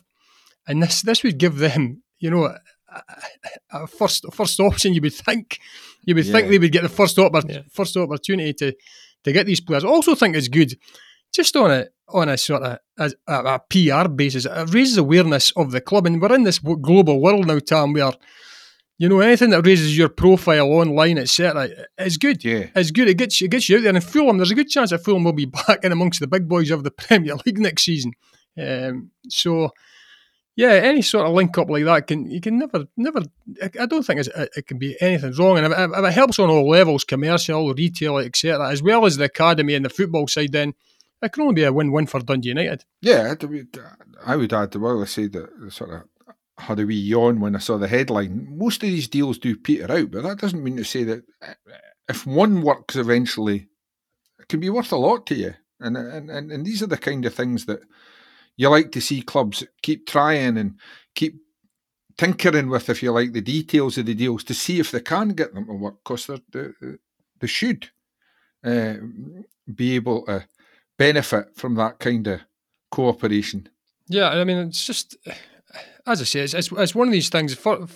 and 0.66 0.82
this 0.82 1.02
this 1.02 1.22
would 1.22 1.38
give 1.38 1.56
them, 1.56 2.02
you 2.18 2.30
know, 2.30 2.44
a, 2.44 3.02
a 3.72 3.86
first 3.86 4.24
first 4.32 4.60
option. 4.60 4.94
You 4.94 5.00
would 5.02 5.14
think, 5.14 5.58
you 6.04 6.14
would 6.14 6.26
yeah. 6.26 6.32
think 6.32 6.48
they 6.48 6.58
would 6.58 6.72
get 6.72 6.82
the 6.82 6.88
first 6.88 7.16
oppor- 7.16 7.48
yeah. 7.48 7.62
first 7.72 7.96
opportunity 7.96 8.52
to 8.54 8.74
to 9.24 9.32
get 9.32 9.46
these 9.46 9.60
players. 9.60 9.84
I 9.84 9.88
also 9.88 10.14
think 10.14 10.36
it's 10.36 10.48
good, 10.48 10.74
just 11.32 11.56
on 11.56 11.70
a 11.70 11.86
on 12.08 12.28
a 12.28 12.36
sort 12.36 12.62
of 12.62 12.78
a, 12.98 13.10
a, 13.26 13.34
a 13.34 13.60
PR 13.70 14.08
basis. 14.08 14.46
It 14.46 14.74
raises 14.74 14.98
awareness 14.98 15.50
of 15.52 15.72
the 15.72 15.80
club, 15.80 16.06
and 16.06 16.20
we're 16.20 16.34
in 16.34 16.44
this 16.44 16.58
global 16.58 17.20
world 17.20 17.46
now, 17.46 17.58
Tam, 17.58 17.92
where 17.92 18.12
you 18.98 19.08
know, 19.08 19.20
anything 19.20 19.50
that 19.50 19.66
raises 19.66 19.96
your 19.98 20.08
profile 20.08 20.68
online, 20.68 21.18
etc., 21.18 21.68
is 21.98 22.16
good. 22.16 22.44
Yeah, 22.44 22.66
it's 22.76 22.90
good. 22.90 23.08
It 23.08 23.18
gets 23.18 23.42
it 23.42 23.50
gets 23.50 23.68
you 23.68 23.78
out 23.78 23.82
there. 23.82 23.94
And 23.94 24.04
Fulham, 24.04 24.38
there's 24.38 24.52
a 24.52 24.54
good 24.54 24.68
chance 24.68 24.90
that 24.90 25.04
Fulham 25.04 25.24
will 25.24 25.32
be 25.32 25.44
back 25.66 25.84
in 25.84 25.92
amongst 25.92 26.20
the 26.20 26.26
big 26.26 26.48
boys 26.48 26.70
of 26.70 26.84
the 26.84 26.90
Premier 27.08 27.34
League 27.44 27.58
next 27.58 27.84
season. 27.84 28.12
Um, 28.56 29.10
so, 29.28 29.70
yeah, 30.54 30.68
any 30.68 31.02
sort 31.02 31.26
of 31.26 31.32
link 31.34 31.58
up 31.58 31.68
like 31.68 31.84
that 31.84 32.06
can 32.06 32.30
you 32.30 32.40
can 32.40 32.58
never 32.58 32.84
never. 32.96 33.22
I 33.62 33.86
don't 33.86 34.04
think 34.04 34.20
it 34.26 34.66
can 34.66 34.78
be 34.78 34.96
anything 35.00 35.32
wrong, 35.32 35.58
and 35.58 35.72
if, 35.72 35.72
if 35.72 36.04
it 36.04 36.12
helps 36.12 36.38
on 36.38 36.50
all 36.50 36.68
levels, 36.68 37.02
commercial, 37.02 37.74
retail, 37.74 38.18
etc., 38.18 38.70
as 38.70 38.82
well 38.82 39.06
as 39.06 39.16
the 39.16 39.24
academy 39.24 39.74
and 39.74 39.84
the 39.84 39.90
football 39.90 40.28
side, 40.28 40.52
then 40.52 40.72
it 41.20 41.32
can 41.32 41.42
only 41.42 41.54
be 41.54 41.64
a 41.64 41.72
win-win 41.72 42.06
for 42.06 42.20
Dundee 42.20 42.50
United. 42.50 42.84
Yeah, 43.00 43.34
I 44.24 44.36
would 44.36 44.52
add. 44.52 44.76
Well, 44.76 45.02
I 45.02 45.06
say 45.06 45.26
that 45.28 45.72
sort 45.72 45.90
of 45.90 46.02
had 46.58 46.78
a 46.78 46.86
wee 46.86 46.94
yawn 46.94 47.40
when 47.40 47.56
I 47.56 47.58
saw 47.58 47.78
the 47.78 47.88
headline. 47.88 48.46
Most 48.56 48.82
of 48.82 48.88
these 48.88 49.08
deals 49.08 49.38
do 49.38 49.56
peter 49.56 49.90
out, 49.90 50.10
but 50.10 50.22
that 50.22 50.38
doesn't 50.38 50.62
mean 50.62 50.76
to 50.76 50.84
say 50.84 51.04
that 51.04 51.24
eh, 51.42 51.54
if 52.08 52.26
one 52.26 52.62
works 52.62 52.96
eventually, 52.96 53.68
it 54.38 54.48
can 54.48 54.60
be 54.60 54.70
worth 54.70 54.92
a 54.92 54.96
lot 54.96 55.26
to 55.26 55.34
you. 55.34 55.54
And 55.80 55.96
and 55.96 56.30
and, 56.30 56.52
and 56.52 56.64
these 56.64 56.82
are 56.82 56.86
the 56.86 56.96
kind 56.96 57.24
of 57.24 57.34
things 57.34 57.66
that 57.66 57.80
you 58.56 58.68
like 58.68 58.92
to 58.92 59.00
see 59.00 59.22
clubs 59.22 59.64
keep 59.82 60.06
trying 60.06 60.56
and 60.56 60.78
keep 61.14 61.34
tinkering 62.16 62.68
with, 62.68 62.88
if 62.88 63.02
you 63.02 63.10
like, 63.10 63.32
the 63.32 63.40
details 63.40 63.98
of 63.98 64.06
the 64.06 64.14
deals 64.14 64.44
to 64.44 64.54
see 64.54 64.78
if 64.78 64.90
they 64.90 65.00
can 65.00 65.30
get 65.30 65.54
them 65.54 65.66
to 65.66 65.72
work. 65.72 65.96
Because 66.04 66.30
they, 66.52 66.68
they 67.40 67.46
should 67.46 67.90
uh, 68.62 68.94
be 69.74 69.96
able 69.96 70.24
to 70.26 70.46
benefit 70.96 71.56
from 71.56 71.74
that 71.74 71.98
kind 71.98 72.26
of 72.28 72.40
cooperation. 72.90 73.68
Yeah, 74.08 74.28
I 74.28 74.44
mean, 74.44 74.58
it's 74.58 74.86
just 74.86 75.16
as 76.06 76.20
I 76.20 76.24
say, 76.24 76.40
it's, 76.40 76.54
it's, 76.54 76.70
it's 76.72 76.94
one 76.94 77.08
of 77.08 77.12
these 77.12 77.28
things. 77.28 77.54
For, 77.54 77.86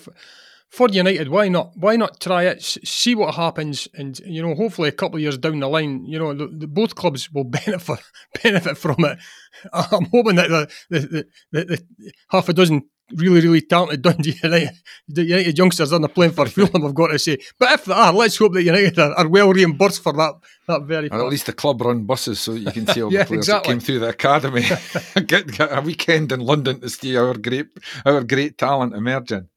for 0.68 0.88
United, 0.88 1.29
why 1.29 1.49
not? 1.49 1.73
Why 1.77 1.97
not 1.97 2.21
try 2.21 2.44
it? 2.44 2.62
See 2.62 3.14
what 3.14 3.35
happens, 3.35 3.88
and 3.94 4.18
you 4.21 4.42
know, 4.42 4.55
hopefully, 4.55 4.88
a 4.88 4.92
couple 4.92 5.16
of 5.16 5.23
years 5.23 5.38
down 5.38 5.61
the 5.61 5.68
line, 5.68 6.05
you 6.05 6.18
know, 6.18 6.35
the, 6.35 6.47
the, 6.47 6.66
both 6.66 6.94
clubs 6.94 7.33
will 7.33 7.44
benefit 7.64 8.01
benefit 8.42 8.77
from 8.77 8.97
it. 9.05 9.18
I'm 9.73 10.07
hoping 10.07 10.37
that 10.37 10.49
the 10.51 10.71
the, 10.90 11.27
the, 11.53 11.64
the 11.64 12.12
half 12.29 12.49
a 12.49 12.53
dozen 12.53 12.83
really, 13.14 13.40
really 13.40 13.61
talented 13.61 14.03
Dundee 14.03 14.38
United, 14.42 14.77
United 15.09 15.59
youngsters 15.59 15.92
on 15.92 16.03
the 16.03 16.09
plane 16.09 16.31
for 16.31 16.47
Fulham, 16.49 16.85
I've 16.85 16.94
got 16.94 17.09
to 17.09 17.18
say. 17.18 17.38
But 17.59 17.73
if 17.73 17.85
they 17.85 17.94
are, 17.94 18.12
let's 18.12 18.37
hope 18.37 18.53
that 18.55 18.62
United 18.62 18.99
are, 18.99 19.12
are 19.14 19.29
well 19.29 19.53
reimbursed 19.53 20.03
for 20.03 20.12
that. 20.14 20.35
That 20.66 20.83
very. 20.83 21.11
Or 21.11 21.21
at 21.21 21.31
least 21.31 21.47
the 21.47 21.53
club 21.53 21.81
run 21.81 22.05
buses 22.05 22.40
so 22.40 22.53
you 22.53 22.71
can 22.71 22.87
see 22.87 23.03
all 23.03 23.12
yeah, 23.12 23.21
the 23.21 23.27
players 23.27 23.49
exactly. 23.49 23.75
that 23.75 23.81
came 23.81 23.81
through 23.81 23.99
the 24.01 24.09
academy. 24.09 24.62
get, 25.27 25.47
get 25.47 25.77
a 25.77 25.81
weekend 25.81 26.33
in 26.33 26.40
London 26.40 26.81
to 26.81 26.90
see 26.90 27.16
our 27.16 27.35
great 27.35 27.68
our 28.05 28.23
great 28.23 28.59
talent 28.59 28.94
emerging. 28.94 29.49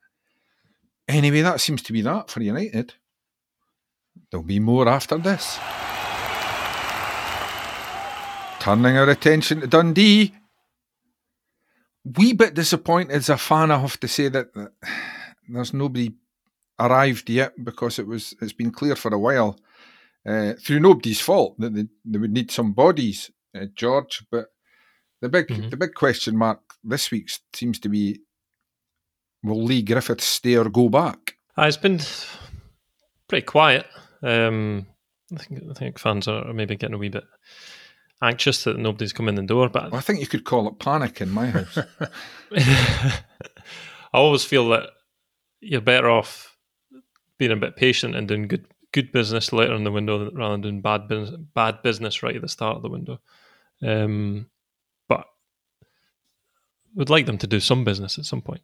Anyway, 1.07 1.41
that 1.41 1.59
seems 1.59 1.81
to 1.83 1.93
be 1.93 2.01
that 2.01 2.29
for 2.29 2.41
United. 2.41 2.93
There'll 4.29 4.45
be 4.45 4.59
more 4.59 4.87
after 4.87 5.17
this. 5.17 5.59
Turning 8.61 8.95
our 8.95 9.09
attention 9.09 9.59
to 9.61 9.67
Dundee. 9.67 10.33
Wee 12.03 12.33
bit 12.33 12.53
disappointed 12.55 13.11
as 13.15 13.29
a 13.29 13.37
fan, 13.37 13.71
I 13.71 13.79
have 13.79 13.99
to 13.99 14.07
say 14.07 14.27
that, 14.29 14.53
that 14.55 14.71
there's 15.47 15.73
nobody 15.73 16.13
arrived 16.79 17.29
yet 17.29 17.53
because 17.63 17.99
it 17.99 18.07
was 18.07 18.33
it's 18.41 18.53
been 18.53 18.71
clear 18.71 18.95
for 18.95 19.13
a 19.13 19.19
while 19.19 19.59
uh, 20.25 20.53
through 20.53 20.79
nobody's 20.79 21.21
fault 21.21 21.55
that 21.59 21.75
they, 21.75 21.85
they 22.05 22.17
would 22.17 22.31
need 22.31 22.49
some 22.51 22.73
bodies, 22.73 23.29
uh, 23.55 23.65
George. 23.75 24.25
But 24.31 24.47
the 25.21 25.29
big 25.29 25.47
Mhm. 25.47 25.69
the 25.69 25.77
big 25.77 25.93
question 25.93 26.35
mark 26.37 26.59
this 26.83 27.11
week 27.11 27.29
seems 27.53 27.79
to 27.79 27.89
be: 27.89 28.21
Will 29.43 29.63
Leigh 29.63 29.83
Griffiths 29.83 30.25
stay 30.25 30.55
or 30.57 30.69
go 30.69 30.89
back? 30.89 31.35
Uh, 31.55 31.63
it's 31.67 31.77
been 31.77 31.99
pretty 33.27 33.45
quiet. 33.45 33.85
Um, 34.23 34.87
I 35.33 35.37
think 35.43 35.61
I 35.69 35.73
think 35.73 35.99
fans 35.99 36.27
are 36.27 36.51
maybe 36.53 36.75
getting 36.75 36.95
a 36.95 36.97
wee 36.97 37.09
bit 37.09 37.25
anxious 38.21 38.63
that 38.63 38.77
nobody's 38.77 39.13
come 39.13 39.27
in 39.27 39.36
the 39.36 39.43
door, 39.43 39.69
but 39.69 39.91
Well, 39.91 39.99
I 39.99 40.01
think 40.01 40.19
you 40.19 40.27
could 40.27 40.43
call 40.43 40.67
it 40.67 40.79
panic 40.79 41.21
in 41.21 41.29
my 41.29 41.47
house. 41.47 41.77
I 42.53 44.17
always 44.17 44.43
feel 44.43 44.69
that 44.69 44.89
you're 45.60 45.81
better 45.81 46.10
off 46.10 46.57
being 47.38 47.51
a 47.51 47.55
bit 47.55 47.75
patient 47.75 48.15
and 48.15 48.27
doing 48.27 48.47
good 48.47 48.65
good 48.91 49.12
business 49.12 49.53
later 49.53 49.73
in 49.73 49.86
the 49.86 49.91
window 49.91 50.29
rather 50.31 50.53
than 50.53 50.62
doing 50.62 50.81
bad 50.81 51.07
business 51.07 51.39
bad 51.55 51.81
business 51.81 52.21
right 52.21 52.36
at 52.36 52.41
the 52.41 52.47
start 52.47 52.75
of 52.75 52.84
the 52.84 52.89
window. 52.89 53.19
Um, 53.81 54.47
but 55.07 55.25
would 56.95 57.10
like 57.10 57.25
them 57.25 57.38
to 57.39 57.47
do 57.47 57.60
some 57.60 57.84
business 57.84 58.19
at 58.19 58.25
some 58.25 58.41
point. 58.41 58.62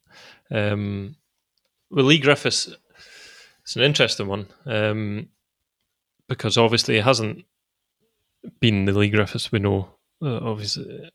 Um, 0.51 1.15
with 1.89 2.05
Leigh 2.05 2.19
Griffiths, 2.19 2.69
it's 3.63 3.75
an 3.75 3.83
interesting 3.83 4.27
one 4.27 4.47
um, 4.65 5.29
because 6.27 6.57
obviously 6.57 6.95
he 6.95 7.01
hasn't 7.01 7.45
been 8.59 8.85
the 8.85 8.93
Leigh 8.93 9.09
Griffiths 9.09 9.51
we 9.51 9.59
know. 9.59 9.89
Uh, 10.21 10.39
obviously, 10.41 11.09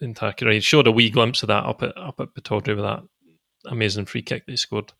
in 0.00 0.14
Takira, 0.14 0.52
he 0.52 0.60
showed 0.60 0.86
a 0.86 0.92
wee 0.92 1.10
glimpse 1.10 1.42
of 1.42 1.48
that 1.48 1.64
up 1.64 1.82
at 1.82 1.96
up 1.96 2.20
at 2.20 2.34
Pittodrie 2.34 2.76
with 2.76 2.84
that 2.84 3.02
amazing 3.66 4.06
free 4.06 4.22
kick 4.22 4.46
they 4.46 4.56
scored. 4.56 4.92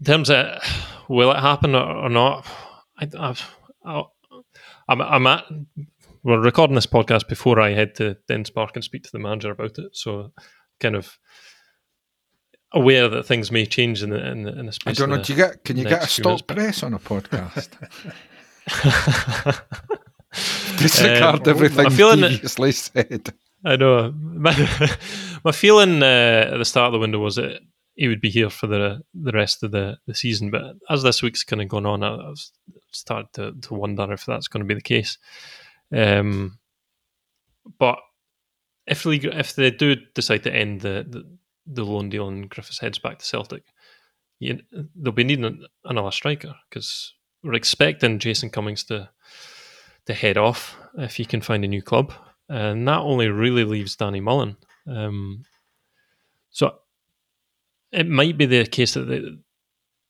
In 0.00 0.06
terms 0.06 0.30
of 0.30 0.62
will 1.08 1.32
it 1.32 1.40
happen 1.40 1.74
or, 1.74 1.82
or 1.82 2.08
not, 2.08 2.46
I, 2.98 3.08
I've, 3.18 3.54
I'll, 3.84 4.14
I'm, 4.88 5.00
I'm 5.00 5.26
at. 5.26 5.44
We're 6.22 6.40
recording 6.40 6.74
this 6.74 6.86
podcast 6.86 7.28
before 7.28 7.60
I 7.60 7.70
head 7.70 7.94
to 7.96 8.16
Dens 8.28 8.50
Park 8.50 8.72
and 8.74 8.84
speak 8.84 9.02
to 9.04 9.12
the 9.12 9.18
manager 9.18 9.50
about 9.50 9.78
it, 9.78 9.96
so 9.96 10.32
kind 10.80 10.94
of 10.94 11.18
aware 12.72 13.08
that 13.08 13.24
things 13.24 13.50
may 13.50 13.66
change 13.66 14.02
in 14.02 14.10
the 14.10 14.30
in 14.30 14.42
the, 14.42 14.58
in 14.58 14.66
the 14.66 14.78
I 14.86 14.92
don't 14.92 15.10
know. 15.10 15.22
Do 15.22 15.32
you 15.32 15.36
get? 15.36 15.64
Can 15.64 15.76
you 15.76 15.84
get 15.84 15.92
a 15.92 15.96
next 16.00 16.16
few 16.16 16.24
minutes, 16.24 16.42
stop 16.44 16.56
press 16.56 16.82
on 16.82 16.94
a 16.94 16.98
podcast? 16.98 17.70
Disregard 20.78 21.46
Um, 21.46 21.48
everything 21.48 21.86
I 21.86 21.90
feel 21.90 22.10
in 22.10 22.20
previously 22.20 22.72
said. 22.72 23.32
I 23.64 23.76
know. 23.76 24.12
My, 24.12 24.52
my 25.44 25.52
feeling 25.52 26.02
uh, 26.02 26.50
at 26.52 26.58
the 26.58 26.64
start 26.64 26.88
of 26.88 26.92
the 26.92 26.98
window 26.98 27.18
was 27.18 27.36
that 27.36 27.60
he 27.94 28.06
would 28.06 28.20
be 28.20 28.30
here 28.30 28.48
for 28.48 28.68
the 28.68 29.02
the 29.12 29.32
rest 29.32 29.62
of 29.62 29.72
the, 29.72 29.98
the 30.06 30.14
season. 30.14 30.50
But 30.50 30.76
as 30.88 31.02
this 31.02 31.22
week's 31.22 31.42
kind 31.44 31.60
of 31.60 31.68
gone 31.68 31.86
on, 31.86 32.02
I've 32.02 32.44
started 32.92 33.32
to, 33.34 33.52
to 33.68 33.74
wonder 33.74 34.12
if 34.12 34.24
that's 34.24 34.48
going 34.48 34.62
to 34.62 34.68
be 34.68 34.74
the 34.74 34.80
case. 34.80 35.18
Um, 35.92 36.58
but 37.78 37.98
if 38.86 39.04
Leigh, 39.04 39.20
if 39.24 39.54
they 39.54 39.70
do 39.70 39.96
decide 40.14 40.44
to 40.44 40.54
end 40.54 40.80
the, 40.80 41.04
the, 41.08 41.24
the 41.66 41.84
loan 41.84 42.08
deal 42.08 42.28
and 42.28 42.48
Griffiths 42.48 42.78
heads 42.78 42.98
back 42.98 43.18
to 43.18 43.24
Celtic, 43.24 43.64
you, 44.38 44.60
they'll 44.94 45.12
be 45.12 45.24
needing 45.24 45.66
another 45.84 46.10
striker 46.12 46.54
because 46.68 47.14
we're 47.42 47.54
expecting 47.54 48.18
Jason 48.18 48.50
Cummings 48.50 48.84
to 48.84 49.10
to 50.08 50.14
head 50.14 50.36
off 50.36 50.76
if 50.98 51.14
he 51.16 51.24
can 51.24 51.40
find 51.40 51.64
a 51.64 51.68
new 51.68 51.80
club 51.82 52.12
and 52.48 52.88
that 52.88 53.00
only 53.00 53.28
really 53.28 53.64
leaves 53.64 53.96
Danny 53.96 54.20
Mullen. 54.20 54.56
Um, 54.86 55.44
so 56.50 56.78
it 57.92 58.06
might 58.08 58.38
be 58.38 58.46
the 58.46 58.64
case 58.66 58.94
that 58.94 59.04
they, 59.04 59.22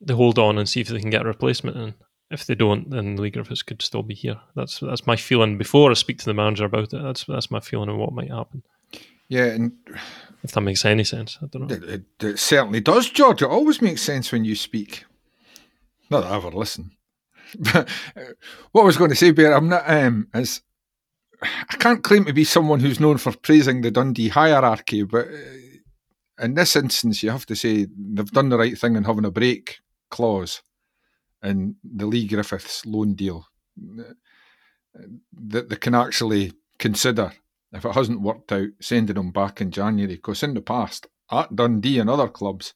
they 0.01 0.13
hold 0.13 0.39
on 0.39 0.57
and 0.57 0.67
see 0.67 0.81
if 0.81 0.87
they 0.87 0.99
can 0.99 1.09
get 1.09 1.23
a 1.23 1.25
replacement, 1.25 1.77
and 1.77 1.93
if 2.31 2.45
they 2.45 2.55
don't, 2.55 2.89
then 2.89 3.17
Lee 3.17 3.29
Griffiths 3.29 3.63
could 3.63 3.81
still 3.81 4.03
be 4.03 4.15
here. 4.15 4.39
That's 4.55 4.79
that's 4.79 5.05
my 5.05 5.15
feeling. 5.15 5.57
Before 5.57 5.91
I 5.91 5.95
speak 5.95 6.19
to 6.19 6.25
the 6.25 6.33
manager 6.33 6.65
about 6.65 6.93
it, 6.93 7.03
that's 7.03 7.25
that's 7.25 7.51
my 7.51 7.59
feeling 7.59 7.89
of 7.89 7.97
what 7.97 8.13
might 8.13 8.31
happen. 8.31 8.63
Yeah, 9.27 9.45
and 9.45 9.73
If 10.43 10.53
that 10.53 10.61
makes 10.61 10.85
any 10.85 11.03
sense, 11.03 11.37
I 11.41 11.47
don't 11.47 11.67
know. 11.67 11.75
it, 11.75 11.83
it, 11.83 12.23
it 12.23 12.39
certainly 12.39 12.79
does, 12.79 13.09
George. 13.09 13.41
It 13.43 13.49
always 13.49 13.81
makes 13.81 14.01
sense 14.01 14.31
when 14.31 14.43
you 14.45 14.55
speak. 14.55 15.05
Not 16.09 16.21
that 16.21 16.31
I 16.31 16.37
ever 16.37 16.49
listen. 16.49 16.91
But 17.57 17.89
what 18.71 18.81
I 18.83 18.85
was 18.85 18.97
going 18.97 19.09
to 19.09 19.15
say, 19.15 19.31
Bear, 19.31 19.53
I'm 19.53 19.69
not 19.69 19.83
um, 19.89 20.27
I 21.41 21.75
can't 21.77 22.03
claim 22.03 22.25
to 22.25 22.33
be 22.33 22.43
someone 22.43 22.79
who's 22.79 22.99
known 22.99 23.17
for 23.17 23.35
praising 23.35 23.81
the 23.81 23.91
Dundee 23.91 24.29
hierarchy, 24.29 25.03
but 25.03 25.27
uh, 25.27 26.43
in 26.43 26.53
this 26.53 26.75
instance, 26.75 27.23
you 27.23 27.29
have 27.29 27.45
to 27.47 27.55
say 27.55 27.87
they've 27.97 28.31
done 28.31 28.49
the 28.49 28.57
right 28.57 28.77
thing 28.77 28.95
in 28.95 29.03
having 29.03 29.25
a 29.25 29.31
break 29.31 29.79
clause 30.09 30.61
in 31.43 31.75
the 31.83 32.05
Leigh 32.05 32.27
Griffiths 32.27 32.85
loan 32.85 33.13
deal 33.13 33.45
uh, 33.99 34.03
that 35.47 35.69
they 35.69 35.75
can 35.75 35.95
actually 35.95 36.53
consider 36.77 37.31
if 37.71 37.85
it 37.85 37.93
hasn't 37.93 38.21
worked 38.21 38.51
out 38.51 38.69
sending 38.81 39.15
him 39.15 39.31
back 39.31 39.61
in 39.61 39.71
January. 39.71 40.15
Because 40.15 40.43
in 40.43 40.53
the 40.53 40.61
past, 40.61 41.07
at 41.31 41.55
Dundee 41.55 41.99
and 41.99 42.09
other 42.09 42.27
clubs, 42.27 42.73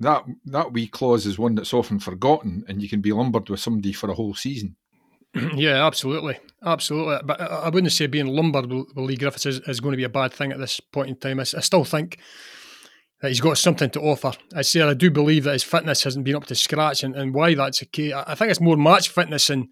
that 0.00 0.24
that 0.46 0.72
wee 0.72 0.86
clause 0.86 1.26
is 1.26 1.38
one 1.38 1.54
that's 1.54 1.74
often 1.74 1.98
forgotten, 1.98 2.64
and 2.68 2.82
you 2.82 2.88
can 2.88 3.00
be 3.00 3.12
lumbered 3.12 3.48
with 3.48 3.60
somebody 3.60 3.92
for 3.92 4.10
a 4.10 4.14
whole 4.14 4.34
season. 4.34 4.76
yeah, 5.54 5.86
absolutely, 5.86 6.38
absolutely. 6.64 7.18
But 7.24 7.40
I 7.40 7.44
I 7.44 7.68
wouldn't 7.68 7.92
say 7.92 8.06
being 8.06 8.26
lumbered 8.28 8.72
with 8.72 8.96
Leigh 8.96 9.16
Griffiths 9.16 9.46
is, 9.46 9.60
is 9.60 9.80
going 9.80 9.92
to 9.92 9.96
be 9.98 10.04
a 10.04 10.08
bad 10.08 10.32
thing 10.32 10.52
at 10.52 10.58
this 10.58 10.80
point 10.80 11.08
in 11.08 11.16
time. 11.16 11.40
I 11.40 11.44
still 11.44 11.84
think 11.84 12.18
that 13.20 13.28
he's 13.28 13.40
got 13.40 13.58
something 13.58 13.90
to 13.90 14.00
offer. 14.00 14.32
I 14.54 14.62
say 14.62 14.80
I 14.82 14.94
do 14.94 15.10
believe 15.10 15.44
that 15.44 15.52
his 15.52 15.64
fitness 15.64 16.04
hasn't 16.04 16.24
been 16.24 16.36
up 16.36 16.46
to 16.46 16.54
scratch, 16.54 17.02
and, 17.02 17.16
and 17.16 17.34
why 17.34 17.54
that's 17.54 17.80
case. 17.92 18.12
I 18.12 18.24
I 18.28 18.34
think 18.34 18.50
it's 18.50 18.60
more 18.60 18.76
match 18.76 19.08
fitness 19.08 19.48
than 19.48 19.68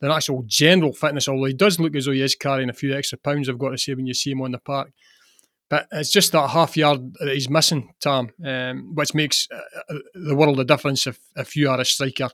than 0.00 0.10
actual 0.10 0.44
general 0.46 0.92
fitness. 0.92 1.28
Although 1.28 1.44
he 1.44 1.52
does 1.52 1.78
look 1.78 1.94
as 1.94 2.06
though 2.06 2.12
he 2.12 2.22
is 2.22 2.34
carrying 2.34 2.70
a 2.70 2.74
few 2.74 2.94
extra 2.94 3.18
pounds. 3.18 3.48
I've 3.48 3.58
got 3.58 3.70
to 3.70 3.78
say 3.78 3.94
when 3.94 4.06
you 4.06 4.14
see 4.14 4.30
him 4.30 4.42
on 4.42 4.52
the 4.52 4.58
park. 4.58 4.92
But 5.70 5.86
it's 5.92 6.10
just 6.10 6.32
that 6.32 6.48
half 6.48 6.76
yard 6.76 7.14
that 7.20 7.34
he's 7.34 7.50
missing, 7.50 7.92
Tom, 8.00 8.30
um, 8.44 8.94
which 8.94 9.14
makes 9.14 9.48
uh, 9.52 9.94
uh, 9.94 9.98
the 10.14 10.34
world 10.34 10.58
of 10.58 10.66
difference 10.66 11.06
if, 11.06 11.18
if 11.36 11.56
you 11.56 11.68
are 11.68 11.80
a 11.80 11.84
striker. 11.84 12.30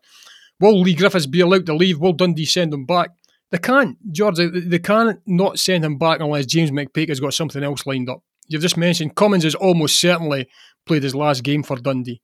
Will 0.60 0.80
Leigh 0.80 0.94
Griffiths 0.94 1.26
be 1.26 1.40
allowed 1.40 1.66
to 1.66 1.74
leave? 1.74 1.98
Will 1.98 2.12
Dundee 2.12 2.44
send 2.44 2.72
him 2.72 2.86
back? 2.86 3.10
They 3.50 3.58
can't, 3.58 3.96
George. 4.12 4.36
They, 4.36 4.78
can't 4.78 5.20
not 5.26 5.58
send 5.58 5.84
him 5.84 5.98
back 5.98 6.20
unless 6.20 6.46
James 6.46 6.70
McPake 6.70 7.08
has 7.08 7.20
got 7.20 7.34
something 7.34 7.62
else 7.62 7.86
lined 7.86 8.08
up. 8.08 8.22
You've 8.48 8.62
just 8.62 8.76
mentioned 8.76 9.16
Cummings 9.16 9.44
has 9.44 9.54
almost 9.54 10.00
certainly 10.00 10.48
played 10.86 11.02
his 11.02 11.14
last 11.14 11.42
game 11.42 11.62
for 11.62 11.76
Dundee. 11.76 12.20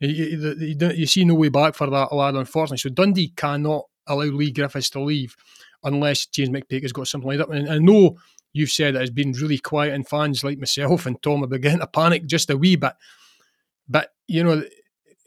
You, 0.00 0.08
you, 0.08 0.54
you 0.58 0.90
you 0.90 1.06
see 1.06 1.24
no 1.24 1.34
way 1.34 1.50
back 1.50 1.74
for 1.74 1.88
that 1.88 2.12
lad, 2.12 2.34
unfortunately. 2.34 2.78
So 2.78 2.88
Dundee 2.88 3.32
cannot 3.36 3.84
allow 4.06 4.24
Leigh 4.24 4.52
Griffiths 4.52 4.90
to 4.90 5.00
leave 5.00 5.36
unless 5.84 6.26
James 6.26 6.50
McPake 6.50 6.82
has 6.82 6.92
got 6.92 7.08
something 7.08 7.28
lined 7.28 7.42
up. 7.42 7.50
And 7.50 7.68
I 7.68 7.78
know 7.78 8.16
you've 8.52 8.70
said 8.70 8.96
it's 8.96 9.10
been 9.10 9.32
really 9.32 9.58
quiet, 9.58 9.94
and 9.94 10.06
fans 10.08 10.42
like 10.44 10.58
myself 10.58 11.06
and 11.06 11.20
Tom 11.22 11.44
are 11.44 11.48
beginning 11.48 11.80
to 11.80 11.86
panic 11.86 12.26
just 12.26 12.50
a 12.50 12.56
wee 12.56 12.76
bit. 12.76 12.92
But 13.88 14.12
you 14.26 14.44
know, 14.44 14.62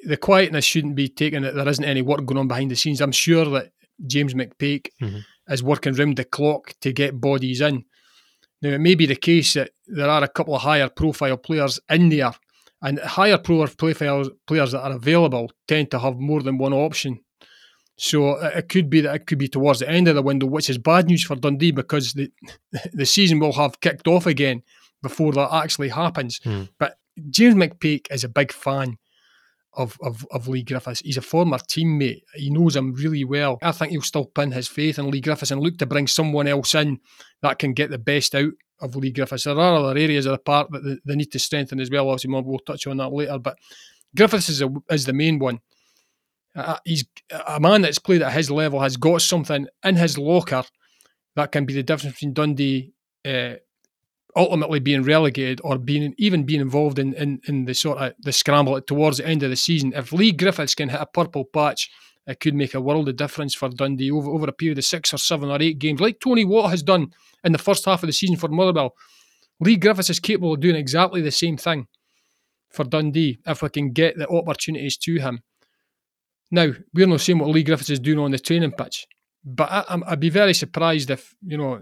the 0.06 0.18
quietness 0.18 0.66
shouldn't 0.66 0.96
be 0.96 1.08
taken 1.10 1.44
that 1.44 1.56
there 1.56 1.68
isn't 1.68 1.84
any 1.86 2.02
work 2.02 2.26
going 2.26 2.38
on 2.38 2.48
behind 2.48 2.72
the 2.72 2.76
scenes. 2.76 3.02
I'm 3.02 3.12
sure 3.12 3.46
that 3.46 3.72
James 4.06 4.34
McPake 4.34 4.88
Mhm. 5.02 5.24
is 5.50 5.64
working 5.64 5.94
round 5.94 6.18
the 6.18 6.26
clock 6.26 6.74
to 6.82 6.92
get 6.92 7.20
bodies 7.22 7.62
in. 7.62 7.86
Now, 8.62 8.70
it 8.70 8.80
may 8.82 8.96
be 8.96 9.06
the 9.06 9.16
case 9.16 9.54
that 9.54 9.72
there 9.88 10.10
are 10.10 10.24
a 10.24 10.28
couple 10.30 10.56
of 10.56 10.62
higher 10.62 10.90
profile 10.90 11.38
players 11.38 11.80
in 11.90 12.10
there, 12.10 12.32
and 12.82 13.00
higher 13.00 13.38
profile 13.38 13.68
players 14.48 14.72
that 14.72 14.82
are 14.82 14.92
available 14.94 15.52
tend 15.68 15.92
to 15.92 16.00
have 16.00 16.18
more 16.18 16.42
than 16.42 16.58
one 16.58 16.74
option. 16.74 17.20
So 17.96 18.32
uh, 18.32 18.52
it 18.56 18.70
could 18.70 18.90
be 18.90 19.02
that 19.02 19.16
it 19.16 19.28
could 19.28 19.38
be 19.38 19.48
towards 19.48 19.80
the 19.80 19.90
end 19.90 20.08
of 20.08 20.16
the 20.16 20.22
window, 20.22 20.48
which 20.48 20.70
is 20.70 20.78
bad 20.78 21.08
news 21.08 21.24
for 21.24 21.36
Dundee 21.36 21.72
because 21.72 22.14
the 22.14 22.32
the 22.94 23.06
season 23.06 23.40
will 23.40 23.54
have 23.54 23.80
kicked 23.82 24.08
off 24.08 24.26
again 24.26 24.64
before 25.02 25.32
that 25.34 25.54
actually 25.54 25.90
happens. 25.90 26.40
Hmm. 26.44 26.64
But 26.80 26.98
James 27.30 27.56
McPake 27.56 28.08
is 28.12 28.24
a 28.24 28.30
big 28.30 28.52
fan 28.52 28.98
of, 29.76 29.98
of, 30.02 30.26
of 30.32 30.48
Leigh 30.48 30.64
Griffiths. 30.64 31.02
He's 31.02 31.18
a 31.18 31.22
former 31.22 31.58
teammate. 31.58 32.22
He 32.36 32.50
knows 32.50 32.76
him 32.76 32.94
really 32.94 33.24
well. 33.24 33.58
I 33.62 33.72
think 33.72 33.92
he'll 33.92 34.02
still 34.02 34.26
pin 34.26 34.52
his 34.52 34.68
faith 34.68 35.00
in 35.00 35.10
Leigh 35.10 35.22
Griffiths 35.22 35.52
and 35.52 35.62
look 35.62 35.78
to 35.78 35.86
bring 35.86 36.08
someone 36.08 36.48
else 36.48 36.76
in 36.76 37.00
that 37.42 37.60
can 37.60 37.74
get 37.74 37.90
the 37.90 37.98
best 37.98 38.36
out 38.36 38.54
of 38.82 38.96
Leigh 38.96 39.12
Griffiths. 39.12 39.46
There 39.46 39.58
are 39.58 39.76
other 39.76 40.00
areas 40.00 40.26
of 40.26 40.34
the 40.34 40.38
park 40.40 40.70
that 40.72 40.84
they, 40.84 40.98
they 41.06 41.16
need 41.16 41.32
to 41.32 41.40
strengthen 41.40 41.80
as 41.80 41.90
well. 41.90 42.10
Obviously, 42.10 42.42
we'll 42.42 42.60
touch 42.60 42.88
on 42.88 42.98
that 42.98 43.14
later. 43.14 43.38
But 43.40 43.58
Griffiths 44.16 44.50
is, 44.50 44.62
a, 44.62 44.70
is 44.90 45.06
the 45.06 45.14
main 45.14 45.40
one. 45.40 45.60
Uh, 46.56 46.78
he's 46.86 47.04
a 47.48 47.60
man 47.60 47.82
that's 47.82 48.00
played 48.00 48.22
at 48.22 48.34
his 48.34 48.52
level 48.52 48.80
has 48.80 48.96
got 48.96 49.22
something 49.22 49.68
in 49.84 49.96
his 49.96 50.18
locker 50.18 50.64
that 51.36 51.52
can 51.52 51.66
be 51.66 51.74
the 51.74 51.82
difference 51.82 52.16
between 52.16 52.34
Dundee 52.34 52.94
uh, 53.26 53.56
ultimately 54.36 54.80
being 54.80 55.04
relegated 55.04 55.62
or 55.64 55.78
being 55.78 56.14
even 56.18 56.44
being 56.44 56.62
involved 56.62 57.00
in, 57.00 57.14
in, 57.14 57.42
in 57.48 57.66
the 57.66 57.74
sort 57.74 57.98
of 57.98 58.14
the 58.20 58.32
scramble 58.32 58.80
towards 58.82 59.18
the 59.18 59.28
end 59.28 59.44
of 59.44 59.50
the 59.50 59.56
season. 59.56 59.94
If 59.96 60.12
Leigh 60.12 60.32
Griffiths 60.32 60.76
can 60.76 60.90
hit 60.90 61.02
a 61.02 61.06
purple 61.06 61.46
patch, 61.46 61.90
it 62.26 62.40
could 62.40 62.56
make 62.56 62.74
a 62.74 62.82
world 62.82 63.10
of 63.10 63.16
difference 63.16 63.54
for 63.54 63.70
Dundee 63.70 64.12
over, 64.12 64.30
over 64.30 64.48
a 64.48 64.54
period 64.54 64.78
of 64.78 64.86
six 64.86 65.14
or 65.14 65.18
seven 65.18 65.50
or 65.50 65.62
eight 65.62 65.80
games, 65.80 66.00
like 66.00 66.20
Tony 66.20 66.46
Watt 66.46 66.72
has 66.72 66.84
done 66.84 67.12
in 67.44 67.52
the 67.52 67.58
first 67.58 67.86
half 67.86 68.04
of 68.04 68.08
the 68.08 68.14
season 68.14 68.38
for 68.38 68.48
Motherwell. 68.48 68.96
Leigh 69.60 69.78
Griffiths 69.78 70.10
is 70.10 70.20
capable 70.20 70.54
of 70.54 70.60
doing 70.60 70.76
exactly 70.76 71.22
the 71.22 71.32
same 71.32 71.58
thing 71.58 71.88
for 72.70 72.84
Dundee 72.84 73.40
if 73.46 73.62
we 73.62 73.70
can 73.70 73.92
get 73.92 74.18
the 74.18 74.28
opportunities 74.28 74.98
to 74.98 75.20
him. 75.20 75.42
Now, 76.54 76.72
we're 76.94 77.08
not 77.08 77.22
saying 77.22 77.40
what 77.40 77.50
Leigh 77.50 77.64
Griffiths 77.64 77.90
is 77.90 78.00
doing 78.00 78.20
on 78.20 78.30
the 78.30 78.38
training 78.38 78.74
pitch, 78.74 79.08
but 79.44 79.72
I, 79.72 79.96
would 79.96 80.20
be 80.20 80.30
very 80.30 80.54
surprised 80.54 81.10
if, 81.10 81.34
you 81.44 81.58
know, 81.58 81.82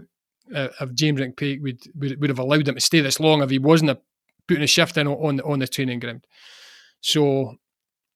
uh, 0.54 0.68
if 0.80 0.94
James 0.94 1.20
McPake 1.20 1.60
would, 1.60 1.82
would, 1.94 2.18
would 2.18 2.30
have 2.30 2.38
allowed 2.38 2.66
him 2.66 2.76
to 2.76 2.80
stay 2.80 3.00
this 3.00 3.20
long 3.20 3.42
if 3.42 3.50
he 3.50 3.58
wasn't 3.58 3.90
a, 3.90 4.00
putting 4.48 4.62
a 4.62 4.66
shift 4.66 4.96
in 4.96 5.06
on, 5.06 5.40
on 5.42 5.58
the 5.58 5.68
training 5.68 6.00
ground. 6.00 6.26
So, 7.02 7.56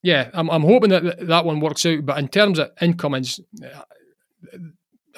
yeah, 0.03 0.31
I'm, 0.33 0.49
I'm 0.49 0.63
hoping 0.63 0.89
that 0.89 1.27
that 1.27 1.45
one 1.45 1.61
works 1.61 1.85
out. 1.85 2.07
But 2.07 2.17
in 2.17 2.29
terms 2.29 2.59
of 2.59 2.71
incomings, 2.81 3.39
uh, 3.63 3.83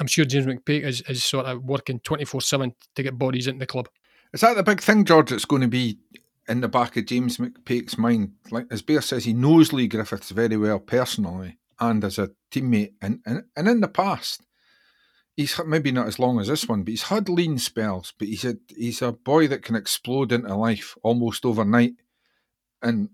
I'm 0.01 0.09
sure 0.09 0.25
James 0.25 0.47
McPake 0.47 0.83
is, 0.83 1.03
is 1.03 1.23
sort 1.23 1.47
of 1.47 1.63
working 1.63 2.01
24 2.01 2.41
7 2.41 2.75
to 2.97 3.03
get 3.05 3.17
bodies 3.17 3.47
into 3.47 3.61
the 3.61 3.67
club. 3.67 3.89
Is 4.33 4.41
that 4.41 4.57
the 4.57 4.65
big 4.65 4.81
thing, 4.81 5.05
George, 5.05 5.31
It's 5.31 5.45
going 5.45 5.63
to 5.63 5.69
be 5.69 5.99
in 6.49 6.61
the 6.61 6.69
back 6.69 6.97
of 6.97 7.07
James 7.07 7.37
McPake's 7.37 7.99
mind? 7.99 8.33
Like 8.51 8.67
as 8.71 8.83
Bear 8.83 9.01
says, 9.01 9.25
he 9.25 9.33
knows 9.33 9.73
Leigh 9.73 9.89
Griffiths 9.89 10.31
very 10.31 10.57
well 10.57 10.79
personally 10.79 11.59
and 11.81 12.05
as 12.05 12.19
a 12.19 12.31
teammate. 12.51 12.95
And, 13.01 13.21
and, 13.25 13.45
and 13.57 13.69
in 13.69 13.81
the 13.81 13.89
past, 13.89 14.47
he's 15.37 15.59
maybe 15.67 15.93
not 15.93 16.09
as 16.09 16.19
long 16.19 16.41
as 16.41 16.49
this 16.49 16.69
one, 16.69 16.83
but 16.83 16.91
he's 16.91 17.05
had 17.05 17.29
lean 17.29 17.59
spells. 17.59 18.13
But 18.19 18.29
he's 18.29 18.45
a 18.45 18.57
he's 18.77 19.01
a 19.03 19.13
boy 19.13 19.49
that 19.49 19.63
can 19.63 19.77
explode 19.77 20.33
into 20.33 20.55
life 20.55 20.97
almost 21.03 21.45
overnight, 21.45 21.95
and 22.83 23.11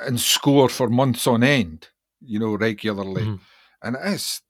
and 0.00 0.20
score 0.20 0.68
for 0.68 0.88
months 0.88 1.26
on 1.26 1.44
end. 1.44 1.88
You 2.20 2.40
know, 2.40 2.56
regularly, 2.56 3.22
mm-hmm. 3.22 3.42
and 3.82 3.96
it 3.96 4.14
is 4.14 4.40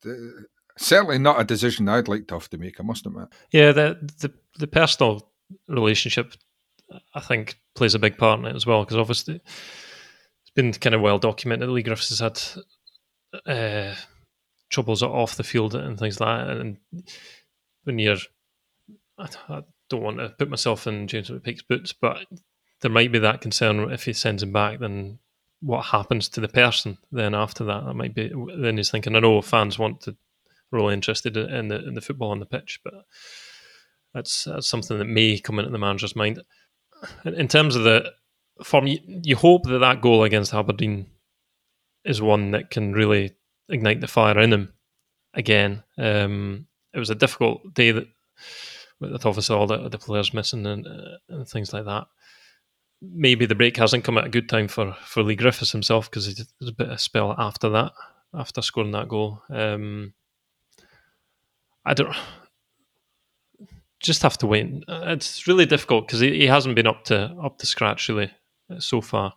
certainly 0.78 1.18
not 1.18 1.41
a 1.41 1.45
decision 1.45 1.89
I'd 1.89 2.09
like 2.09 2.28
to 2.28 2.34
have 2.34 2.49
to 2.51 2.59
make. 2.59 2.80
I 2.80 2.84
must 2.84 3.07
admit. 3.07 3.28
Yeah, 3.51 3.72
the 3.72 4.09
the 4.20 4.32
the 4.59 4.68
personal 4.68 5.32
relationship, 5.68 6.34
I 7.14 7.20
think, 7.20 7.59
plays 7.74 7.95
a 7.95 7.99
big 7.99 8.16
part 8.16 8.41
in 8.41 8.47
it 8.47 8.57
as 8.57 8.66
well 8.66 8.84
because 8.84 8.97
obviously 8.97 9.37
it's 9.37 10.51
been 10.55 10.72
kind 10.72 10.95
of 10.95 11.01
well 11.01 11.18
documented. 11.18 11.68
Leigh 11.68 11.82
Griffiths 11.82 12.18
has 12.18 12.20
had. 12.20 12.41
Uh, 13.47 13.95
troubles 14.68 15.03
off 15.03 15.37
the 15.37 15.45
field 15.45 15.74
and 15.74 15.99
things 15.99 16.20
like 16.20 16.47
that. 16.47 16.57
And 16.57 16.76
when 17.84 17.99
you're, 17.99 18.16
I, 19.18 19.28
I 19.49 19.62
don't 19.89 20.03
want 20.03 20.18
to 20.18 20.30
put 20.30 20.51
myself 20.51 20.87
in 20.87 21.07
James 21.07 21.30
McPake's 21.30 21.62
boots, 21.62 21.93
but 21.93 22.26
there 22.80 22.91
might 22.91 23.12
be 23.12 23.18
that 23.20 23.41
concern 23.41 23.91
if 23.91 24.05
he 24.05 24.12
sends 24.12 24.43
him 24.43 24.53
back, 24.53 24.80
then 24.80 25.18
what 25.61 25.87
happens 25.87 26.28
to 26.30 26.41
the 26.41 26.49
person 26.49 26.99
then 27.12 27.34
after 27.34 27.64
that? 27.64 27.84
That 27.84 27.95
might 27.95 28.14
be 28.14 28.30
then 28.59 28.76
he's 28.76 28.91
thinking. 28.91 29.16
I 29.16 29.20
know 29.20 29.41
fans 29.41 29.78
want 29.78 30.03
to 30.03 30.16
really 30.70 30.95
interested 30.95 31.37
in 31.37 31.68
the 31.68 31.87
in 31.87 31.95
the 31.95 32.01
football 32.01 32.30
on 32.30 32.41
the 32.41 32.47
pitch, 32.47 32.80
but 32.84 32.93
that's 34.12 34.45
that's 34.45 34.68
something 34.68 34.99
that 34.99 35.07
may 35.07 35.39
come 35.39 35.59
into 35.59 35.70
the 35.70 35.78
manager's 35.78 36.14
mind. 36.14 36.43
In 37.24 37.48
terms 37.48 37.76
of 37.76 37.84
the 37.84 38.12
form, 38.62 38.86
you, 38.86 38.98
you 39.04 39.36
hope 39.36 39.64
that 39.64 39.78
that 39.78 40.00
goal 40.00 40.24
against 40.24 40.54
Aberdeen 40.54 41.07
is 42.04 42.22
one 42.22 42.52
that 42.52 42.70
can 42.70 42.92
really 42.92 43.32
ignite 43.68 44.00
the 44.00 44.07
fire 44.07 44.38
in 44.38 44.52
him 44.52 44.72
again. 45.34 45.82
Um, 45.98 46.66
it 46.94 46.98
was 46.98 47.11
a 47.11 47.14
difficult 47.14 47.74
day 47.74 47.90
that 47.90 48.07
with 49.00 49.26
obviously 49.26 49.54
all 49.54 49.66
the, 49.66 49.88
the 49.88 49.98
players 49.98 50.32
missing 50.32 50.66
and, 50.66 50.86
uh, 50.86 51.18
and 51.28 51.48
things 51.48 51.72
like 51.72 51.84
that. 51.84 52.07
Maybe 53.02 53.44
the 53.44 53.54
break 53.54 53.76
hasn't 53.76 54.04
come 54.04 54.16
at 54.16 54.24
a 54.24 54.30
good 54.30 54.48
time 54.48 54.68
for, 54.68 54.96
for 55.04 55.22
Leigh 55.22 55.36
Griffiths 55.36 55.72
himself 55.72 56.11
because 56.11 56.34
there's 56.34 56.70
a 56.70 56.74
bit 56.74 56.88
of 56.88 57.00
spell 57.00 57.34
after 57.36 57.68
that, 57.70 57.92
after 58.32 58.62
scoring 58.62 58.92
that 58.92 59.09
goal. 59.09 59.42
Um, 59.50 60.14
I 61.84 61.92
don't 61.94 62.16
just 64.07 64.22
have 64.22 64.38
to 64.38 64.46
wait. 64.46 64.84
It's 64.88 65.46
really 65.46 65.66
difficult 65.66 66.07
because 66.07 66.20
he, 66.20 66.30
he 66.38 66.46
hasn't 66.46 66.74
been 66.74 66.86
up 66.86 67.04
to 67.04 67.34
up 67.42 67.59
to 67.59 67.66
scratch 67.66 68.09
really 68.09 68.30
so 68.78 69.00
far. 69.00 69.34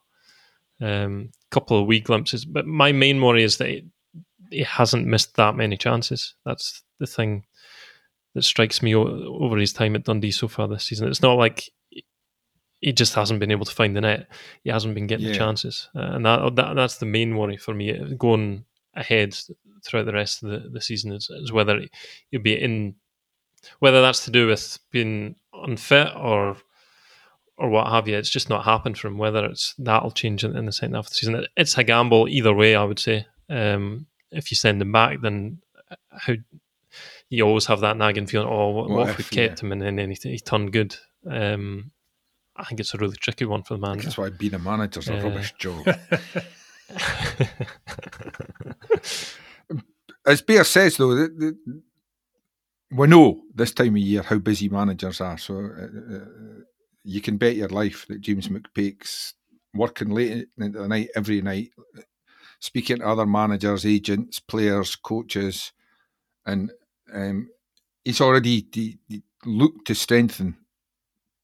Um, 0.81 1.31
couple 1.51 1.79
of 1.79 1.87
wee 1.87 1.99
glimpses, 1.99 2.45
but 2.45 2.65
my 2.65 2.91
main 2.91 3.21
worry 3.21 3.43
is 3.43 3.57
that 3.57 3.81
he 4.51 4.63
hasn't 4.63 5.07
missed 5.07 5.35
that 5.35 5.55
many 5.55 5.75
chances. 5.75 6.35
That's 6.45 6.83
the 6.99 7.07
thing 7.07 7.45
that 8.35 8.43
strikes 8.43 8.81
me 8.81 8.95
over 8.95 9.57
his 9.57 9.73
time 9.73 9.95
at 9.95 10.05
Dundee 10.05 10.31
so 10.31 10.47
far 10.47 10.67
this 10.67 10.85
season. 10.85 11.09
It's 11.09 11.21
not 11.21 11.33
like 11.33 11.69
he 12.79 12.93
just 12.93 13.13
hasn't 13.13 13.39
been 13.39 13.51
able 13.51 13.65
to 13.65 13.73
find 13.73 13.95
the 13.95 14.01
net. 14.01 14.27
He 14.63 14.69
hasn't 14.69 14.95
been 14.95 15.07
getting 15.07 15.25
yeah. 15.25 15.33
the 15.33 15.37
chances, 15.37 15.89
uh, 15.95 16.11
and 16.13 16.25
that, 16.25 16.55
that 16.55 16.75
that's 16.75 16.97
the 16.97 17.05
main 17.05 17.35
worry 17.35 17.57
for 17.57 17.73
me 17.73 18.15
going 18.17 18.65
ahead 18.95 19.37
throughout 19.85 20.05
the 20.05 20.13
rest 20.13 20.43
of 20.43 20.49
the, 20.49 20.69
the 20.69 20.81
season 20.81 21.11
is, 21.11 21.29
is 21.29 21.51
whether 21.51 21.81
he'll 22.31 22.41
be 22.41 22.59
in, 22.59 22.95
whether 23.79 24.01
that's 24.01 24.25
to 24.25 24.31
do 24.31 24.47
with 24.47 24.79
being 24.91 25.35
unfit 25.53 26.09
or 26.15 26.57
or 27.57 27.69
what 27.69 27.87
have 27.87 28.07
you. 28.07 28.15
It's 28.15 28.29
just 28.29 28.49
not 28.49 28.63
happened 28.63 28.97
for 28.97 29.07
him. 29.07 29.17
Whether 29.17 29.45
it's 29.45 29.75
that'll 29.77 30.11
change 30.11 30.43
in, 30.43 30.55
in 30.55 30.65
the 30.65 30.71
second 30.71 30.95
half 30.95 31.05
of 31.05 31.09
the 31.09 31.15
season, 31.15 31.45
it's 31.57 31.77
a 31.77 31.83
gamble 31.83 32.27
either 32.29 32.53
way. 32.53 32.75
I 32.75 32.83
would 32.83 32.99
say. 32.99 33.25
Um, 33.49 34.05
if 34.31 34.51
you 34.51 34.55
send 34.55 34.81
him 34.81 34.91
back, 34.91 35.21
then 35.21 35.59
how 36.11 36.35
you 37.29 37.43
always 37.43 37.65
have 37.67 37.81
that 37.81 37.97
nagging 37.97 38.27
feeling. 38.27 38.47
Oh, 38.47 38.69
what, 38.69 38.89
what, 38.89 39.09
if, 39.09 39.17
we 39.17 39.23
kept 39.23 39.61
yeah. 39.61 39.67
him 39.67 39.71
and 39.71 39.81
then 39.97 40.11
he, 40.11 40.17
he 40.21 40.39
turned 40.39 40.71
good? 40.71 40.95
Um, 41.29 41.91
I 42.55 42.63
think 42.65 42.79
it's 42.79 42.93
a 42.93 42.97
really 42.97 43.15
tricky 43.15 43.45
one 43.45 43.63
for 43.63 43.75
the 43.75 43.79
manager. 43.79 44.03
That's 44.03 44.17
why 44.17 44.29
being 44.29 44.53
a 44.53 44.59
manager's 44.59 45.09
a 45.09 45.17
uh, 45.17 45.23
rubbish 45.23 45.53
job. 45.57 45.87
As 50.25 50.41
Bear 50.41 50.63
says, 50.63 50.97
though, 50.97 51.15
the, 51.15 51.27
the, 51.27 51.57
we 52.91 53.07
know 53.07 53.41
this 53.53 53.71
time 53.71 53.95
of 53.95 54.01
year 54.01 54.23
how 54.23 54.37
busy 54.37 54.69
managers 54.69 55.21
are. 55.21 55.37
So 55.37 55.55
uh, 55.55 56.15
uh, 56.15 56.25
you 57.03 57.21
can 57.21 57.37
bet 57.37 57.55
your 57.55 57.69
life 57.69 58.05
that 58.07 58.21
James 58.21 58.47
McPake's 58.47 59.33
working 59.73 60.09
late 60.09 60.47
into 60.57 60.79
the 60.79 60.87
night 60.87 61.09
every 61.15 61.41
night, 61.41 61.69
speaking 62.59 62.97
to 62.97 63.07
other 63.07 63.25
managers, 63.25 63.85
agents, 63.85 64.39
players, 64.39 64.95
coaches, 64.95 65.71
and 66.45 66.71
um, 67.13 67.49
he's 68.03 68.21
already 68.21 68.97
looked 69.45 69.87
to 69.87 69.95
strengthen, 69.95 70.57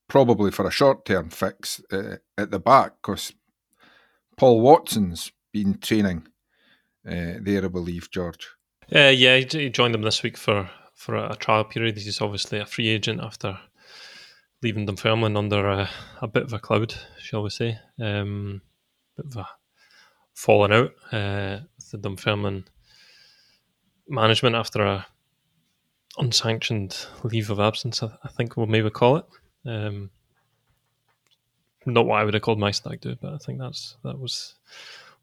probably 0.08 0.52
for 0.52 0.68
a 0.68 0.72
short 0.72 1.06
term 1.06 1.30
fix 1.30 1.82
uh, 1.92 2.18
at 2.38 2.52
the 2.52 2.60
back, 2.60 2.94
because 3.02 3.34
Paul 4.38 4.62
Watson's 4.62 5.32
been 5.54 5.78
training 5.78 6.28
uh, 7.08 7.40
there, 7.42 7.64
I 7.64 7.68
believe, 7.68 8.10
George. 8.12 8.50
Uh, 8.94 9.14
yeah, 9.16 9.38
he 9.38 9.70
joined 9.70 9.94
them 9.94 10.02
this 10.02 10.22
week 10.24 10.38
for, 10.38 10.70
for 10.96 11.16
a 11.16 11.36
trial 11.36 11.66
period. 11.66 11.98
He's 11.98 12.22
obviously 12.22 12.60
a 12.60 12.66
free 12.66 12.90
agent 12.90 13.22
after 13.22 13.60
leaving 14.64 14.88
Dunfermline 14.88 15.38
under 15.38 15.68
a, 15.68 15.90
a 16.22 16.28
bit 16.28 16.44
of 16.44 16.54
a 16.54 16.60
cloud, 16.60 16.96
shall 17.20 17.44
we 17.44 17.50
say. 17.52 17.78
Um, 18.02 18.62
bit 19.16 19.28
of 19.28 19.38
a 19.38 19.48
falling 20.34 20.74
out 20.74 20.92
uh, 21.12 21.60
with 21.76 21.92
the 21.92 21.98
Dunfermline 21.98 22.66
management 24.08 24.56
after 24.56 24.82
a 24.82 25.06
unsanctioned 26.18 27.06
leave 27.24 27.50
of 27.50 27.60
absence. 27.60 28.02
I, 28.02 28.10
I 28.24 28.30
think 28.30 28.58
we'll 28.58 28.66
maybe 28.68 28.90
call 28.90 29.18
it. 29.18 29.26
Um, 29.66 30.10
not 31.86 32.06
what 32.06 32.20
I 32.20 32.24
would 32.24 32.34
have 32.34 32.44
called 32.44 32.60
my 32.60 32.72
stag 32.72 33.02
do, 33.02 33.16
but 33.22 33.34
I 33.34 33.38
think 33.38 33.60
that's 33.60 33.98
that 34.04 34.18
was 34.18 34.56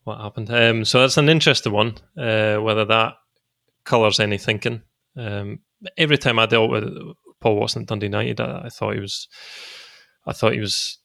what 0.04 0.20
happened. 0.20 0.50
Um, 0.50 0.84
so 0.84 1.00
that's 1.00 1.16
an 1.16 1.28
interesting 1.28 1.72
one. 1.72 1.96
Uh, 2.16 2.58
whether 2.58 2.84
that 2.84 3.14
colours 3.84 4.20
any 4.20 4.38
thinking. 4.38 4.82
Um, 5.16 5.60
every 5.96 6.18
time 6.18 6.38
I 6.38 6.46
dealt 6.46 6.70
with 6.70 6.84
Paul 7.40 7.56
Watson 7.56 7.82
at 7.82 7.88
Dundee 7.88 8.06
United, 8.06 8.40
I, 8.40 8.62
I, 8.64 8.68
thought 8.68 8.94
he 8.94 9.00
was, 9.00 9.28
I 10.26 10.32
thought 10.32 10.52
he 10.52 10.60
was 10.60 10.98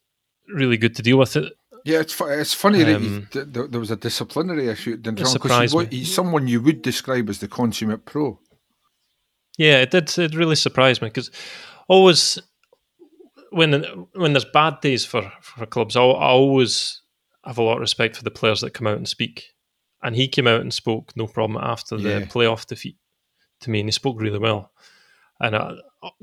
really 0.47 0.77
good 0.77 0.95
to 0.95 1.01
deal 1.01 1.17
with 1.17 1.35
it. 1.35 1.53
Yeah, 1.83 2.01
it's 2.01 2.19
it's 2.19 2.53
funny 2.53 2.83
um, 2.83 3.27
that 3.31 3.45
he, 3.45 3.67
there 3.69 3.79
was 3.79 3.91
a 3.91 3.95
disciplinary 3.95 4.67
issue 4.67 4.97
because 4.97 5.71
he, 5.71 5.97
he's 5.99 6.13
someone 6.13 6.47
you 6.47 6.61
would 6.61 6.81
describe 6.81 7.29
as 7.29 7.39
the 7.39 7.47
consummate 7.47 8.05
pro. 8.05 8.39
Yeah, 9.57 9.81
it 9.81 9.91
did. 9.91 10.17
It 10.17 10.35
really 10.35 10.57
surprised 10.57 11.01
me 11.01 11.07
because 11.07 11.31
always 11.87 12.39
when 13.51 13.83
when 14.13 14.33
there's 14.33 14.45
bad 14.45 14.81
days 14.81 15.05
for 15.05 15.31
for 15.41 15.65
clubs, 15.65 15.95
I, 15.95 16.01
I 16.01 16.29
always 16.29 17.01
have 17.45 17.57
a 17.57 17.63
lot 17.63 17.75
of 17.75 17.81
respect 17.81 18.17
for 18.17 18.23
the 18.23 18.31
players 18.31 18.61
that 18.61 18.73
come 18.73 18.87
out 18.87 18.97
and 18.97 19.07
speak. 19.07 19.45
And 20.03 20.15
he 20.15 20.27
came 20.27 20.47
out 20.47 20.61
and 20.61 20.73
spoke 20.73 21.13
no 21.15 21.25
problem 21.25 21.61
after 21.63 21.97
the 21.97 22.09
Yeah. 22.09 22.25
playoff 22.25 22.65
defeat 22.67 22.97
to 23.61 23.69
me, 23.69 23.79
and 23.79 23.87
he 23.87 23.91
spoke 23.91 24.19
really 24.19 24.39
well. 24.39 24.71
And 25.39 25.55
I, 25.55 25.73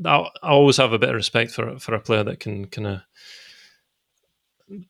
I, 0.05 0.17
I 0.43 0.49
always 0.49 0.77
have 0.79 0.93
a 0.93 0.99
bit 0.99 1.11
of 1.11 1.15
respect 1.15 1.53
for 1.53 1.79
for 1.79 1.95
a 1.95 2.01
player 2.01 2.25
that 2.25 2.41
can 2.41 2.67
kind 2.67 2.87
of 2.89 3.01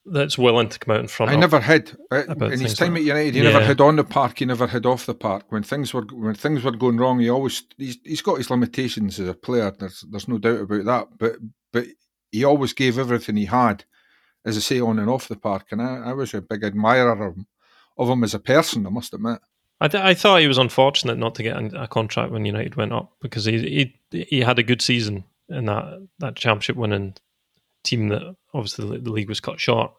that's 0.06 0.38
willing 0.38 0.68
to 0.68 0.78
come 0.78 0.94
out 0.94 1.00
in 1.00 1.08
front. 1.08 1.32
I 1.32 1.36
never 1.36 1.58
had 1.60 1.90
in 2.12 2.60
his 2.60 2.74
time 2.74 2.92
like 2.92 3.00
at 3.00 3.06
United. 3.06 3.34
He 3.34 3.42
never 3.42 3.58
Yeah. 3.60 3.66
had 3.66 3.80
on 3.80 3.96
the 3.96 4.04
park. 4.04 4.38
He 4.38 4.44
never 4.44 4.66
had 4.68 4.86
off 4.86 5.06
the 5.06 5.14
park. 5.14 5.46
When 5.48 5.62
things 5.64 5.92
were 5.92 6.06
when 6.12 6.34
things 6.34 6.62
were 6.62 6.70
going 6.70 6.96
wrong, 6.96 7.18
he 7.18 7.28
always 7.28 7.64
he's, 7.76 7.98
he's 8.04 8.22
got 8.22 8.38
his 8.38 8.50
limitations 8.50 9.18
as 9.18 9.28
a 9.28 9.34
player. 9.34 9.72
There's 9.76 10.04
there's 10.10 10.28
no 10.28 10.38
doubt 10.38 10.60
about 10.60 10.84
that. 10.84 11.08
But 11.18 11.36
but 11.72 11.86
he 12.30 12.44
always 12.44 12.72
gave 12.72 12.98
everything 12.98 13.36
he 13.36 13.46
had, 13.46 13.84
as 14.44 14.56
I 14.56 14.60
say, 14.60 14.80
on 14.80 14.98
and 15.00 15.10
off 15.10 15.28
the 15.28 15.36
park. 15.36 15.66
And 15.72 15.82
I, 15.82 16.10
I 16.10 16.12
was 16.12 16.34
a 16.34 16.40
big 16.40 16.62
admirer 16.62 17.10
of 17.10 17.34
him, 17.34 17.46
of 17.98 18.08
him 18.08 18.22
as 18.24 18.34
a 18.34 18.38
person. 18.38 18.86
I 18.86 18.90
must 18.90 19.12
admit. 19.12 19.40
I, 19.80 19.88
th- 19.88 20.02
I 20.02 20.14
thought 20.14 20.40
he 20.40 20.48
was 20.48 20.58
unfortunate 20.58 21.18
not 21.18 21.34
to 21.34 21.42
get 21.42 21.56
a 21.74 21.88
contract 21.88 22.32
when 22.32 22.44
United 22.44 22.76
went 22.76 22.92
up 22.92 23.12
because 23.20 23.44
he 23.44 23.94
he, 24.10 24.24
he 24.24 24.40
had 24.40 24.58
a 24.58 24.62
good 24.62 24.80
season 24.80 25.24
in 25.48 25.66
that, 25.66 26.06
that 26.20 26.36
championship 26.36 26.76
winning 26.76 27.14
team 27.82 28.08
that 28.08 28.36
obviously 28.52 28.98
the, 28.98 29.10
league 29.10 29.28
was 29.28 29.40
cut 29.40 29.60
short. 29.60 29.92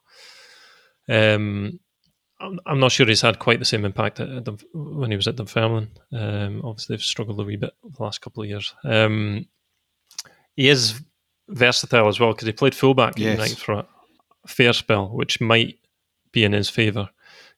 Um, 1.07 1.79
I'm, 2.39 2.79
not 2.79 2.91
sure 2.91 3.05
he's 3.05 3.21
had 3.21 3.39
quite 3.39 3.59
the 3.59 3.65
same 3.65 3.85
impact 3.85 4.19
at, 4.19 4.29
at 4.29 4.45
the, 4.45 4.57
when 4.73 5.11
he 5.11 5.15
was 5.15 5.27
at 5.27 5.37
Dunfermline. 5.37 5.89
Um, 6.11 6.61
obviously, 6.63 6.95
they've 6.95 7.03
struggled 7.03 7.39
a 7.39 7.43
wee 7.43 7.55
bit 7.55 7.73
the 7.83 8.03
last 8.03 8.21
couple 8.21 8.43
of 8.43 8.49
years. 8.49 8.73
Um, 8.83 9.47
he 10.55 10.67
is 10.67 11.01
versatile 11.47 12.07
as 12.07 12.19
well 12.19 12.33
because 12.33 12.47
he 12.47 12.53
played 12.53 12.75
fullback 12.75 13.17
Yes. 13.17 13.37
United 13.37 13.57
for 13.57 13.73
a 13.73 13.87
fair 14.47 14.73
spell, 14.73 15.09
which 15.09 15.39
might 15.39 15.79
be 16.31 16.43
in 16.43 16.53
his 16.53 16.69
favour 16.69 17.09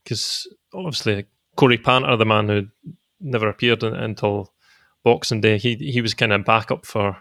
because 0.03 0.47
obviously 0.73 1.25
Corey 1.57 1.77
Panther, 1.77 2.15
the 2.15 2.25
man 2.25 2.47
who 2.47 2.67
never 3.19 3.49
appeared 3.49 3.83
un- 3.83 3.95
until 3.95 4.53
Boxing 5.03 5.41
Day, 5.41 5.57
he 5.57 5.75
he 5.75 6.01
was 6.01 6.13
kind 6.13 6.31
of 6.31 6.45
backup 6.45 6.85
for 6.85 7.17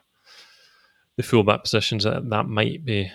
the 1.16 1.22
fullback 1.22 1.64
positions. 1.64 2.04
That 2.04 2.28
that 2.30 2.46
might 2.46 2.84
be 2.84 3.10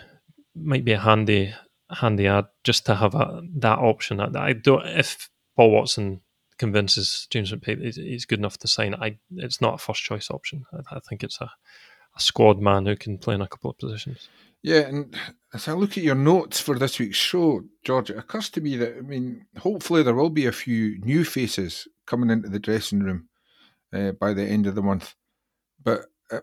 might 0.55 0.84
be 0.84 0.93
a 0.93 0.99
handy 0.99 1.53
handy 1.89 2.28
ad 2.28 2.45
just 2.63 2.86
to 2.86 2.95
have 2.95 3.15
a, 3.15 3.41
that 3.57 3.80
option. 3.80 4.19
I, 4.19 4.53
don't 4.53 4.86
if 4.86 5.30
Paul 5.55 5.72
Watson 5.72 6.22
convinces 6.57 7.28
James 7.30 7.51
McPake 7.51 7.82
he's, 7.82 7.95
he's 7.95 8.26
good 8.26 8.39
enough 8.39 8.57
to 8.59 8.67
sign. 8.67 8.95
I 8.95 9.17
it's 9.36 9.61
not 9.61 9.76
a 9.76 9.78
first 9.78 10.03
choice 10.03 10.30
option. 10.32 10.65
I, 10.74 10.97
I 10.97 10.99
think 10.99 11.24
it's 11.24 11.41
a, 11.41 11.51
a 12.15 12.19
squad 12.19 12.59
man 12.59 12.86
who 12.86 12.95
can 12.95 13.17
play 13.17 13.36
in 13.36 13.41
a 13.41 13.47
couple 13.47 13.72
of 13.72 13.78
positions. 13.78 14.30
Yeah, 14.64 14.82
and 14.82 15.16
as 15.53 15.68
I 15.68 15.74
look 15.74 15.97
at 15.97 16.03
your 16.03 16.16
notes 16.16 16.59
for 16.59 16.78
this 16.78 16.99
week's 16.99 17.18
show, 17.18 17.64
George, 17.84 18.12
it 18.12 18.18
occurs 18.18 18.49
to 18.51 18.62
me 18.62 18.78
that 18.78 18.97
I 18.97 19.01
mean, 19.01 19.45
hopefully 19.57 20.03
there 20.03 20.14
will 20.14 20.30
be 20.30 20.45
a 20.45 20.51
few 20.51 20.99
new 20.99 21.26
faces 21.26 21.88
coming 22.05 22.30
into 22.30 22.49
the 22.49 22.59
dressing 22.59 22.99
room 22.99 23.28
uh, 23.93 24.12
by 24.12 24.34
the 24.34 24.43
end 24.43 24.68
of 24.68 24.76
the 24.76 24.84
month. 24.84 25.16
But 25.84 26.05
uh, 26.32 26.41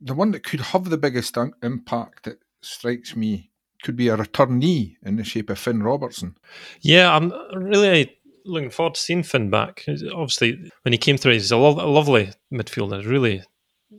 the 0.00 0.14
one 0.14 0.32
that 0.32 0.44
could 0.44 0.60
have 0.60 0.90
the 0.90 0.98
biggest 0.98 1.38
un- 1.38 1.52
impact, 1.62 2.26
it 2.26 2.40
strikes 2.60 3.14
me, 3.14 3.50
could 3.84 3.96
be 3.96 4.08
a 4.08 4.16
returnee 4.16 4.96
in 5.04 5.16
the 5.16 5.24
shape 5.24 5.50
of 5.50 5.58
Finn 5.58 5.82
Robertson. 5.82 6.36
Yeah, 6.80 7.14
I'm 7.14 7.32
really 7.54 8.16
looking 8.44 8.70
forward 8.70 8.94
to 8.94 9.00
seeing 9.00 9.22
Finn 9.22 9.48
back. 9.48 9.84
Obviously, 10.12 10.72
when 10.82 10.92
he 10.92 10.98
came 10.98 11.16
through, 11.16 11.34
he's 11.34 11.52
a, 11.52 11.56
lo- 11.56 11.84
a 11.84 11.86
lovely 11.86 12.32
midfielder. 12.52 13.06
Really 13.06 13.44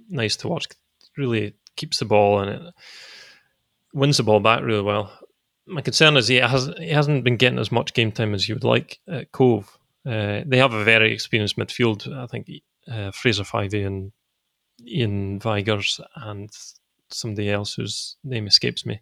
nice 0.09 0.35
to 0.37 0.49
watch. 0.49 0.67
Really 1.17 1.53
keeps 1.77 1.99
the 1.99 2.05
ball 2.05 2.39
and 2.39 2.49
it 2.49 2.73
wins 3.93 4.17
the 4.17 4.23
ball 4.23 4.39
back 4.39 4.61
really 4.61 4.81
well. 4.81 5.11
My 5.65 5.81
concern 5.81 6.17
is 6.17 6.27
he 6.27 6.35
has 6.35 6.69
he 6.77 6.89
hasn't 6.89 7.23
been 7.23 7.37
getting 7.37 7.59
as 7.59 7.71
much 7.71 7.93
game 7.93 8.11
time 8.11 8.33
as 8.33 8.49
you 8.49 8.55
would 8.55 8.63
like 8.63 8.99
at 9.07 9.31
Cove. 9.31 9.77
Uh, 10.05 10.41
they 10.45 10.57
have 10.57 10.73
a 10.73 10.83
very 10.83 11.13
experienced 11.13 11.57
midfield. 11.57 12.11
I 12.13 12.27
think 12.27 12.49
uh, 12.91 13.11
Fraser 13.11 13.43
Fyvie 13.43 13.85
and 13.85 14.11
Iain 14.85 15.39
Vigurs 15.39 16.01
and 16.15 16.49
somebody 17.09 17.49
else 17.49 17.75
whose 17.75 18.17
name 18.23 18.47
escapes 18.47 18.85
me. 18.85 18.99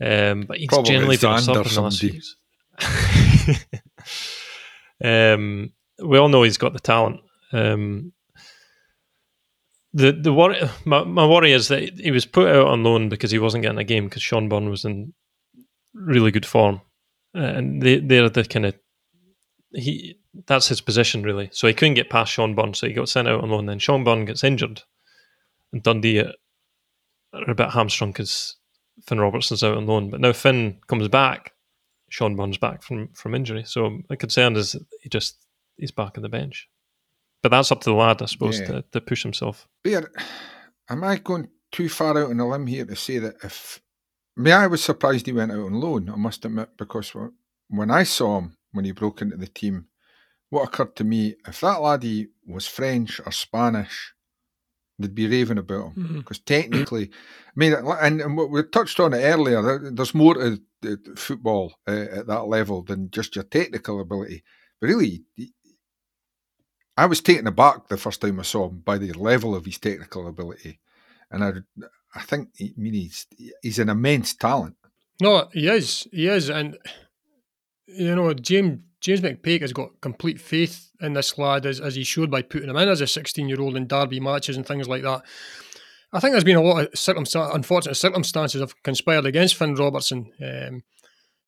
Um, 0.00 0.42
but 0.42 0.58
he's 0.58 0.68
Probably 0.68 0.92
generally 0.92 1.16
been 1.16 1.38
sub 1.40 1.56
in 1.56 1.62
the 1.72 1.80
last 1.80 2.00
few 2.00 2.10
years. 2.10 2.36
um, 5.04 5.72
we 6.02 6.18
all 6.18 6.28
know 6.28 6.42
he's 6.42 6.58
got 6.58 6.72
the 6.72 6.80
talent. 6.80 7.20
Um, 7.52 8.12
the 9.94 10.12
the 10.12 10.32
worry, 10.32 10.60
my, 10.84 11.04
my 11.04 11.26
worry 11.26 11.52
is 11.52 11.68
that 11.68 11.98
he 11.98 12.10
was 12.10 12.26
put 12.26 12.48
out 12.48 12.66
on 12.66 12.82
loan 12.82 13.08
because 13.08 13.30
he 13.30 13.38
wasn't 13.38 13.62
getting 13.62 13.78
a 13.78 13.84
game 13.84 14.04
because 14.06 14.22
Shaun 14.22 14.48
Byrne 14.48 14.68
was 14.68 14.84
in 14.84 15.14
really 15.94 16.32
good 16.32 16.44
form, 16.44 16.80
Uh, 17.34 17.40
and 17.40 17.80
they 17.80 18.00
they're 18.00 18.28
the 18.28 18.44
kind 18.44 18.66
of 18.66 18.74
he 19.72 20.16
that's 20.46 20.68
his 20.68 20.80
position 20.80 21.22
really. 21.22 21.48
So 21.52 21.68
he 21.68 21.74
couldn't 21.74 21.94
get 21.94 22.10
past 22.10 22.32
Shaun 22.32 22.54
Byrne, 22.54 22.74
so 22.74 22.88
he 22.88 22.92
got 22.92 23.08
sent 23.08 23.28
out 23.28 23.42
on 23.42 23.50
loan. 23.50 23.66
Then 23.66 23.78
Shaun 23.78 24.02
Byrne 24.04 24.24
gets 24.24 24.42
injured, 24.42 24.82
and 25.72 25.82
Dundee 25.82 26.20
are 26.20 26.32
a 27.32 27.54
bit 27.54 27.70
hamstrung 27.70 28.10
because 28.10 28.56
Finn 29.06 29.20
Robertson's 29.20 29.62
out 29.62 29.76
on 29.76 29.86
loan. 29.86 30.10
But 30.10 30.20
now 30.20 30.32
Finn 30.32 30.80
comes 30.88 31.06
back, 31.06 31.52
Shaun 32.08 32.34
Byrne's 32.34 32.58
back 32.58 32.82
from 32.82 33.08
from 33.14 33.34
injury. 33.34 33.62
So 33.64 34.00
my 34.10 34.16
concern 34.16 34.56
is 34.56 34.76
he 35.02 35.08
just 35.08 35.36
he's 35.76 35.92
back 35.92 36.18
on 36.18 36.22
the 36.22 36.28
bench. 36.28 36.68
But 37.44 37.50
that's 37.50 37.70
up 37.70 37.82
to 37.82 37.90
the 37.90 37.94
lad, 37.96 38.22
I 38.22 38.24
suppose, 38.26 38.58
Yeah. 38.58 38.66
to, 38.68 38.84
to 38.92 39.00
push 39.02 39.22
himself. 39.22 39.68
Bear, 39.84 40.10
am 40.88 41.04
I 41.04 41.18
going 41.18 41.48
too 41.72 41.90
far 41.90 42.16
out 42.18 42.30
on 42.30 42.40
a 42.40 42.48
limb 42.48 42.66
here 42.66 42.86
to 42.86 42.96
say 42.96 43.18
that 43.18 43.36
if. 43.44 43.82
I 44.38 44.40
mean, 44.40 44.54
I 44.54 44.66
was 44.66 44.82
surprised 44.82 45.26
he 45.26 45.32
went 45.32 45.52
out 45.52 45.58
on 45.66 45.74
loan, 45.74 46.08
I 46.08 46.16
must 46.16 46.44
admit, 46.46 46.70
because 46.78 47.12
when 47.68 47.90
I 47.90 48.02
saw 48.04 48.38
him 48.38 48.56
when 48.72 48.86
he 48.86 48.92
broke 48.92 49.20
into 49.20 49.36
the 49.36 49.46
team, 49.46 49.88
what 50.48 50.62
occurred 50.64 50.96
to 50.96 51.04
me, 51.04 51.36
if 51.46 51.60
that 51.60 51.82
laddie 51.82 52.28
was 52.46 52.66
French 52.66 53.20
or 53.26 53.30
Spanish, 53.30 54.14
they'd 54.98 55.14
be 55.14 55.28
raving 55.28 55.58
about 55.58 55.92
him. 55.92 55.94
Mhm. 55.96 56.16
Because 56.20 56.38
technically, 56.38 57.10
I 57.12 57.52
mean, 57.56 57.74
and, 57.74 58.22
and 58.22 58.36
what 58.38 58.50
we 58.50 58.62
touched 58.62 58.98
on 59.00 59.12
it 59.12 59.18
earlier, 59.22 59.60
there- 59.60 59.90
there's 59.92 60.14
more 60.14 60.34
to 60.34 60.58
uh, 60.86 60.96
football 61.14 61.74
uh, 61.86 62.06
at 62.10 62.26
that 62.26 62.44
level 62.48 62.82
than 62.82 63.10
just 63.10 63.36
your 63.36 63.44
technical 63.44 64.00
ability. 64.00 64.42
But 64.80 64.86
really, 64.88 65.24
he- 65.36 65.52
I 66.96 67.06
was 67.06 67.20
taken 67.20 67.46
aback 67.46 67.88
the 67.88 67.96
first 67.96 68.20
time 68.20 68.38
I 68.38 68.44
saw 68.44 68.68
him 68.68 68.78
by 68.84 68.98
the 68.98 69.12
level 69.12 69.54
of 69.54 69.64
his 69.64 69.78
technical 69.78 70.28
ability, 70.28 70.78
and 71.30 71.42
I, 71.44 71.52
I 72.14 72.22
think, 72.22 72.50
I 72.60 72.72
mean, 72.76 72.94
he's 72.94 73.26
he's 73.62 73.78
an 73.78 73.88
immense 73.88 74.34
talent. 74.34 74.76
No, 75.20 75.48
he 75.52 75.68
is. 75.68 76.06
He 76.12 76.28
is, 76.28 76.48
and 76.48 76.78
you 77.86 78.14
know, 78.14 78.32
James 78.34 78.80
James 79.00 79.20
McPake 79.20 79.60
has 79.60 79.74
got 79.74 80.00
complete 80.00 80.40
faith 80.40 80.90
in 81.00 81.12
this 81.12 81.36
lad 81.36 81.66
as, 81.66 81.78
as 81.78 81.94
he 81.94 82.04
showed 82.04 82.30
by 82.30 82.40
putting 82.40 82.70
him 82.70 82.76
in 82.76 82.88
as 82.88 83.02
a 83.02 83.06
16 83.06 83.48
year 83.48 83.60
old 83.60 83.76
in 83.76 83.86
derby 83.86 84.18
matches 84.18 84.56
and 84.56 84.66
things 84.66 84.88
like 84.88 85.02
that. 85.02 85.22
I 86.10 86.20
think 86.20 86.32
there's 86.32 86.44
been 86.44 86.56
a 86.56 86.62
lot 86.62 86.84
of 86.84 86.92
circumstan- 86.92 87.54
unfortunate 87.54 87.96
circumstances 87.96 88.62
have 88.62 88.82
conspired 88.82 89.26
against 89.26 89.56
Finn 89.56 89.74
Robertson. 89.74 90.32
Um, 90.40 90.84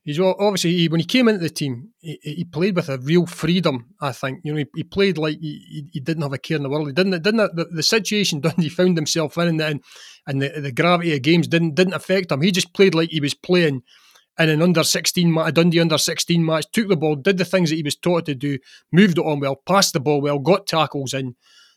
he's 0.07 0.21
obviously 0.21 0.73
he, 0.75 0.89
when 0.89 1.01
he 1.01 1.07
came 1.07 1.29
into 1.29 1.43
the 1.43 1.51
team, 1.51 1.91
he, 1.99 2.19
he 2.23 2.45
played 2.45 2.77
with 2.77 2.89
a 2.89 2.97
real 2.99 3.27
freedom. 3.27 3.95
I 4.01 4.13
think 4.13 4.41
you 4.45 4.53
know 4.53 4.59
he, 4.59 4.67
he 4.75 4.85
played 4.85 5.19
like 5.19 5.39
he, 5.39 5.91
he, 5.93 6.01
didn't 6.01 6.23
have 6.23 6.33
a 6.33 6.39
care 6.39 6.57
in 6.57 6.63
the 6.63 6.71
world. 6.71 6.87
He 6.87 6.95
didn't 6.95 7.23
didn't 7.23 7.55
the, 7.55 7.67
the 7.71 7.83
situation 7.83 8.41
Dundee 8.43 8.71
found 8.71 8.97
himself 8.97 9.37
in 9.37 9.61
and, 9.61 9.83
and 10.27 10.41
the, 10.41 10.49
the 10.61 10.73
gravity 10.73 11.15
of 11.15 11.21
games 11.21 11.49
didn't 11.49 11.75
didn't 11.75 11.95
affect 11.95 12.33
him. 12.33 12.41
He 12.41 12.53
just 12.53 12.73
played 12.73 12.95
like 12.95 13.11
he 13.11 13.21
was 13.21 13.35
playing 13.35 13.83
in 14.39 14.49
an 14.49 14.63
under 14.63 14.85
16 14.85 15.33
match, 15.33 15.55
Dundee 15.55 15.81
under 15.81 15.99
16 15.99 16.45
match, 16.45 16.67
took 16.73 16.89
the 16.89 16.97
ball, 16.97 17.17
did 17.17 17.39
the 17.39 17.45
things 17.45 17.71
that 17.71 17.77
he 17.77 17.83
was 17.83 17.97
taught 17.97 18.27
to 18.27 18.35
do, 18.35 18.59
moved 18.93 19.19
it 19.19 19.25
on 19.25 19.41
well, 19.41 19.57
passed 19.57 19.95
the 19.95 20.01
ball 20.01 20.21
well, 20.21 20.39
got 20.39 20.67
tackles 20.67 21.15
in. 21.15 21.35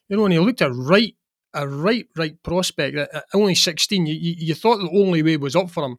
You 0.09 0.17
know, 0.17 0.25
and 0.25 0.33
he 0.33 0.39
looked 0.39 0.61
a 0.61 0.69
right, 0.69 1.15
a 1.53 1.67
right, 1.67 2.05
right 2.17 2.41
prospect 2.43 2.97
at, 2.97 3.25
only 3.33 3.55
16. 3.55 4.05
You, 4.05 4.13
you, 4.13 4.35
you 4.37 4.55
thought 4.55 4.77
the 4.77 4.89
only 4.89 5.23
way 5.23 5.37
was 5.37 5.55
up 5.55 5.69
for 5.69 5.85
him. 5.85 5.97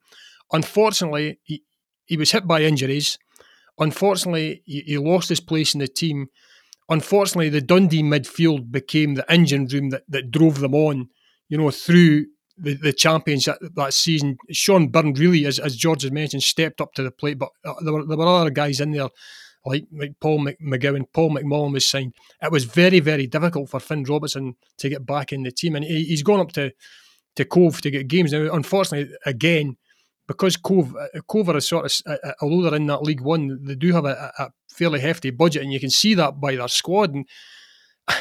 Unfortunately, 0.52 1.38
he, 1.44 1.62
he 2.10 2.16
was 2.16 2.32
hit 2.32 2.46
by 2.46 2.62
injuries. 2.62 3.18
Unfortunately, 3.78 4.62
he, 4.66 4.80
he 4.80 4.98
lost 4.98 5.28
his 5.28 5.40
place 5.40 5.74
in 5.74 5.80
the 5.80 5.86
team. 5.88 6.26
Unfortunately, 6.88 7.48
the 7.48 7.60
Dundee 7.60 8.02
midfield 8.02 8.72
became 8.72 9.14
the 9.14 9.30
engine 9.32 9.66
room 9.66 9.90
that, 9.90 10.02
that 10.08 10.32
drove 10.32 10.58
them 10.58 10.74
on, 10.74 11.08
you 11.48 11.56
know, 11.56 11.70
through 11.70 12.26
the, 12.58 12.74
the 12.74 12.92
champions 12.92 13.44
that, 13.44 13.58
that 13.76 13.94
season. 13.94 14.36
Shaun 14.50 14.88
Byrne 14.88 15.14
really, 15.14 15.46
as, 15.46 15.60
as 15.60 15.76
George 15.76 16.02
has 16.02 16.10
mentioned, 16.10 16.42
stepped 16.42 16.80
up 16.80 16.92
to 16.94 17.04
the 17.04 17.12
plate, 17.12 17.38
but 17.38 17.50
uh, 17.64 17.74
there 17.84 17.92
were, 17.92 18.04
there 18.04 18.18
were 18.18 18.26
other 18.26 18.50
guys 18.50 18.80
in 18.80 18.90
there 18.90 19.08
like, 19.64 19.84
like 19.92 20.14
Paul 20.20 20.46
McGowan, 20.62 21.04
Paul 21.12 21.30
McMullan 21.30 21.72
was 21.72 21.88
signed. 21.88 22.14
It 22.42 22.50
was 22.50 22.64
very, 22.64 22.98
very 22.98 23.26
difficult 23.26 23.70
for 23.70 23.78
Finn 23.78 24.04
Robertson 24.04 24.56
to 24.78 24.88
get 24.88 25.06
back 25.06 25.32
in 25.32 25.44
the 25.44 25.52
team, 25.52 25.76
and 25.76 25.84
he, 25.84 26.04
he's 26.04 26.22
gone 26.22 26.40
up 26.40 26.52
to, 26.52 26.72
to 27.36 27.44
Cove 27.44 27.80
to 27.82 27.90
get 27.90 28.08
games. 28.08 28.32
Now, 28.32 28.52
unfortunately, 28.52 29.14
again, 29.24 29.76
because 30.30 30.56
Cove, 30.56 30.94
Cove 31.26 31.48
are 31.48 31.56
a 31.56 31.60
sort 31.60 31.86
of, 31.86 31.92
uh, 32.06 32.28
uh, 32.28 32.32
although 32.40 32.62
they're 32.62 32.76
in 32.76 32.86
that 32.86 33.02
League 33.02 33.20
One, 33.20 33.58
they 33.64 33.74
do 33.74 33.92
have 33.92 34.04
a, 34.04 34.32
a 34.38 34.50
fairly 34.68 35.00
hefty 35.00 35.30
budget, 35.30 35.60
and 35.64 35.72
you 35.72 35.80
can 35.80 35.90
see 35.90 36.14
that 36.14 36.40
by 36.40 36.54
their 36.54 36.68
squad. 36.68 37.12
And 37.14 37.26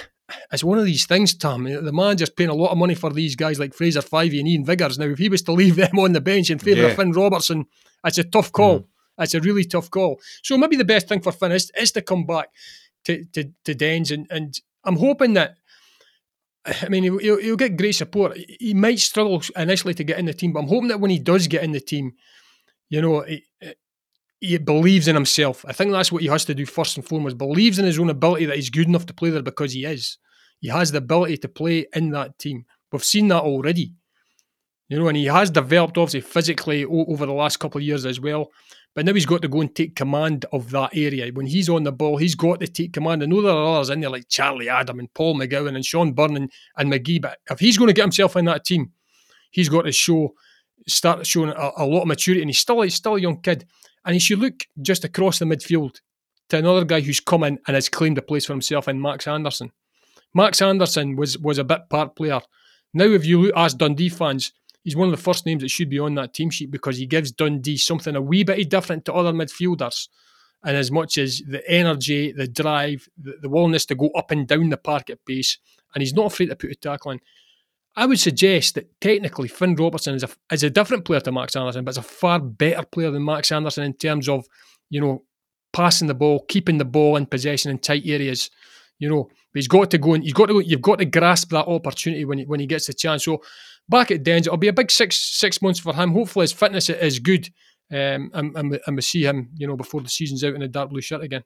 it's 0.52 0.64
one 0.64 0.80
of 0.80 0.86
these 0.86 1.06
things, 1.06 1.36
Tom. 1.36 1.66
The 1.66 1.92
manager's 1.94 2.32
paying 2.32 2.50
a 2.50 2.56
lot 2.56 2.72
of 2.72 2.80
money 2.80 2.96
for 2.96 3.12
these 3.14 3.36
guys 3.36 3.60
like 3.60 3.76
Fraser 3.76 4.02
Fyvie 4.02 4.40
and 4.40 4.48
Iain 4.48 4.66
Vigurs. 4.66 4.98
Now, 4.98 5.06
if 5.06 5.20
he 5.20 5.30
was 5.30 5.44
to 5.44 5.52
leave 5.52 5.76
them 5.76 6.00
on 6.00 6.14
the 6.14 6.22
bench 6.22 6.50
in 6.50 6.58
favour 6.58 6.82
Yeah. 6.82 6.88
of 6.88 6.96
Finn 6.96 7.12
Robertson, 7.12 7.66
it's 8.04 8.18
a 8.18 8.24
tough 8.24 8.52
call. 8.52 8.88
It's 9.20 9.36
a 9.36 9.42
really 9.42 9.64
tough 9.66 9.92
call. 9.92 10.20
So 10.42 10.58
maybe 10.58 10.78
the 10.78 10.86
best 10.86 11.08
thing 11.08 11.22
for 11.22 11.32
Finn 11.32 11.52
is, 11.52 11.72
is 11.80 11.92
to 11.92 12.02
come 12.02 12.26
back 12.26 12.48
to 13.06 13.24
to, 13.34 13.52
to 13.66 13.76
Dens, 13.76 14.10
and, 14.10 14.26
and 14.32 14.60
I'm 14.84 14.96
hoping 14.98 15.34
that. 15.36 15.58
I 16.66 16.90
mean, 16.90 17.04
he'll, 17.04 17.40
he'll 17.40 17.56
get 17.56 17.78
great 17.78 17.96
support. 17.96 18.38
He 18.60 18.74
might 18.74 19.00
struggle 19.00 19.42
initially 19.56 19.94
to 19.94 20.04
get 20.04 20.20
in 20.20 20.26
the 20.26 20.34
team, 20.34 20.54
but 20.54 20.60
I'm 20.60 20.68
hoping 20.68 20.90
that 20.90 21.00
when 21.00 21.12
he 21.12 21.20
does 21.20 21.48
get 21.48 21.64
in 21.64 21.72
the 21.72 21.80
team, 21.80 22.14
you 22.90 23.02
know, 23.02 23.22
he, 23.22 23.44
he 24.40 24.58
believes 24.58 25.08
in 25.08 25.16
himself. 25.16 25.66
I 25.68 25.74
think 25.74 25.92
that's 25.92 26.12
what 26.12 26.22
he 26.22 26.28
has 26.28 26.46
to 26.46 26.56
do 26.56 26.66
first 26.66 26.98
and 26.98 27.06
foremost. 27.06 27.38
Believes 27.38 27.80
in 27.80 27.86
his 27.86 28.00
own 28.00 28.10
ability 28.10 28.46
that 28.46 28.56
he's 28.56 28.70
good 28.70 28.88
enough 28.88 29.06
to 29.08 29.14
play 29.14 29.30
there 29.30 29.42
because 29.42 29.74
he 29.74 29.86
is. 29.86 30.18
He 30.60 30.70
has 30.70 30.92
the 30.92 30.98
ability 31.00 31.38
to 31.38 31.48
play 31.48 31.88
in 31.94 32.10
that 32.12 32.38
team. 32.40 32.66
We've 32.92 33.04
seen 33.04 33.28
that 33.30 33.44
already. 33.44 33.94
You 34.90 35.00
know, 35.00 35.08
and 35.08 35.18
he 35.18 35.26
has 35.26 35.52
developed 35.52 35.98
obviously 35.98 36.22
physically 36.22 36.84
over 36.84 37.26
the 37.26 37.34
last 37.34 37.58
couple 37.58 37.80
of 37.80 37.86
years 37.86 38.06
as 38.06 38.20
well. 38.20 38.50
But 38.96 39.06
now 39.06 39.14
he's 39.14 39.26
got 39.26 39.42
to 39.44 39.48
go 39.48 39.62
and 39.62 39.74
take 39.74 39.96
command 39.96 40.46
of 40.52 40.72
that 40.72 40.92
area. 40.94 41.32
When 41.32 41.46
he's 41.46 41.70
on 41.70 41.84
the 41.84 41.92
ball, 41.92 42.18
he's 42.18 42.36
got 42.36 42.60
to 42.60 42.68
take 42.68 42.94
command. 42.94 43.24
I 43.24 43.28
know 43.28 43.42
there 43.42 43.52
are 43.52 43.76
others 43.76 43.92
in 43.92 44.02
there 44.02 44.10
like 44.10 44.28
Charlie 44.28 44.68
Adam 44.68 45.00
and 45.00 45.14
Paul 45.14 45.36
McGowan 45.36 45.76
and 45.76 45.86
Shaun 45.86 46.14
Byrne 46.14 46.36
and, 46.36 46.52
and 46.76 46.92
McGhee. 46.92 47.22
But 47.22 47.38
if 47.50 47.60
he's 47.60 47.78
going 47.78 47.88
to 47.88 47.94
get 47.94 48.04
himself 48.04 48.36
in 48.36 48.46
that 48.46 48.66
team, 48.66 48.92
he's 49.52 49.70
got 49.70 49.84
to 49.84 49.92
show, 49.92 50.34
start 50.88 51.26
showing 51.26 51.50
a, 51.50 51.72
a 51.78 51.86
lot 51.86 52.02
of 52.02 52.08
maturity. 52.08 52.42
And 52.42 52.50
he's 52.50 52.60
still, 52.60 52.82
he's 52.82 52.96
still 52.96 53.16
a 53.16 53.22
young 53.22 53.42
kid. 53.42 53.66
And 54.06 54.16
he 54.16 54.20
should 54.20 54.40
look 54.40 54.66
just 54.82 55.06
across 55.06 55.40
the 55.40 55.46
midfield 55.46 56.02
to 56.50 56.58
another 56.58 56.84
guy 56.84 57.00
who's 57.00 57.20
come 57.20 57.44
in 57.44 57.60
and 57.68 57.76
has 57.76 57.90
claimed 57.90 58.18
a 58.18 58.24
place 58.24 58.46
for 58.46 58.54
himself 58.54 58.88
in 58.88 59.02
Max 59.02 59.28
Anderson. 59.28 59.72
Max 60.34 60.62
Anderson 60.62 61.16
was 61.16 61.38
was 61.38 61.58
a 61.58 61.64
bit 61.64 61.90
part 61.90 62.16
player. 62.16 62.42
Now, 62.94 63.06
if 63.06 63.26
you 63.26 63.42
look, 63.42 63.54
ask 63.56 63.78
Dundee 63.78 64.10
fans, 64.10 64.52
he's 64.84 64.96
one 64.96 65.10
of 65.10 65.16
the 65.16 65.22
first 65.22 65.46
names 65.46 65.62
that 65.62 65.70
should 65.70 65.90
be 65.90 66.00
on 66.00 66.16
that 66.16 66.34
team 66.34 66.50
sheet 66.50 66.72
because 66.72 66.98
he 66.98 67.06
gives 67.06 67.32
Dundee 67.32 67.78
something 67.78 68.16
a 68.16 68.22
wee 68.22 68.44
bit 68.44 68.70
different 68.70 69.06
to 69.06 69.14
other 69.14 69.34
midfielders. 69.34 70.08
And 70.64 70.76
as 70.76 70.92
much 70.92 71.18
as 71.18 71.42
the 71.48 71.68
energy, 71.70 72.32
the 72.32 72.48
drive, 72.48 73.08
the, 73.18 73.36
the 73.42 73.50
willingness 73.50 73.86
to 73.88 73.96
go 73.96 74.10
up 74.10 74.32
and 74.32 74.48
down 74.48 74.70
the 74.70 74.78
park 74.78 75.10
at 75.10 75.26
pace, 75.26 75.58
and 75.94 76.02
he's 76.02 76.14
not 76.14 76.28
afraid 76.28 76.48
to 76.48 76.56
put 76.56 76.72
a 76.72 76.76
tackle 76.76 77.12
in. 77.12 77.20
I 77.96 78.06
would 78.06 78.20
suggest 78.20 78.76
that 78.76 79.00
technically 79.02 79.48
Finn 79.48 79.76
Robertson 79.76 80.16
is 80.16 80.24
a, 80.24 80.30
is 80.52 80.64
a 80.64 80.70
different 80.70 81.06
player 81.06 81.22
to 81.22 81.32
Max 81.32 81.56
Anderson, 81.56 81.84
but 81.84 81.92
is 81.92 81.98
a 81.98 82.02
far 82.02 82.40
better 82.40 82.84
player 82.84 83.12
than 83.12 83.26
Max 83.26 83.52
Anderson 83.52 83.84
in 83.84 83.94
terms 83.94 84.30
of, 84.30 84.46
you 84.90 85.02
know, 85.02 85.24
passing 85.74 86.08
the 86.08 86.14
ball, 86.14 86.46
keeping 86.48 86.78
the 86.78 86.86
ball 86.86 87.16
in 87.16 87.26
possession 87.26 87.72
in 87.72 87.78
tight 87.78 88.04
areas, 88.06 88.50
you 89.00 89.10
know. 89.10 89.24
But 89.24 89.60
he's 89.60 89.68
got 89.68 89.90
to 89.92 89.98
go 89.98 90.14
and 90.14 90.24
he's 90.24 90.34
got 90.34 90.46
to 90.48 90.54
go, 90.54 90.60
you've 90.60 90.82
got 90.82 91.00
to 91.00 91.06
grasp 91.06 91.50
that 91.50 91.68
opportunity 91.68 92.26
when 92.26 92.38
he, 92.40 92.46
when 92.46 92.60
he 92.60 92.68
gets 92.68 92.88
the 92.88 92.94
chance. 92.94 93.26
So 93.26 93.42
back 93.88 94.12
at 94.12 94.24
Dens, 94.24 94.46
it'll 94.46 94.58
be 94.58 94.68
a 94.68 94.74
big 94.74 94.92
six 94.92 95.18
six 95.18 95.62
months 95.62 95.80
for 95.80 95.94
him. 95.94 96.12
Hopefully 96.12 96.44
his 96.44 96.54
fitness 96.54 96.90
is 96.90 97.20
good, 97.20 97.50
um, 97.92 98.30
and, 98.34 98.56
and, 98.56 98.80
and 98.86 98.96
we 98.96 99.02
see 99.02 99.24
him, 99.24 99.50
you 99.56 99.68
know, 99.68 99.76
before 99.76 100.02
the 100.02 100.10
season's 100.10 100.44
out 100.44 100.54
in 100.54 100.62
a 100.62 100.68
dark 100.68 100.90
blue 100.90 101.02
shirt 101.02 101.24
again. 101.24 101.44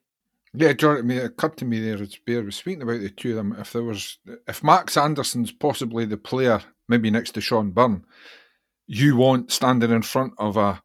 Yeah, 0.56 0.74
John, 0.74 1.10
it 1.10 1.24
occurred 1.24 1.58
to 1.58 1.66
me 1.66 1.80
there 1.80 2.00
as 2.00 2.16
Bear 2.28 2.44
was 2.44 2.58
speaking 2.58 2.84
about 2.84 3.00
the 3.00 3.10
two 3.10 3.32
of 3.32 3.38
them. 3.38 3.56
If 3.58 3.74
there 3.74 3.84
was, 3.84 4.20
if 4.48 4.64
Max 4.64 4.98
Anderson's 4.98 5.52
possibly 5.52 6.06
the 6.06 6.18
player, 6.18 6.62
maybe 6.88 7.10
next 7.10 7.32
to 7.32 7.42
Shaun 7.42 7.72
Byrne, 7.72 8.06
you 8.86 9.16
want 9.16 9.52
standing 9.52 9.90
in 9.90 10.04
front 10.04 10.34
of 10.38 10.58
a 10.58 10.84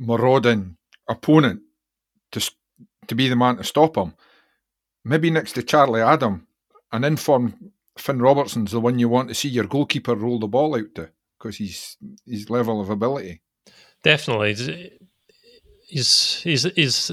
marauding 0.00 0.76
opponent 1.08 1.60
to 2.32 2.50
to 3.06 3.14
be 3.14 3.28
the 3.28 3.36
man 3.36 3.56
to 3.56 3.64
stop 3.64 3.96
him. 3.96 4.14
Maybe 5.08 5.30
next 5.30 5.52
to 5.52 5.62
Charlie 5.62 6.02
Adam, 6.02 6.46
an 6.92 7.02
informed 7.02 7.70
Finn 7.96 8.20
Robertson's 8.20 8.72
the 8.72 8.80
one 8.80 8.98
you 8.98 9.08
want 9.08 9.28
to 9.28 9.34
see 9.34 9.48
your 9.48 9.64
goalkeeper 9.64 10.14
roll 10.14 10.38
the 10.38 10.46
ball 10.46 10.76
out 10.76 10.94
to 10.96 11.10
because 11.38 11.56
he's 11.56 11.96
his 12.26 12.50
level 12.50 12.80
of 12.80 12.90
ability. 12.90 13.40
Definitely, 14.02 14.90
he's 15.86 16.40
he's 16.42 16.62
he's. 16.74 17.10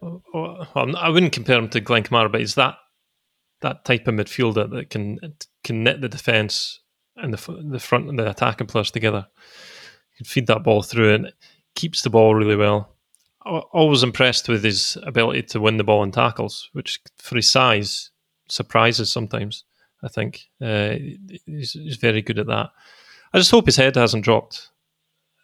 I 0.00 1.08
wouldn't 1.08 1.32
compare 1.32 1.58
him 1.58 1.68
to 1.70 1.80
Glenn 1.80 2.04
Kamara, 2.04 2.30
but 2.30 2.40
he's 2.40 2.54
that 2.54 2.76
that 3.60 3.84
type 3.84 4.06
of 4.06 4.14
midfielder 4.14 4.70
that 4.70 4.90
can 4.90 5.18
can 5.64 5.82
knit 5.82 6.00
the 6.00 6.08
defence 6.08 6.80
and 7.16 7.34
the 7.34 7.62
the 7.70 7.80
front 7.80 8.08
and 8.08 8.18
the 8.18 8.30
attacking 8.30 8.68
players 8.68 8.92
together. 8.92 9.26
He 10.12 10.18
can 10.18 10.26
feed 10.26 10.46
that 10.46 10.62
ball 10.62 10.82
through 10.82 11.14
and 11.14 11.32
keeps 11.74 12.02
the 12.02 12.10
ball 12.10 12.36
really 12.36 12.56
well. 12.56 12.91
Always 13.44 14.02
impressed 14.02 14.48
with 14.48 14.62
his 14.62 14.96
ability 15.02 15.42
to 15.44 15.60
win 15.60 15.76
the 15.76 15.84
ball 15.84 16.02
in 16.02 16.12
tackles, 16.12 16.68
which 16.72 17.00
for 17.18 17.36
his 17.36 17.50
size 17.50 18.10
surprises 18.48 19.10
sometimes. 19.12 19.64
I 20.02 20.08
think 20.08 20.48
uh, 20.60 20.94
he's, 21.46 21.72
he's, 21.72 21.96
very 21.96 22.22
good 22.22 22.38
at 22.38 22.46
that. 22.48 22.70
I 23.32 23.38
just 23.38 23.50
hope 23.50 23.66
his 23.66 23.76
head 23.76 23.96
hasn't 23.96 24.24
dropped, 24.24 24.68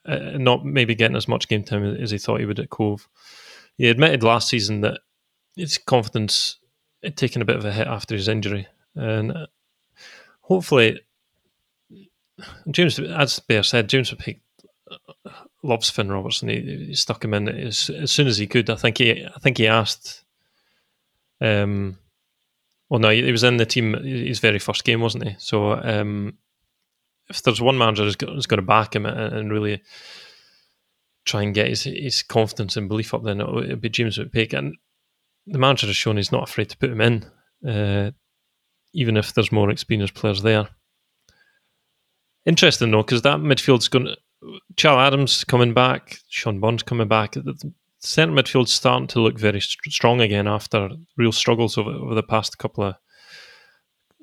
uh, 0.05 0.17
not 0.35 0.65
maybe 0.65 0.95
getting 0.95 1.17
as 1.17 1.29
much 1.29 1.49
game 1.49 1.63
time 1.63 1.85
as 1.85 2.11
he 2.11 2.19
thought 2.19 2.41
he 2.41 2.47
would 2.47 2.59
at 2.59 2.71
Cove. 2.71 3.09
He 3.77 3.89
admitted 3.89 4.23
last 4.23 4.49
season 4.49 4.81
that 4.81 5.01
his 5.55 5.79
confidence 5.79 6.59
had 7.03 7.17
taken 7.17 7.41
a 7.41 7.45
bit 7.45 7.57
of 7.57 7.65
a 7.65 7.73
hit 7.73 7.87
after 7.87 8.15
his 8.15 8.29
injury, 8.29 8.67
and 8.97 9.33
uh, 9.33 9.47
hopefully, 10.41 11.01
James, 12.71 12.99
as 12.99 13.39
Bear 13.39 13.63
said, 13.63 13.89
James 13.89 14.11
McPake 14.11 14.41
loves 15.63 15.91
Finn 15.91 16.11
Robertson. 16.11 16.49
He, 16.49 16.87
he 16.89 16.95
stuck 16.95 17.25
him 17.25 17.35
in 17.35 17.49
as, 17.49 17.91
as, 17.91 18.11
soon 18.11 18.27
as 18.27 18.39
he 18.39 18.47
could. 18.47 18.71
I 18.71 18.77
think 18.77 18.99
he, 18.99 19.25
I 19.25 19.39
think 19.41 19.59
he 19.59 19.67
asked. 19.67 20.25
Um, 21.41 21.99
well, 22.89 23.01
no, 23.01 23.11
he 23.11 23.31
was 23.31 23.45
in 23.45 23.59
the 23.59 23.67
team 23.67 23.95
his 23.95 24.39
very 24.39 24.59
first 24.59 24.85
game, 24.85 25.01
wasn't 25.01 25.29
he? 25.29 25.37
So 25.39 25.73
um, 25.73 26.39
if 27.29 27.43
there's 27.43 27.61
one 27.61 27.77
manager 27.77 28.05
who's 28.05 28.17
got 28.47 28.57
to 28.57 28.63
back 28.63 28.97
him 28.97 29.05
and 29.07 29.53
really 29.53 29.83
try 31.25 31.43
and 31.43 31.55
get 31.55 31.69
his, 31.69 31.83
his 31.83 32.23
confidence 32.23 32.77
and 32.77 32.89
belief 32.89 33.13
up, 33.13 33.23
then 33.23 33.41
it 33.41 33.53
would 33.53 33.81
be 33.81 33.91
James 33.91 34.19
McPake. 34.19 34.55
And 34.55 34.75
the 35.47 35.59
manager 35.59 35.87
has 35.87 35.97
shown 35.97 36.17
he's 36.17 36.33
not 36.33 36.49
afraid 36.49 36.71
to 36.71 36.79
put 36.79 36.91
him 36.91 37.01
in, 37.01 37.27
uh, 37.69 38.11
even 38.95 39.17
if 39.17 39.35
there's 39.35 39.53
more 39.53 39.71
experienced 39.71 40.15
players 40.15 40.43
there. 40.43 40.69
Interesting 42.47 42.91
though, 42.91 43.03
because 43.03 43.23
that 43.23 43.41
midfield's 43.41 43.89
going. 43.89 44.07
to... 44.07 44.17
Charles 44.76 45.07
Adams 45.07 45.45
coming 45.45 45.74
back, 45.74 46.18
Shaun 46.28 46.61
Byrne's 46.61 46.82
coming 46.82 47.09
back 47.09 47.36
centre 47.99 48.34
midfield's 48.34 48.72
starting 48.72 49.09
to 49.09 49.20
look 49.20 49.39
very 49.39 49.61
st- 49.61 49.93
strong 49.93 50.20
again 50.20 50.47
after 50.47 50.91
real 51.16 51.32
struggles 51.32 51.76
over, 51.76 51.91
over 51.91 52.14
the 52.14 52.22
past 52.22 52.59
couple 52.59 52.84
of 52.84 52.95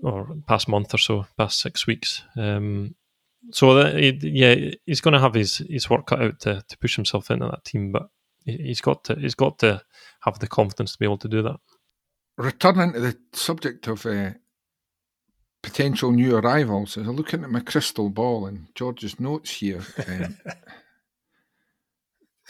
or 0.01 0.35
past 0.47 0.67
month 0.67 0.93
or 0.93 0.97
so, 0.97 1.25
past 1.37 1.59
six 1.59 1.87
weeks. 1.87 2.21
Um, 2.37 2.95
so 3.51 3.73
that, 3.75 4.23
yeah, 4.23 4.71
he's 4.85 5.01
going 5.01 5.13
to 5.13 5.19
have 5.19 5.33
his, 5.33 5.57
his 5.69 5.89
work 5.89 6.07
cut 6.07 6.21
out 6.21 6.39
to, 6.41 6.63
to 6.67 6.77
push 6.77 6.95
himself 6.95 7.31
into 7.31 7.47
that 7.47 7.63
team, 7.63 7.91
but 7.91 8.09
he's 8.45 8.81
got 8.81 9.03
to 9.05 9.15
he's 9.15 9.35
got 9.35 9.59
to 9.59 9.81
have 10.21 10.39
the 10.39 10.47
confidence 10.47 10.93
to 10.93 10.99
be 10.99 11.05
able 11.05 11.17
to 11.17 11.27
do 11.27 11.41
that. 11.43 11.57
Returning 12.37 12.93
to 12.93 12.99
the 12.99 13.17
subject 13.33 13.87
of 13.87 14.05
uh, 14.05 14.31
potential 15.65 16.11
new 16.11 16.35
arrivals, 16.35 16.97
as 16.97 17.07
I'm 17.07 17.15
looking 17.15 17.43
at 17.43 17.49
my 17.49 17.59
crystal 17.59 18.09
ball 18.09 18.45
and 18.45 18.67
George's 18.75 19.19
notes 19.19 19.51
here. 19.51 19.81
Um, 20.07 20.37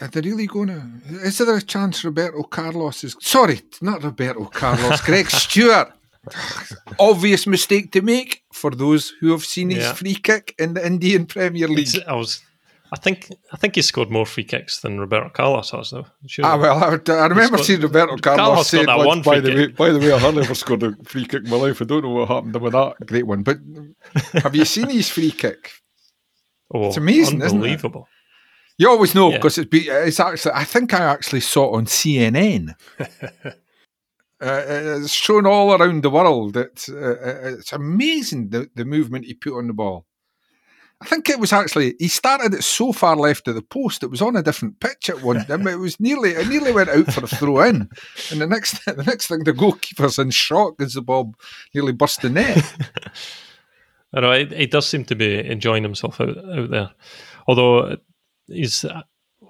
Are 0.01 0.09
they 0.09 0.19
really 0.19 0.45
going 0.45 0.67
to? 0.67 0.81
Is 1.23 1.37
there 1.37 1.55
a 1.55 1.61
chance 1.61 2.03
Roberto 2.03 2.43
Carlos 2.43 3.05
is. 3.05 3.15
Sorry, 3.21 3.61
not 3.81 4.03
Roberto 4.03 4.43
Carlos, 4.43 4.99
Greg 4.99 5.29
Stewart. 5.43 5.93
Obvious 6.99 7.47
mistake 7.47 7.93
to 7.93 8.01
make 8.01 8.43
for 8.51 8.71
those 8.71 9.13
who 9.21 9.31
have 9.31 9.45
seen 9.45 9.69
his 9.69 9.85
yeah. 9.85 9.93
free 9.93 10.15
kick 10.15 10.53
in 10.59 10.73
the 10.73 10.85
Indian 10.85 11.25
Premier 11.25 11.69
League. 11.69 11.95
It's, 11.95 12.05
I 12.05 12.13
was. 12.13 12.41
I 12.95 12.97
think 12.97 13.29
I 13.51 13.57
think 13.57 13.75
he 13.75 13.81
scored 13.81 14.09
more 14.09 14.25
free 14.25 14.45
kicks 14.45 14.79
than 14.79 15.01
Roberto 15.01 15.27
Carlos 15.27 15.71
has, 15.71 15.89
though. 15.89 16.05
Sure. 16.27 16.45
Ah 16.45 16.57
well, 16.57 16.81
I, 16.81 16.91
I 17.11 17.27
remember 17.27 17.57
scored, 17.57 17.65
seeing 17.65 17.81
Roberto 17.81 18.15
Carlos, 18.15 18.71
Carlos 18.71 19.05
one. 19.05 19.21
By 19.21 19.41
the 19.41 19.53
way, 19.53 19.67
by 19.67 19.89
the 19.89 19.99
way, 19.99 20.13
I 20.13 20.17
hardly 20.17 20.43
ever 20.43 20.55
scored 20.55 20.81
a 20.81 20.95
free 21.03 21.25
kick 21.25 21.43
in 21.43 21.49
my 21.49 21.57
life. 21.57 21.81
I 21.81 21.85
don't 21.85 22.03
know 22.03 22.11
what 22.11 22.29
happened 22.29 22.55
with 22.55 22.71
that 22.71 23.05
great 23.05 23.27
one. 23.27 23.43
But 23.43 23.57
have 24.35 24.55
you 24.55 24.63
seen 24.63 24.89
his 24.89 25.09
free 25.09 25.31
kick? 25.31 25.71
Oh, 26.73 26.87
it's 26.87 26.95
amazing, 26.95 27.43
unbelievable. 27.43 28.07
You 28.77 28.89
always 28.89 29.13
know 29.13 29.29
because 29.29 29.57
yeah. 29.57 29.65
it's, 29.69 29.87
it's 29.89 30.19
actually. 30.21 30.53
I 30.53 30.63
think 30.63 30.93
I 30.93 31.03
actually 31.03 31.41
saw 31.41 31.73
it 31.73 31.77
on 31.77 31.87
CNN. 31.87 32.75
uh, 32.99 33.53
it's 34.39 35.11
shown 35.11 35.45
all 35.45 35.73
around 35.73 36.01
the 36.01 36.09
world. 36.09 36.55
It's 36.55 36.87
uh, 36.87 37.57
it's 37.59 37.73
amazing 37.73 38.51
the, 38.51 38.69
the 38.73 38.85
movement 38.85 39.25
he 39.25 39.33
put 39.33 39.57
on 39.57 39.67
the 39.67 39.73
ball. 39.73 40.05
I 41.01 41.05
think 41.05 41.29
it 41.29 41.39
was 41.39 41.51
actually 41.51 41.95
he 41.99 42.07
started 42.07 42.53
it 42.53 42.63
so 42.63 42.93
far 42.93 43.15
left 43.17 43.47
of 43.47 43.55
the 43.55 43.61
post 43.61 44.01
it 44.01 44.09
was 44.09 44.21
on 44.21 44.35
a 44.37 44.43
different 44.43 44.79
pitch 44.79 45.09
at 45.09 45.21
one. 45.21 45.45
Mean, 45.49 45.67
it 45.67 45.79
was 45.79 45.99
nearly 45.99 46.31
it 46.31 46.47
nearly 46.47 46.71
went 46.71 46.89
out 46.89 47.11
for 47.11 47.23
a 47.23 47.27
throw 47.27 47.61
in, 47.61 47.89
and 48.31 48.41
the 48.41 48.47
next 48.47 48.83
the 48.85 49.03
next 49.03 49.27
thing 49.27 49.43
the 49.43 49.53
goalkeeper's 49.53 50.17
in 50.17 50.31
shock 50.31 50.81
as 50.81 50.93
the 50.93 51.01
ball 51.01 51.35
nearly 51.73 51.91
burst 51.91 52.21
the 52.21 52.29
net. 52.29 52.63
I 54.13 54.21
know 54.21 54.45
he 54.45 54.67
does 54.67 54.87
seem 54.87 55.03
to 55.05 55.15
be 55.15 55.45
enjoying 55.45 55.83
himself 55.83 56.21
out, 56.21 56.37
out 56.37 56.69
there, 56.69 56.91
although 57.47 57.97
he's. 58.47 58.85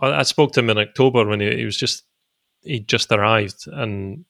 I 0.01 0.23
spoke 0.23 0.51
to 0.53 0.59
him 0.59 0.69
in 0.71 0.77
October 0.77 1.25
when 1.25 1.39
he, 1.39 1.55
he 1.55 1.65
was 1.65 1.77
just 1.77 2.03
he 2.63 2.79
just 2.79 3.11
arrived, 3.11 3.67
and 3.67 4.25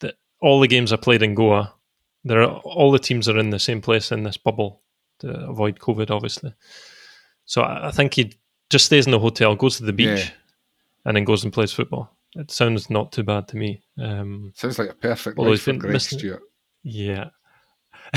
the, 0.00 0.14
all 0.40 0.58
the 0.58 0.66
games 0.66 0.92
I 0.92 0.96
played 0.96 1.22
in 1.22 1.34
Goa, 1.34 1.74
there 2.24 2.42
are, 2.42 2.56
all 2.64 2.90
the 2.90 2.98
teams 2.98 3.28
are 3.28 3.38
in 3.38 3.50
the 3.50 3.58
same 3.58 3.82
place 3.82 4.10
in 4.10 4.24
this 4.24 4.38
bubble 4.38 4.80
to 5.20 5.28
avoid 5.48 5.78
COVID, 5.78 6.10
obviously. 6.10 6.52
So 7.44 7.62
I, 7.62 7.90
think 7.90 8.14
he 8.14 8.34
just 8.70 8.86
stays 8.86 9.06
in 9.06 9.12
the 9.12 9.18
hotel, 9.18 9.56
goes 9.56 9.76
to 9.78 9.84
the 9.84 9.92
beach, 9.92 10.32
and 11.04 11.16
then 11.16 11.24
goes 11.24 11.42
and 11.44 11.52
plays 11.52 11.72
football. 11.72 12.16
It 12.36 12.50
sounds 12.50 12.90
not 12.90 13.10
too 13.12 13.24
bad 13.24 13.48
to 13.48 13.56
me. 13.56 13.82
Um, 13.98 14.52
Sounds 14.54 14.78
like 14.78 14.90
a 14.90 14.94
perfect 14.94 15.36
life 15.36 15.62
for 15.62 15.72
Greg 15.72 15.92
missing- 15.94 16.18
Stewart. 16.18 16.42
yeah. 16.84 17.30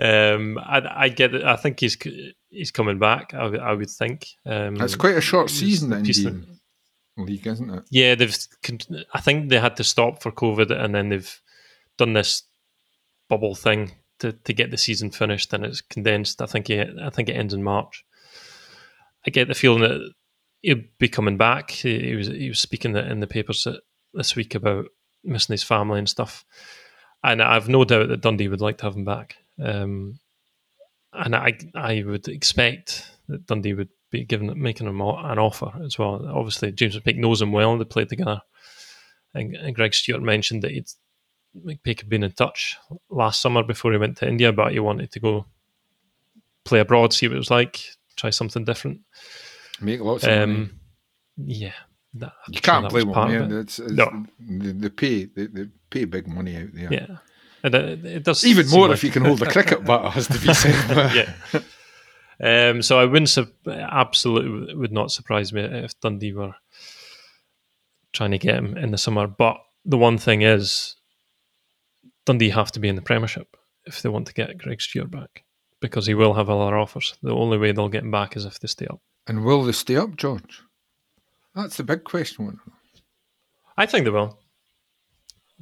um, 0.00 0.58
I, 0.58 0.82
I 1.04 1.08
get 1.08 1.34
it. 1.34 1.44
I 1.44 1.56
think 1.56 1.80
he's 1.80 1.96
he's 2.48 2.70
coming 2.70 2.98
back. 2.98 3.34
I, 3.34 3.46
would- 3.46 3.60
I 3.60 3.72
would 3.72 3.90
think. 3.90 4.26
Um, 4.44 4.80
It's 4.80 4.94
quite 4.94 5.16
a 5.16 5.20
short 5.20 5.50
season 5.50 5.92
in 5.92 6.04
League, 7.18 7.46
isn't 7.46 7.70
it? 7.70 7.84
Yeah, 7.90 8.14
they've. 8.14 8.36
I 9.14 9.20
think 9.20 9.48
they 9.48 9.58
had 9.58 9.76
to 9.76 9.84
stop 9.84 10.22
for 10.22 10.30
COVID, 10.32 10.70
and 10.70 10.94
then 10.94 11.08
they've 11.08 11.40
done 11.98 12.12
this 12.12 12.42
bubble 13.28 13.54
thing 13.54 13.92
to, 14.20 14.32
to 14.32 14.52
get 14.52 14.70
the 14.70 14.78
season 14.78 15.10
finished, 15.10 15.52
and 15.52 15.64
it's 15.64 15.80
condensed. 15.80 16.42
I 16.42 16.46
think 16.46 16.70
it, 16.70 16.90
I 17.02 17.10
think 17.10 17.28
it 17.28 17.36
ends 17.36 17.54
in 17.54 17.62
March. 17.62 18.04
I 19.26 19.30
get 19.30 19.48
the 19.48 19.54
feeling 19.54 19.82
that 19.82 20.12
he'll 20.62 20.82
be 20.98 21.08
coming 21.08 21.36
back. 21.36 21.70
He, 21.70 21.98
he 22.00 22.14
was 22.14 22.28
he 22.28 22.48
was 22.48 22.60
speaking 22.60 22.96
in 22.96 23.20
the 23.20 23.26
papers 23.26 23.66
this 24.14 24.36
week 24.36 24.54
about 24.54 24.86
missing 25.24 25.52
his 25.54 25.62
family 25.62 25.98
and 25.98 26.08
stuff, 26.08 26.44
and 27.22 27.42
I've 27.42 27.68
no 27.68 27.84
doubt 27.84 28.08
that 28.08 28.20
Dundee 28.20 28.48
would 28.48 28.60
like 28.60 28.78
to 28.78 28.84
have 28.84 28.96
him 28.96 29.04
back. 29.04 29.36
Um, 29.62 30.18
and 31.12 31.34
I 31.34 31.58
I 31.74 32.02
would 32.06 32.28
expect 32.28 33.10
that 33.28 33.46
Dundee 33.46 33.74
would 33.74 33.88
be 34.10 34.24
giving 34.24 34.60
making 34.60 34.86
him 34.86 35.00
an 35.00 35.38
offer 35.38 35.72
as 35.84 35.98
well. 35.98 36.26
Obviously, 36.32 36.72
James 36.72 36.96
McPake 36.96 37.16
knows 37.18 37.42
him 37.42 37.52
well. 37.52 37.76
They 37.76 37.84
played 37.84 38.08
together, 38.08 38.40
and, 39.34 39.54
and 39.56 39.74
Greg 39.74 39.94
Stewart 39.94 40.22
mentioned 40.22 40.62
that 40.62 40.72
he'd 40.72 40.88
McPake 41.64 42.00
had 42.00 42.08
been 42.08 42.22
in 42.24 42.32
touch 42.32 42.76
last 43.10 43.40
summer 43.40 43.62
before 43.62 43.92
he 43.92 43.98
went 43.98 44.16
to 44.18 44.28
India, 44.28 44.52
but 44.52 44.72
he 44.72 44.78
wanted 44.80 45.10
to 45.12 45.20
go 45.20 45.46
play 46.64 46.80
abroad, 46.80 47.12
see 47.12 47.28
what 47.28 47.34
it 47.34 47.38
was 47.38 47.50
like, 47.50 47.80
try 48.16 48.30
something 48.30 48.64
different. 48.64 49.00
Make 49.80 50.00
lots 50.00 50.24
of 50.24 50.30
money. 50.30 50.42
Um, 50.42 50.80
yeah, 51.36 51.72
that, 52.14 52.32
You 52.48 52.60
can't 52.60 52.88
play 52.88 53.02
blame 53.02 53.08
was 53.08 53.14
part 53.14 53.34
of 53.34 53.50
it. 53.52 53.58
It's, 53.60 53.78
it's, 53.78 53.92
No. 53.92 54.24
they, 54.40 54.72
they 54.72 54.88
pay 54.88 55.24
they, 55.26 55.46
they 55.46 55.66
pay 55.90 56.04
big 56.04 56.26
money 56.26 56.56
out 56.56 56.68
there. 56.72 56.92
Yeah, 56.92 57.16
and 57.62 57.74
it, 57.74 58.04
it 58.04 58.22
does 58.24 58.44
Even 58.44 58.68
more 58.70 58.88
like- 58.88 58.96
if 58.96 59.04
you 59.04 59.10
can 59.10 59.24
hold 59.24 59.42
a 59.42 59.46
cricket 59.50 59.84
bat, 59.84 60.12
has 60.12 60.26
to 60.28 60.38
be 60.38 60.52
said. 60.54 61.14
yeah. 61.52 61.60
Um, 62.38 62.82
so 62.82 62.98
I 63.00 63.04
wouldn't 63.06 63.30
su- 63.30 63.50
absolutely 63.66 64.74
would 64.74 64.92
not 64.92 65.10
surprise 65.10 65.52
me 65.54 65.62
if 65.62 65.98
Dundee 66.00 66.32
were 66.34 66.54
trying 68.12 68.32
to 68.32 68.38
get 68.38 68.56
him 68.56 68.76
in 68.76 68.90
the 68.90 68.98
summer. 68.98 69.26
But 69.26 69.58
the 69.84 69.96
one 69.98 70.18
thing 70.18 70.42
is, 70.42 70.95
Dundee 72.26 72.50
have 72.50 72.72
to 72.72 72.80
be 72.80 72.88
in 72.88 72.96
the 72.96 73.02
Premiership 73.02 73.56
if 73.86 74.02
they 74.02 74.08
want 74.08 74.26
to 74.26 74.34
get 74.34 74.58
Greg 74.58 74.82
Stewart 74.82 75.10
back 75.10 75.44
because 75.80 76.06
he 76.06 76.14
will 76.14 76.34
have 76.34 76.50
other 76.50 76.76
offers. 76.76 77.14
The 77.22 77.34
only 77.34 77.56
way 77.56 77.72
they'll 77.72 77.88
get 77.88 78.02
him 78.02 78.10
back 78.10 78.36
is 78.36 78.44
if 78.44 78.58
they 78.58 78.68
stay 78.68 78.86
up. 78.86 79.00
And 79.26 79.44
will 79.44 79.62
they 79.62 79.72
stay 79.72 79.96
up, 79.96 80.16
George? 80.16 80.62
That's 81.54 81.76
the 81.76 81.84
big 81.84 82.04
question. 82.04 82.44
One. 82.44 82.60
I 83.76 83.86
think 83.86 84.04
they 84.04 84.10
will, 84.10 84.38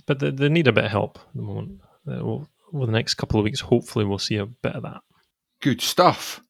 but 0.07 0.19
they, 0.19 0.31
they 0.31 0.49
need 0.49 0.67
a 0.67 0.73
bit 0.73 0.85
of 0.85 0.91
help 0.91 1.19
at 1.19 1.37
the 1.37 1.43
moment. 1.43 1.81
Uh, 2.07 2.25
we'll, 2.25 2.49
over 2.73 2.87
the 2.87 2.93
next 2.93 3.15
couple 3.15 3.39
of 3.39 3.45
weeks, 3.45 3.61
hopefully, 3.61 4.05
we'll 4.05 4.19
see 4.19 4.37
a 4.37 4.47
bit 4.47 4.75
of 4.75 4.83
that. 4.83 5.03
Good 5.61 5.81
stuff. 5.81 6.41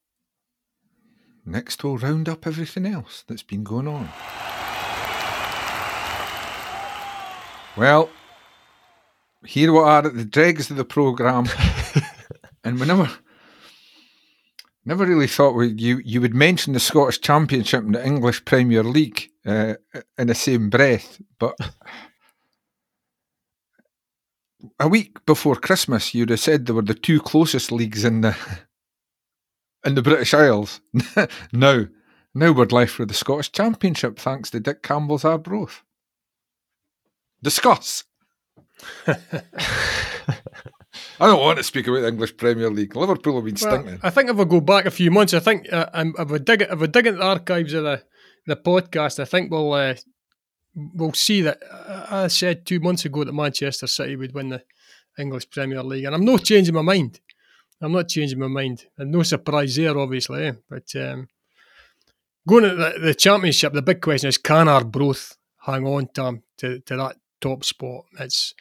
Next, 1.44 1.84
we'll 1.84 1.98
round 1.98 2.28
up 2.28 2.46
everything 2.46 2.86
else 2.86 3.22
that's 3.28 3.42
been 3.42 3.64
going 3.64 3.86
on. 3.86 4.08
Well, 7.76 8.08
here 9.47 9.72
we 9.72 9.78
are 9.78 10.07
at 10.07 10.16
the 10.16 10.24
dregs 10.24 10.70
of 10.70 10.76
the 10.76 10.84
programme, 10.84 11.47
and 12.64 12.78
we 12.78 12.86
never, 12.86 13.11
never 14.84 15.07
really 15.07 15.26
thought 15.26 15.55
we, 15.55 15.68
you 15.68 16.01
you 16.05 16.20
would 16.20 16.34
mention 16.34 16.72
the 16.72 16.80
Scottish 16.80 17.20
Championship 17.20 17.84
and 17.84 17.95
the 17.95 18.07
English 18.07 18.45
Premier 18.45 18.82
League 18.82 19.30
uh, 19.47 19.74
in 20.18 20.28
the 20.28 20.34
same 20.34 20.70
breath, 20.70 21.20
but. 21.38 21.57
A 24.80 24.88
week 24.88 25.24
before 25.26 25.57
Christmas, 25.57 26.14
you'd 26.14 26.30
have 26.30 26.40
said 26.40 26.64
they 26.64 26.72
were 26.72 26.80
the 26.80 26.95
two 26.95 27.20
closest 27.20 27.70
leagues 27.70 28.03
in 28.03 28.22
the 28.22 28.34
in 29.84 29.95
the 29.95 30.01
British 30.01 30.32
Isles. 30.32 30.80
now, 31.53 31.86
now 32.34 32.53
we're 32.53 32.64
left 32.64 32.99
with 32.99 33.09
the 33.09 33.14
Scottish 33.14 33.53
Championship 33.53 34.18
thanks 34.18 34.51
to 34.51 34.61
Dick 34.61 34.82
Campbell's 34.82 35.24
Arbroath. 35.24 35.82
Discuss. 37.42 38.05
I 41.20 41.26
don't 41.26 41.40
want 41.40 41.58
to 41.58 41.64
speak 41.64 41.86
about 41.86 42.00
the 42.00 42.08
English 42.08 42.36
Premier 42.36 42.70
League. 42.70 42.94
Liverpool 42.96 43.36
have 43.36 43.44
been 43.44 43.56
Well, 43.60 43.82
stinking. 43.82 44.00
I 44.02 44.10
think 44.10 44.30
if 44.30 44.38
I 44.38 44.44
go 44.44 44.60
back 44.60 44.86
a 44.86 44.90
few 44.90 45.10
months, 45.10 45.34
I 45.34 45.40
think 45.40 45.72
uh, 45.72 45.88
um, 45.92 46.14
if 46.18 46.30
we 46.30 46.38
dig 46.38 46.62
if 46.62 46.78
we 46.78 46.86
dig 46.86 47.06
into 47.06 47.18
the 47.18 47.24
archives 47.24 47.72
of 47.72 47.84
the, 47.84 48.02
the 48.46 48.56
podcast, 48.56 49.20
I 49.20 49.24
think 49.24 49.50
we'll 49.50 49.72
uh, 49.72 49.94
we'll 50.74 51.12
see 51.12 51.40
that 51.42 51.58
uh, 51.70 52.06
I 52.10 52.26
said 52.28 52.66
two 52.66 52.80
months 52.80 53.04
ago 53.04 53.24
that 53.24 53.32
Manchester 53.32 53.86
City 53.86 54.16
would 54.16 54.34
win 54.34 54.50
the 54.50 54.62
English 55.18 55.50
Premier 55.50 55.82
League, 55.82 56.04
and 56.04 56.14
I'm 56.14 56.24
not 56.24 56.44
changing 56.44 56.74
my 56.74 56.82
mind. 56.82 57.20
I'm 57.80 57.92
not 57.92 58.08
changing 58.08 58.38
my 58.38 58.48
mind, 58.48 58.86
and 58.98 59.10
no 59.10 59.22
surprise 59.22 59.76
there, 59.76 59.96
obviously. 59.98 60.46
Eh? 60.46 60.52
But 60.68 60.94
um, 60.96 61.28
going 62.46 62.64
to 62.64 62.74
the, 62.74 62.94
the 63.00 63.14
Championship, 63.14 63.72
the 63.72 63.82
big 63.82 64.00
question 64.00 64.28
is: 64.28 64.38
Can 64.38 64.68
Arbroath 64.68 65.36
hang 65.66 65.86
on 65.86 66.08
to, 66.14 66.42
to 66.58 66.80
to 66.80 66.96
that 66.96 67.16
top 67.49 67.64
spot? 67.64 68.05
It's 68.18 68.55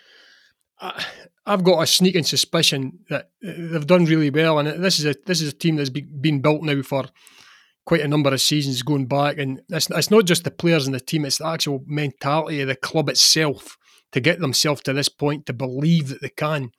I, 0.80 1.06
I've 1.46 1.64
got 1.64 1.82
a 1.82 1.88
sneaking 1.88 2.24
suspicion 2.24 3.00
that 3.10 3.30
they've 3.42 3.88
done 3.88 4.06
really 4.06 4.30
well, 4.30 4.60
and 4.60 4.84
this 4.84 5.00
is 5.00 5.06
a 5.06 5.16
this 5.26 5.42
is 5.42 5.54
a 5.54 5.56
team 5.56 5.76
that's 5.78 5.90
be, 5.90 6.02
been 6.02 6.42
built 6.42 6.64
now 6.64 6.82
for 6.82 7.06
quite 7.86 8.02
a 8.02 8.08
number 8.08 8.34
of 8.34 8.42
seasons 8.42 8.82
going 8.82 9.06
back, 9.06 9.38
and 9.38 9.62
it's, 9.70 9.90
it's 9.90 10.12
not 10.12 10.26
just 10.26 10.44
the 10.44 10.52
players 10.52 10.86
in 10.86 10.94
the 10.94 11.00
team; 11.00 11.26
it's 11.26 11.38
the 11.40 11.48
actual 11.48 11.84
mentality 11.86 12.62
of 12.62 12.68
the 12.68 12.76
club 12.76 13.10
itself 13.10 13.78
to 14.12 14.20
get 14.20 14.40
themselves 14.40 14.82
to 14.84 14.94
this 14.94 15.10
point 15.10 15.46
to 15.46 15.54
believe 15.54 16.08
that 16.10 16.22
they 16.22 16.30
can 16.30 16.70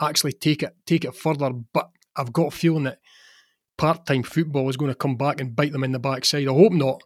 actually 0.00 0.32
take 0.32 0.62
it 0.62 0.74
take 0.86 1.04
it 1.04 1.14
further. 1.14 1.50
But 1.50 1.90
I've 2.16 2.32
got 2.32 2.48
a 2.48 2.56
feeling 2.56 2.84
that 2.84 2.98
part 3.78 4.06
time 4.06 4.22
football 4.22 4.68
is 4.68 4.76
going 4.76 4.90
to 4.90 4.96
come 4.96 5.16
back 5.16 5.40
and 5.40 5.56
bite 5.56 5.72
them 5.72 5.84
in 5.84 5.92
the 5.92 5.98
backside. 5.98 6.48
I 6.48 6.52
hope 6.52 6.72
not, 6.72 7.02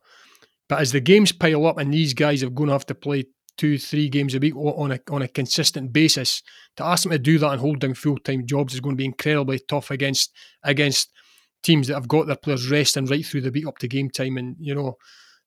but 0.69 0.81
as 0.81 0.93
the 0.93 1.01
games 1.01 1.33
pile 1.33 1.67
up 1.67 1.79
and 1.79 1.93
these 1.93 2.15
guys 2.15 2.43
are 2.43 2.51
going 2.51 2.69
to 2.69 2.73
have 2.75 2.87
to 2.87 2.95
play 2.95 3.27
two, 3.57 3.79
three 3.79 4.09
games 4.09 4.35
a 4.35 4.39
week 4.39 4.55
on 4.57 4.93
a 4.93 5.01
on 5.11 5.23
a 5.23 5.29
consistent 5.29 5.93
basis, 5.93 6.43
to 6.77 6.85
ask 6.85 7.03
them 7.03 7.13
to 7.13 7.19
do 7.19 7.39
that 7.39 7.53
and 7.53 7.61
hold 7.61 7.81
down 7.81 7.95
full 7.95 8.19
time 8.19 8.47
jobs 8.47 8.75
is 8.75 8.81
going 8.81 8.95
to 8.95 8.99
be 8.99 9.05
incredibly 9.05 9.59
tough 9.59 9.91
against 9.91 10.33
against 10.63 11.13
teams 11.63 11.89
that 11.89 11.95
have 11.95 12.09
got 12.09 12.27
their 12.27 12.37
players 12.37 12.71
resting 12.71 13.07
right 13.07 13.25
through 13.25 13.41
the 13.41 13.51
week 13.51 13.67
up 13.67 13.79
to 13.79 13.89
game 13.89 14.11
time. 14.11 14.37
And 14.37 14.57
you 14.59 14.75
know, 14.75 14.97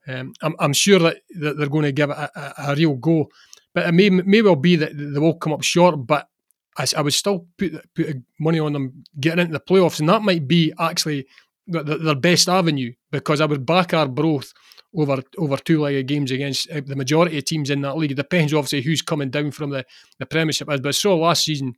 um, 0.08 0.34
I'm 0.42 0.56
I'm 0.60 0.74
sure 0.74 1.00
that, 1.00 1.18
that 1.40 1.58
they're 1.58 1.70
going 1.70 1.84
to 1.84 1.92
give 1.92 2.10
it 2.10 2.18
a, 2.18 2.32
a, 2.36 2.72
a 2.72 2.76
real 2.76 2.96
go, 2.96 3.30
but 3.74 3.88
it 3.88 3.92
may 3.92 4.10
may 4.10 4.42
well 4.42 4.56
be 4.56 4.76
that 4.76 4.98
they 4.98 5.20
will 5.20 5.36
come 5.36 5.54
up 5.54 5.64
short. 5.64 6.06
But 6.06 6.28
I, 6.78 6.86
I 6.98 7.02
would 7.02 7.14
still 7.14 7.48
put 7.58 7.74
put 7.96 8.18
money 8.40 8.60
on 8.60 8.74
them 8.74 9.04
getting 9.20 9.40
into 9.40 9.54
the 9.54 9.60
playoffs, 9.60 10.00
and 10.00 10.10
that 10.10 10.22
might 10.22 10.48
be 10.48 10.74
actually 10.80 11.28
the, 11.68 11.84
the, 11.84 11.98
their 11.98 12.16
best 12.16 12.50
avenue 12.50 12.94
because 13.12 13.42
I 13.42 13.46
would 13.46 13.66
back 13.66 13.94
Arbroath 13.94 14.54
over 14.96 15.22
over 15.38 15.58
two 15.58 15.82
legged 15.82 16.08
games 16.08 16.32
against 16.32 16.70
uh, 16.72 16.82
the 16.86 16.96
majority 16.96 17.38
of 17.38 17.46
teams 17.46 17.70
in 17.70 17.82
that 17.82 17.98
league. 17.98 18.12
It 18.12 18.16
depends 18.16 18.54
obviously 18.54 18.82
who's 18.82 19.02
coming 19.02 19.30
down 19.30 19.52
from 19.52 19.70
the, 19.70 19.86
the 20.18 20.26
Premiership. 20.26 20.68
But 20.68 20.86
I 20.86 20.92
saw 20.92 21.16
last 21.16 21.46
season 21.46 21.76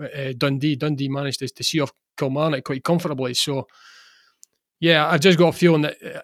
uh, 0.00 0.32
Dundee 0.36 0.76
Dundee 0.76 1.08
managed 1.08 1.40
to, 1.40 1.48
to 1.48 1.64
see 1.64 1.80
off 1.80 1.92
Kilmarnock 2.16 2.64
quite 2.64 2.84
comfortably. 2.84 3.34
So 3.34 3.66
yeah, 4.80 5.06
I've 5.06 5.20
just 5.20 5.38
got 5.38 5.48
a 5.48 5.52
feeling 5.52 5.82
that 5.82 5.96
uh, 6.02 6.20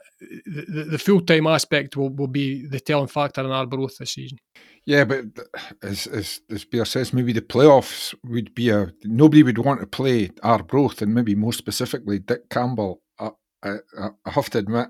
the, 0.47 0.87
the 0.93 0.99
full 0.99 1.21
time 1.21 1.47
aspect 1.47 1.97
will, 1.97 2.09
will 2.09 2.27
be 2.27 2.67
the 2.67 2.81
telling 2.81 3.07
factor 3.07 3.43
in 3.43 3.51
Arbroath 3.51 3.99
this 3.99 4.13
season. 4.13 4.39
Yeah, 4.87 5.05
but 5.05 5.25
as 5.83 6.07
as 6.07 6.41
as 6.51 6.65
Bear 6.65 6.85
says, 6.85 7.13
maybe 7.13 7.33
the 7.33 7.43
playoffs 7.43 8.15
would 8.25 8.55
be 8.55 8.71
a 8.71 8.93
nobody 9.05 9.43
would 9.43 9.59
want 9.59 9.81
to 9.81 9.87
play 9.87 10.31
Arbroath, 10.43 11.03
and 11.03 11.15
maybe 11.15 11.35
more 11.35 11.53
specifically 11.53 12.19
Dick 12.19 12.49
Campbell. 12.49 13.03
I, 13.19 13.31
I, 13.63 13.77
I 14.25 14.31
have 14.31 14.49
to 14.51 14.59
admit, 14.59 14.89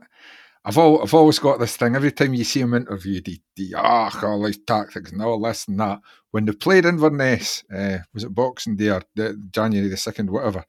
I've 0.67 0.79
all, 0.79 1.01
I've 1.01 1.15
always 1.15 1.39
got 1.39 1.61
this 1.61 1.77
thing. 1.77 1.95
Every 1.95 2.11
time 2.11 2.35
you 2.35 2.43
see 2.43 2.61
him 2.61 2.75
interviewed, 2.75 3.29
he, 3.29 3.41
he 3.55 3.73
ah, 3.77 4.11
all 4.25 4.45
these 4.45 4.59
tactics 4.59 5.13
and 5.13 5.23
all 5.23 5.41
this 5.41 5.69
and 5.69 5.79
that. 5.79 6.01
When 6.33 6.45
they 6.45 6.53
played 6.53 6.85
Inverness, 6.85 7.63
uh, 7.73 7.99
was 8.13 8.25
it 8.25 8.35
Boxing 8.35 8.75
Day 8.75 8.91
or 8.91 9.03
the, 9.15 9.41
January 9.53 9.89
the 9.89 9.97
second, 9.97 10.29
whatever. 10.29 10.65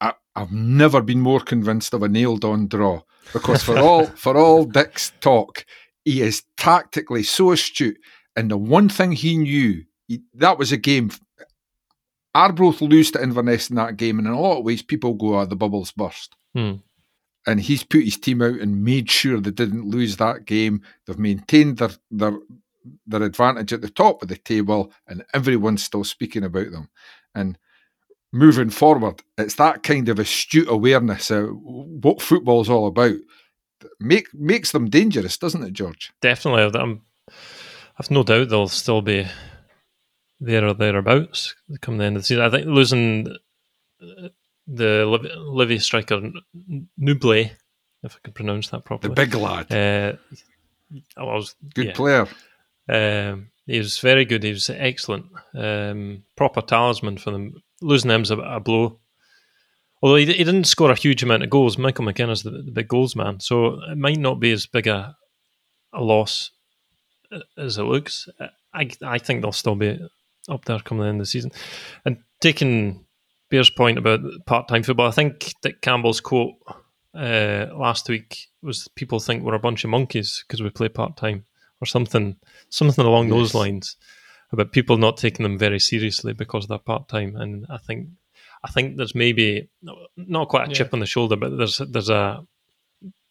I, 0.00 0.12
I've 0.36 0.52
never 0.52 1.02
been 1.02 1.20
more 1.20 1.40
convinced 1.40 1.94
of 1.94 2.04
a 2.04 2.08
nailed 2.08 2.44
on 2.44 2.68
draw 2.68 3.00
because 3.32 3.64
for 3.64 3.76
all 3.76 4.06
for 4.14 4.36
all 4.36 4.64
Dick's 4.64 5.12
talk, 5.20 5.66
he 6.04 6.22
is 6.22 6.44
tactically 6.56 7.24
so 7.24 7.50
astute. 7.50 7.98
And 8.36 8.52
the 8.52 8.56
one 8.56 8.88
thing 8.88 9.10
he 9.10 9.36
knew, 9.36 9.82
he, 10.06 10.20
that 10.34 10.58
was 10.58 10.70
a 10.70 10.76
game. 10.76 11.10
Arbroath 12.36 12.80
lose 12.80 13.10
to 13.10 13.22
Inverness 13.22 13.68
in 13.68 13.74
that 13.76 13.96
game, 13.96 14.20
and 14.20 14.28
in 14.28 14.32
a 14.32 14.40
lot 14.40 14.58
of 14.58 14.64
ways, 14.64 14.80
people 14.82 15.14
go, 15.14 15.40
"Oh, 15.40 15.44
the 15.44 15.56
bubbles 15.56 15.90
burst." 15.90 16.36
Hmm. 16.54 16.74
And 17.46 17.60
he's 17.60 17.82
put 17.82 18.04
his 18.04 18.18
team 18.18 18.42
out 18.42 18.60
and 18.60 18.84
made 18.84 19.10
sure 19.10 19.40
they 19.40 19.50
didn't 19.50 19.86
lose 19.88 20.16
that 20.16 20.44
game. 20.44 20.82
They've 21.06 21.18
maintained 21.18 21.78
their 21.78 21.90
their 22.10 22.38
their 23.06 23.22
advantage 23.22 23.72
at 23.72 23.82
the 23.82 23.90
top 23.90 24.22
of 24.22 24.28
the 24.28 24.36
table, 24.36 24.92
and 25.06 25.24
everyone's 25.34 25.82
still 25.82 26.04
speaking 26.04 26.44
about 26.44 26.70
them. 26.70 26.88
And 27.34 27.58
moving 28.32 28.70
forward, 28.70 29.22
it's 29.38 29.56
that 29.56 29.82
kind 29.82 30.08
of 30.08 30.18
astute 30.18 30.68
awareness 30.68 31.30
of 31.30 31.50
what 31.52 32.22
football's 32.22 32.68
all 32.68 32.86
about 32.86 33.16
make 33.98 34.32
makes 34.34 34.72
them 34.72 34.90
dangerous, 34.90 35.36
doesn't 35.36 35.62
it, 35.62 35.72
George? 35.72 36.12
Definitely. 36.20 36.78
I'm, 36.78 37.02
I've 37.98 38.10
no 38.10 38.22
doubt 38.22 38.48
they'll 38.48 38.68
still 38.68 39.02
be 39.02 39.26
there 40.40 40.66
or 40.66 40.74
thereabouts 40.74 41.54
come 41.80 41.98
the 41.98 42.04
end 42.04 42.16
of 42.16 42.22
the 42.22 42.26
season. 42.26 42.44
I 42.44 42.50
think 42.50 42.66
losing 42.66 43.36
the 44.72 45.04
Livy 45.38 45.78
striker 45.78 46.20
Nouble, 46.96 47.50
if 48.02 48.16
I 48.16 48.18
can 48.22 48.32
pronounce 48.32 48.68
that 48.68 48.84
properly, 48.84 49.14
the 49.14 49.26
big 49.26 49.34
lad, 49.34 49.72
uh, 49.72 50.16
was 51.16 51.54
good 51.74 51.86
yeah. 51.86 51.92
player. 51.92 52.26
Um, 52.88 53.48
he 53.66 53.78
was 53.78 53.98
very 53.98 54.24
good. 54.24 54.42
He 54.42 54.50
was 54.50 54.70
excellent. 54.70 55.26
Um, 55.54 56.24
proper 56.36 56.60
talisman 56.60 57.18
for 57.18 57.30
them. 57.30 57.62
Losing 57.80 58.10
him's 58.10 58.30
a, 58.30 58.38
a 58.38 58.60
blow. 58.60 58.98
Although 60.02 60.16
he, 60.16 60.26
he, 60.26 60.44
didn't 60.44 60.64
score 60.64 60.90
a 60.90 60.94
huge 60.94 61.22
amount 61.22 61.42
of 61.42 61.50
goals, 61.50 61.78
Michael 61.78 62.04
McKenna's 62.04 62.42
the, 62.42 62.50
the 62.50 62.72
big 62.72 62.88
goals 62.88 63.14
man, 63.14 63.38
so 63.40 63.80
it 63.90 63.98
might 63.98 64.18
not 64.18 64.40
be 64.40 64.50
as 64.50 64.66
big 64.66 64.86
a, 64.86 65.14
a 65.92 66.02
loss 66.02 66.50
as 67.56 67.78
it 67.78 67.82
looks. 67.82 68.28
I 68.74 68.90
I 69.02 69.18
think 69.18 69.42
they'll 69.42 69.52
still 69.52 69.76
be 69.76 69.98
up 70.48 70.64
there 70.64 70.78
coming 70.80 71.08
in 71.08 71.18
the 71.18 71.26
season. 71.26 71.52
And 72.04 72.18
taking 72.40 73.04
Bear's 73.50 73.70
point 73.70 73.98
about 73.98 74.20
part 74.46 74.68
time 74.68 74.82
football, 74.82 75.08
I 75.08 75.12
think 75.12 75.54
Dick 75.60 75.82
Campbell's 75.82 76.20
quote 76.20 76.54
uh, 77.14 77.66
last 77.74 78.08
week 78.08 78.46
was 78.62 78.88
people 78.94 79.18
think 79.18 79.42
we're 79.42 79.54
a 79.54 79.58
bunch 79.60 79.84
of 79.84 79.90
monkeys 79.90 80.44
because 80.46 80.62
we 80.62 80.70
play 80.70 80.88
part 80.88 81.16
time 81.16 81.44
or 81.80 81.86
something 81.86 82.36
something 82.68 83.04
along 83.04 83.28
yes. 83.28 83.34
those 83.34 83.54
lines 83.54 83.96
about 84.52 84.72
people 84.72 84.96
not 84.96 85.16
taking 85.16 85.42
them 85.42 85.58
very 85.58 85.78
seriously 85.78 86.32
because 86.32 86.66
they're 86.66 86.78
part 86.78 87.08
time. 87.08 87.36
And 87.36 87.66
I 87.68 87.78
think 87.78 88.08
I 88.62 88.70
think 88.70 88.96
there's 88.96 89.14
maybe 89.14 89.68
not 90.16 90.48
quite 90.48 90.70
a 90.70 90.72
chip 90.72 90.88
yeah. 90.88 90.96
on 90.96 91.00
the 91.00 91.06
shoulder, 91.06 91.36
but 91.36 91.56
there's 91.56 91.78
there's 91.78 92.10
a 92.10 92.46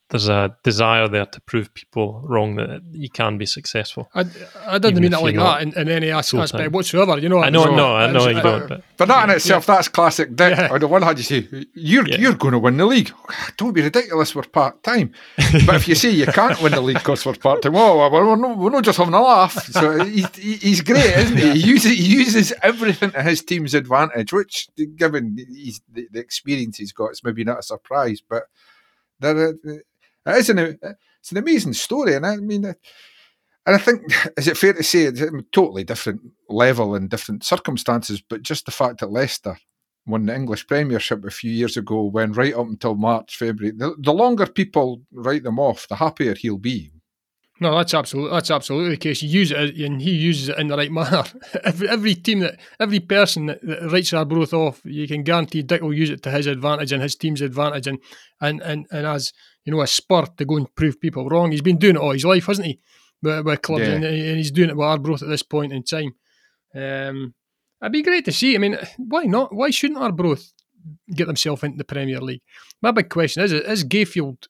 there's 0.10 0.28
a 0.28 0.55
desire 0.64 1.07
there 1.07 1.28
to 1.28 1.41
prove 1.41 1.72
people 1.76 2.22
wrong 2.24 2.55
that 2.55 2.82
you 2.91 3.10
can 3.10 3.38
be 3.38 3.45
successful. 3.45 4.10
I, 4.16 4.26
I 4.66 4.80
didn't 4.80 5.01
mean 5.01 5.14
it 5.14 5.22
like 5.22 5.36
that 5.36 5.62
in, 5.62 5.78
in 5.78 5.88
any 5.88 6.10
aspect 6.10 6.51
time. 6.51 6.72
whatsoever. 6.72 7.20
You 7.20 7.30
know, 7.30 7.43
I 7.43 7.51
know, 7.51 7.66
so, 7.66 7.76
no, 7.76 7.95
I 7.95 8.12
know 8.12 8.28
you 8.28 8.41
don't. 8.41 8.68
But, 8.68 8.84
but 8.97 9.07
that 9.07 9.30
in 9.30 9.36
itself, 9.36 9.68
yeah. 9.68 9.76
that's 9.76 9.88
classic 9.88 10.36
Dick. 10.36 10.57
Yeah. 10.57 10.70
On 10.72 10.80
the 10.80 10.88
one 10.88 11.03
hand, 11.03 11.20
you 11.20 11.24
say 11.24 11.47
you're 11.76 12.07
yeah. 12.07 12.18
you're 12.18 12.34
going 12.34 12.53
to 12.53 12.60
win 12.60 12.78
the 12.78 12.88
league. 12.88 13.12
Don't 13.57 13.74
be 13.74 13.84
ridiculous. 13.84 14.34
We're 14.34 14.43
part 14.43 14.82
time. 14.82 15.12
but 15.66 15.76
if 15.76 15.88
you 15.88 15.93
say 15.93 16.10
you 16.10 16.26
can't 16.26 16.60
win 16.60 16.72
the 16.72 16.82
league 16.82 16.97
because 16.97 17.24
we're 17.24 17.36
part 17.36 17.62
time, 17.62 17.76
oh, 17.76 18.10
we're, 18.10 18.36
not, 18.36 18.57
we're 18.57 18.72
not 18.72 18.84
just 18.84 18.97
having 18.97 19.14
a 19.14 19.22
laugh. 19.22 19.64
So 19.66 20.03
he, 20.03 20.26
he's 20.34 20.82
great, 20.82 21.05
isn't 21.05 21.38
he? 21.38 21.51
He 21.51 21.70
uses 21.70 21.91
he 21.91 22.16
uses 22.16 22.51
everything 22.64 23.12
to 23.12 23.22
his 23.22 23.43
team's 23.43 23.76
advantage, 23.76 24.34
which, 24.34 24.70
given 24.95 25.36
the, 25.36 26.07
the 26.12 26.20
experience 26.20 26.78
he's 26.78 26.93
got, 26.93 27.12
it's 27.12 27.24
maybe 27.24 27.43
not 27.43 27.60
a 27.60 27.64
surprise, 27.64 28.24
but. 28.28 28.45
There, 29.22 29.53
it 30.26 30.38
is 30.38 30.50
an 30.50 30.60
it's 30.60 31.32
an 31.32 31.38
amazing 31.38 31.74
story, 31.74 32.16
and 32.16 32.26
I 32.26 32.38
mean, 32.38 32.66
and 32.66 32.76
I 33.66 33.78
think 33.78 34.02
is 34.38 34.48
it 34.48 34.58
fair 34.58 34.74
to 34.74 34.84
say 34.84 35.04
it's 35.04 35.22
a 35.22 35.30
totally 35.52 35.84
different 35.84 36.22
level 36.50 36.96
and 36.96 37.10
different 37.10 37.44
circumstances, 37.44 38.22
but 38.22 38.42
just 38.42 38.66
the 38.66 38.72
fact 38.72 39.00
that 39.00 39.12
Leicester 39.12 39.58
won 40.06 40.26
the 40.26 40.36
English 40.36 40.68
Premiership 40.68 41.24
a 41.26 41.30
few 41.30 41.52
years 41.52 41.78
ago, 41.78 42.04
when 42.04 42.34
right 42.34 42.54
up 42.54 42.68
until 42.68 42.96
March, 42.96 43.38
February, 43.38 43.76
the, 43.76 43.96
the 44.00 44.14
longer 44.14 44.46
people 44.46 45.02
write 45.12 45.44
them 45.44 45.60
off, 45.60 45.88
the 45.88 45.96
happier 45.96 46.34
he'll 46.34 46.58
be. 46.58 46.92
No, 47.62 47.76
that's 47.76 47.94
absolutely 47.94 48.32
that's 48.32 48.52
absolutely 48.52 48.92
the 48.92 48.98
case. 48.98 49.22
You 49.22 49.30
use 49.30 49.52
it, 49.52 49.76
and 49.78 50.02
he 50.02 50.12
uses 50.12 50.48
it 50.48 50.58
in 50.58 50.68
the 50.68 50.78
right 50.78 50.92
manner. 50.92 51.26
every, 51.64 51.90
every 51.90 52.16
team 52.16 52.40
that 52.40 52.58
every 52.80 53.02
person 53.02 53.48
that, 53.48 53.60
that 53.64 53.92
writes 53.92 54.14
Arbroath 54.14 54.54
off, 54.54 54.82
you 54.86 55.08
can 55.08 55.24
guarantee 55.24 55.62
Dick 55.62 55.82
will 55.82 55.94
use 55.94 56.10
it 56.10 56.24
to 56.24 56.32
his 56.32 56.48
advantage 56.48 56.94
and 56.94 57.04
his 57.04 57.16
team's 57.16 57.42
advantage, 57.42 57.86
and 57.86 58.00
and 58.40 58.62
and, 58.62 58.88
and 58.92 59.06
as 59.06 59.34
you 59.70 59.76
know, 59.76 59.82
a 59.82 59.88
spur 59.88 60.26
to 60.26 60.46
go 60.46 60.58
and 60.58 60.74
prove 60.76 61.00
people 61.00 61.28
wrong. 61.28 61.52
He's 61.52 61.62
been 61.62 61.78
doing 61.78 61.96
it 61.96 62.00
all 62.00 62.12
his 62.12 62.26
life, 62.26 62.48
hasn't 62.48 62.68
he? 62.68 62.80
With, 63.22 63.46
with 63.46 63.62
clubs, 63.62 63.88
yeah. 63.88 63.96
and, 63.96 64.06
and, 64.06 64.38
he's 64.38 64.52
doing 64.52 64.70
it 64.70 64.78
with 64.78 64.88
Arbroath 64.88 65.22
at 65.22 65.28
this 65.28 65.44
point 65.44 65.74
in 65.74 65.84
time. 65.84 66.16
Um, 66.74 67.34
it'd 67.82 67.92
be 67.92 68.02
great 68.02 68.26
to 68.26 68.32
see. 68.32 68.56
I 68.56 68.58
mean, 68.60 68.78
why 68.98 69.24
not? 69.24 69.54
Why 69.54 69.70
shouldn't 69.70 70.00
Arbroath 70.00 70.54
get 71.14 71.28
themselves 71.28 71.64
into 71.64 71.78
the 71.78 71.84
Premier 71.84 72.22
League? 72.22 72.42
My 72.82 72.92
big 72.92 73.10
question 73.10 73.44
is: 73.44 73.52
Is 73.52 73.84
Gayfield 73.84 74.48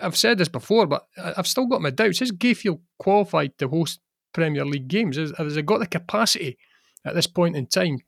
I've 0.00 0.16
said 0.16 0.38
this 0.38 0.48
before, 0.48 0.86
but 0.86 1.06
I've 1.16 1.46
still 1.46 1.66
got 1.66 1.82
my 1.82 1.90
doubts. 1.90 2.22
Is 2.22 2.32
Gayfield 2.32 2.80
qualified 2.98 3.58
to 3.58 3.68
host 3.68 4.00
Premier 4.32 4.64
League 4.64 4.88
games? 4.88 5.16
Has 5.16 5.56
it 5.56 5.66
got 5.66 5.78
the 5.78 5.86
capacity 5.86 6.58
at 7.04 7.14
this 7.14 7.26
point 7.26 7.56
in 7.56 7.66
time? 7.66 7.98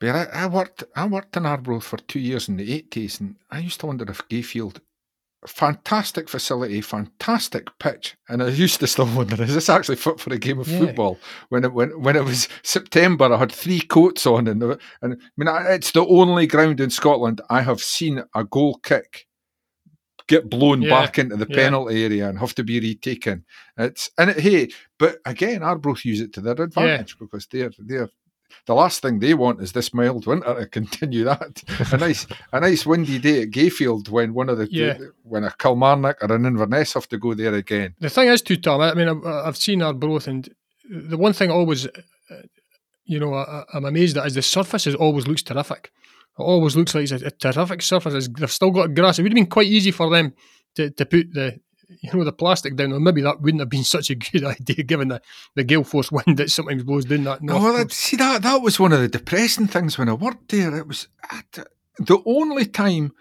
But 0.00 0.10
I, 0.10 0.44
I 0.44 0.46
worked 0.46 0.84
I 0.94 1.06
worked 1.06 1.36
in 1.36 1.44
Arbroath 1.44 1.84
for 1.84 1.96
two 1.96 2.20
years 2.20 2.48
in 2.48 2.56
the 2.56 2.72
eighties, 2.72 3.20
and 3.20 3.36
I 3.50 3.58
used 3.58 3.80
to 3.80 3.86
wonder 3.86 4.08
if 4.08 4.26
Gayfield, 4.28 4.80
fantastic 5.46 6.28
facility, 6.28 6.80
fantastic 6.80 7.68
pitch, 7.78 8.16
and 8.28 8.42
I 8.42 8.48
used 8.48 8.80
to 8.80 8.86
still 8.86 9.06
wonder 9.06 9.40
is 9.42 9.54
this 9.54 9.68
actually 9.68 9.96
fit 9.96 10.20
for 10.20 10.32
a 10.32 10.38
game 10.38 10.58
of 10.58 10.68
yeah. 10.68 10.80
football? 10.80 11.18
When 11.48 11.64
it 11.64 11.72
when 11.72 12.00
when 12.02 12.16
it 12.16 12.24
was 12.24 12.48
September, 12.62 13.32
I 13.32 13.38
had 13.38 13.52
three 13.52 13.80
coats 13.80 14.26
on, 14.26 14.48
and 14.48 14.62
and 14.62 14.78
I 15.02 15.16
mean 15.36 15.48
it's 15.68 15.92
the 15.92 16.06
only 16.06 16.46
ground 16.46 16.80
in 16.80 16.90
Scotland 16.90 17.40
I 17.50 17.62
have 17.62 17.80
seen 17.80 18.22
a 18.34 18.44
goal 18.44 18.80
kick 18.82 19.26
get 20.28 20.50
blown 20.50 20.82
yeah, 20.82 20.90
back 20.90 21.18
into 21.18 21.36
the 21.36 21.46
yeah. 21.48 21.56
penalty 21.56 22.04
area 22.04 22.28
and 22.28 22.38
have 22.38 22.54
to 22.54 22.62
be 22.62 22.78
retaken. 22.78 23.44
It's 23.76 24.10
and 24.18 24.30
it, 24.30 24.40
hey, 24.40 24.68
but 24.98 25.18
again, 25.24 25.62
Arbroath 25.62 26.04
use 26.04 26.20
it 26.20 26.32
to 26.34 26.40
their 26.40 26.60
advantage 26.60 27.18
because 27.18 27.46
they're 27.46 27.72
they're 27.78 28.10
the 28.66 28.74
last 28.74 29.02
thing 29.02 29.18
they 29.18 29.34
want 29.34 29.60
is 29.60 29.72
this 29.72 29.94
mild 29.94 30.26
winter 30.26 30.54
to 30.54 30.66
continue 30.78 31.24
that. 31.24 31.62
a 31.92 31.96
nice 31.96 32.26
a 32.52 32.60
nice 32.60 32.86
windy 32.86 33.18
day 33.18 33.42
at 33.42 33.50
Gayfield 33.50 34.08
when 34.08 34.34
one 34.34 34.48
of 34.48 34.58
the, 34.58 34.68
yeah. 34.70 34.98
when 35.22 35.44
a 35.44 35.50
Kilmarnock 35.58 36.22
or 36.22 36.34
an 36.34 36.46
Inverness 36.46 36.94
have 36.94 37.08
to 37.08 37.18
go 37.18 37.34
there 37.34 37.54
again. 37.54 37.94
The 38.00 38.10
thing 38.10 38.28
is, 38.28 38.42
too, 38.42 38.56
Tom. 38.56 38.80
I 38.80 38.94
mean, 38.94 39.08
I've, 39.26 39.56
seen 39.56 39.82
Arbroath, 39.82 40.28
and 40.28 40.48
the 40.88 41.16
one 41.16 41.32
thing 41.32 41.50
I 41.50 41.54
always, 41.54 41.86
uh, 41.86 41.90
you 43.04 43.18
know, 43.18 43.34
I, 43.34 43.64
am 43.74 43.84
amazed 43.84 44.16
at 44.16 44.26
is 44.26 44.34
the 44.34 44.42
surface 44.42 44.86
is 44.86 44.94
always 44.94 45.26
looks 45.26 45.42
terrific. 45.42 45.90
It 46.38 46.42
always 46.42 46.76
looks 46.76 46.94
like 46.94 47.10
it's 47.10 47.22
a, 47.22 47.26
a 47.26 47.30
terrific 47.30 47.82
surface. 47.82 48.14
It's, 48.14 48.28
they've 48.28 48.50
still 48.50 48.70
got 48.70 48.94
grass. 48.94 49.18
It 49.18 49.22
would 49.22 49.32
have 49.32 49.36
been 49.36 49.46
quite 49.46 49.66
easy 49.66 49.90
for 49.90 50.10
them 50.10 50.34
to, 50.76 50.90
to 50.90 51.06
put 51.06 51.32
the 51.32 51.58
you 51.88 52.12
know 52.12 52.24
the 52.24 52.32
plastic 52.32 52.76
down. 52.76 52.92
Or 52.92 53.00
maybe 53.00 53.22
that 53.22 53.40
wouldn't 53.40 53.60
have 53.60 53.68
been 53.68 53.84
such 53.96 54.10
a 54.10 54.14
good 54.14 54.44
idea 54.44 54.82
given 54.84 55.08
the, 55.08 55.22
the 55.54 55.64
gale 55.64 55.84
force 55.84 56.10
wind 56.10 56.36
that 56.38 56.50
sometimes 56.50 56.84
blows 56.84 57.04
down 57.04 57.24
that. 57.24 57.42
North 57.42 57.62
oh, 57.62 57.72
well, 57.72 57.88
see 57.88 58.16
that 58.16 58.42
that 58.42 58.62
was 58.62 58.78
one 58.78 58.92
of 58.92 59.00
the 59.00 59.08
depressing 59.08 59.66
things 59.66 59.98
when 59.98 60.08
I 60.08 60.14
worked 60.14 60.50
there. 60.50 60.76
It 60.76 60.86
was 60.86 61.08
the 61.98 62.22
only 62.26 62.66
time 62.66 63.12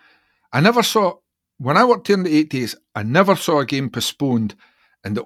I 0.51 0.59
never 0.59 0.83
saw 0.83 1.15
when 1.57 1.77
I 1.77 1.85
worked 1.85 2.07
here 2.07 2.17
in 2.17 2.23
the 2.23 2.37
eighties. 2.37 2.75
I 2.95 3.03
never 3.03 3.35
saw 3.35 3.59
a 3.59 3.65
game 3.65 3.89
postponed, 3.89 4.55
and 5.03 5.17
the 5.17 5.25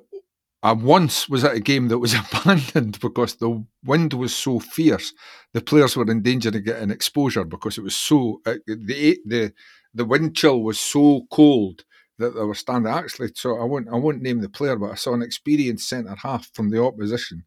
I 0.63 0.73
once 0.73 1.27
was 1.27 1.43
at 1.43 1.55
a 1.55 1.59
game 1.59 1.87
that 1.87 1.97
was 1.97 2.13
abandoned 2.43 2.99
because 2.99 3.35
the 3.35 3.65
wind 3.83 4.13
was 4.13 4.35
so 4.35 4.59
fierce. 4.59 5.13
The 5.53 5.61
players 5.61 5.95
were 5.95 6.09
in 6.09 6.21
danger 6.21 6.49
of 6.49 6.63
getting 6.63 6.91
exposure 6.91 7.43
because 7.43 7.77
it 7.77 7.83
was 7.83 7.95
so 7.95 8.41
uh, 8.45 8.55
the 8.67 9.19
the 9.25 9.53
the 9.93 10.05
wind 10.05 10.35
chill 10.35 10.61
was 10.61 10.79
so 10.79 11.27
cold 11.31 11.83
that 12.22 12.36
they 12.36 12.43
were 12.43 12.55
standing. 12.55 12.91
Actually, 12.91 13.32
so 13.36 13.59
I 13.59 13.65
won't 13.65 13.89
I 13.89 13.95
won't 13.95 14.22
name 14.22 14.39
the 14.41 14.49
player, 14.49 14.76
but 14.76 14.91
I 14.91 14.95
saw 14.95 15.13
an 15.13 15.22
experienced 15.22 15.89
centre 15.89 16.15
half 16.15 16.49
from 16.53 16.69
the 16.69 16.82
opposition. 16.84 17.43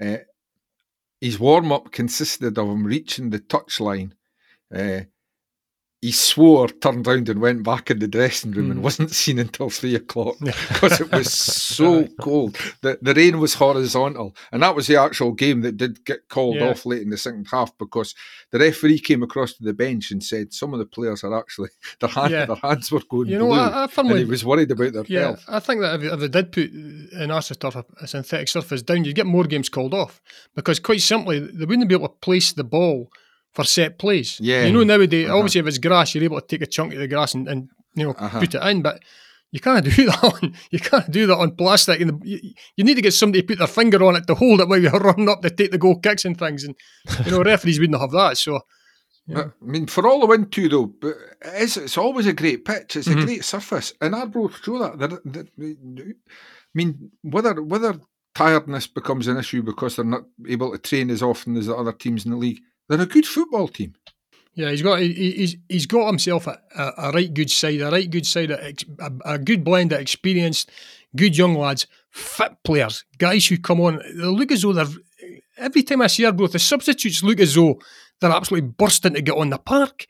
Uh, 0.00 0.18
his 1.20 1.40
warm 1.40 1.72
up 1.72 1.90
consisted 1.90 2.58
of 2.58 2.68
him 2.68 2.84
reaching 2.84 3.30
the 3.30 3.40
touchline. 3.40 4.12
Uh, 4.74 5.00
he 6.00 6.12
swore, 6.12 6.68
turned 6.68 7.06
round 7.06 7.28
and 7.28 7.40
went 7.40 7.64
back 7.64 7.90
in 7.90 7.98
the 7.98 8.06
dressing 8.06 8.52
room 8.52 8.66
mm. 8.66 8.70
and 8.70 8.78
hmm. 8.78 8.84
wasn't 8.84 9.10
seen 9.14 9.38
until 9.38 9.68
three 9.68 9.96
o'clock 9.96 10.36
because 10.40 11.00
it 11.00 11.10
was 11.10 11.32
so 11.32 12.06
cold. 12.20 12.56
The, 12.82 12.98
the 13.02 13.14
rain 13.14 13.40
was 13.40 13.54
horizontal. 13.54 14.36
And 14.52 14.62
that 14.62 14.76
was 14.76 14.86
the 14.86 14.96
actual 14.96 15.32
game 15.32 15.62
that 15.62 15.76
did 15.76 16.04
get 16.04 16.28
called 16.28 16.56
yeah. 16.56 16.70
off 16.70 16.86
late 16.86 17.02
in 17.02 17.10
the 17.10 17.16
second 17.16 17.48
half 17.50 17.76
because 17.78 18.14
the 18.52 18.60
referee 18.60 19.00
came 19.00 19.24
across 19.24 19.54
to 19.54 19.64
the 19.64 19.72
bench 19.72 20.12
and 20.12 20.22
said 20.22 20.52
some 20.52 20.72
of 20.72 20.78
the 20.78 20.86
players 20.86 21.24
are 21.24 21.36
actually, 21.36 21.70
their, 22.00 22.10
hand, 22.10 22.30
yeah. 22.30 22.46
their 22.46 22.56
hands 22.56 22.92
were 22.92 23.02
going 23.08 23.28
you 23.28 23.38
know, 23.38 23.46
blue. 23.46 23.58
I, 23.58 23.84
I 23.84 23.86
firmly, 23.88 24.12
and 24.12 24.20
he 24.20 24.30
was 24.30 24.44
worried 24.44 24.70
about 24.70 24.92
their 24.92 25.04
yeah, 25.08 25.20
health. 25.20 25.44
I 25.48 25.58
think 25.58 25.80
that 25.80 26.00
if, 26.00 26.12
if 26.12 26.20
they 26.20 26.28
did 26.28 26.52
put 26.52 26.70
an 26.70 27.30
AstroTurf, 27.30 27.84
a 28.00 28.06
synthetic 28.06 28.48
surface 28.48 28.82
down, 28.82 29.04
you'd 29.04 29.16
get 29.16 29.26
more 29.26 29.44
games 29.44 29.68
called 29.68 29.94
off 29.94 30.20
because 30.54 30.78
quite 30.78 31.00
simply, 31.00 31.40
they 31.40 31.64
wouldn't 31.64 31.88
be 31.88 31.94
able 31.96 32.08
to 32.08 32.14
place 32.14 32.52
the 32.52 32.62
ball 32.62 33.10
for 33.52 33.64
set 33.64 33.98
plays. 33.98 34.38
Yeah. 34.40 34.64
You 34.64 34.72
know, 34.72 34.84
nowadays, 34.84 35.28
uh-huh. 35.28 35.36
obviously, 35.36 35.60
if 35.60 35.66
it's 35.66 35.78
grass, 35.78 36.14
you're 36.14 36.24
able 36.24 36.40
to 36.40 36.46
take 36.46 36.62
a 36.62 36.66
chunk 36.66 36.92
of 36.92 36.98
the 36.98 37.08
grass 37.08 37.34
and, 37.34 37.48
and 37.48 37.68
you 37.94 38.04
know, 38.04 38.12
uh-huh. 38.12 38.40
put 38.40 38.54
it 38.54 38.62
in, 38.62 38.82
but 38.82 39.00
you 39.50 39.60
can't 39.60 39.84
do 39.84 39.90
that 40.06 40.24
on 40.24 40.54
you 40.70 40.78
can't 40.78 41.10
do 41.10 41.26
that 41.26 41.38
on 41.38 41.56
plastic. 41.56 42.00
And 42.00 42.22
you, 42.24 42.38
you, 42.76 42.84
need 42.84 42.94
to 42.94 43.02
get 43.02 43.14
somebody 43.14 43.42
to 43.42 43.46
put 43.46 43.58
their 43.58 43.66
finger 43.66 44.02
on 44.04 44.16
it 44.16 44.26
to 44.26 44.34
hold 44.34 44.60
it 44.60 44.68
while 44.68 44.80
you're 44.80 44.92
running 45.00 45.28
up 45.28 45.42
to 45.42 45.50
take 45.50 45.70
the 45.70 45.78
goal 45.78 45.98
kicks 45.98 46.24
and 46.24 46.38
things. 46.38 46.64
And 46.64 46.74
you 47.24 47.32
know, 47.32 47.42
referees 47.44 47.80
wouldn't 47.80 48.00
have 48.00 48.10
that. 48.12 48.38
So, 48.38 48.60
yeah. 49.26 49.44
I 49.62 49.64
mean, 49.64 49.86
for 49.86 50.06
all 50.06 50.20
the 50.20 50.26
wind 50.26 50.52
too, 50.52 50.68
though, 50.68 50.86
but 50.86 51.14
it 51.42 51.62
is, 51.62 51.76
it's 51.76 51.98
always 51.98 52.26
a 52.26 52.32
great 52.32 52.64
pitch. 52.64 52.96
It's 52.96 53.08
mm-hmm. 53.08 53.18
a 53.18 53.24
great 53.24 53.44
surface, 53.44 53.92
and 54.00 54.14
Arbroath 54.14 54.62
show 54.62 54.78
that. 54.78 54.98
They're, 54.98 55.20
they're, 55.56 56.14
I 56.68 56.74
mean, 56.74 57.10
whether 57.22 57.60
whether 57.62 58.00
tiredness 58.34 58.86
becomes 58.86 59.26
an 59.26 59.36
issue 59.36 59.62
because 59.62 59.96
they're 59.96 60.04
not 60.04 60.24
able 60.48 60.70
to 60.72 60.78
train 60.78 61.10
as 61.10 61.22
often 61.22 61.56
as 61.56 61.66
the 61.66 61.74
other 61.74 61.92
teams 61.92 62.24
in 62.24 62.30
the 62.30 62.36
league, 62.36 62.60
they're 62.88 63.00
a 63.00 63.06
good 63.06 63.26
football 63.26 63.68
team. 63.68 63.94
Yeah, 64.54 64.70
he's 64.70 64.82
got 64.82 65.00
he, 65.00 65.12
he's 65.12 65.56
he's 65.68 65.86
got 65.86 66.08
himself 66.08 66.48
a, 66.48 66.60
a, 66.76 66.92
a, 66.98 67.12
right 67.12 67.32
good 67.32 67.50
side, 67.50 67.80
a 67.80 67.90
right 67.90 68.10
good 68.10 68.26
side, 68.26 68.50
a, 68.50 68.72
a, 69.24 69.38
good 69.38 69.62
blend 69.62 69.92
of 69.92 70.00
experienced, 70.00 70.70
good 71.14 71.36
young 71.36 71.54
lads, 71.54 71.86
fit 72.10 72.56
players, 72.64 73.04
guys 73.18 73.46
who 73.46 73.58
come 73.58 73.80
on. 73.80 73.98
They 73.98 74.24
look 74.24 74.50
as 74.50 74.62
though 74.62 74.72
they're 74.72 74.86
every 75.58 75.82
time 75.82 76.02
I 76.02 76.06
see 76.06 76.24
Arbroath, 76.24 76.52
the 76.52 76.58
substitutes 76.58 77.22
look 77.22 77.40
as 77.40 77.54
though 77.54 77.80
they're 78.20 78.30
absolutely 78.30 78.70
bursting 78.70 79.14
to 79.14 79.22
get 79.22 79.36
on 79.36 79.50
the 79.50 79.58
park. 79.58 80.06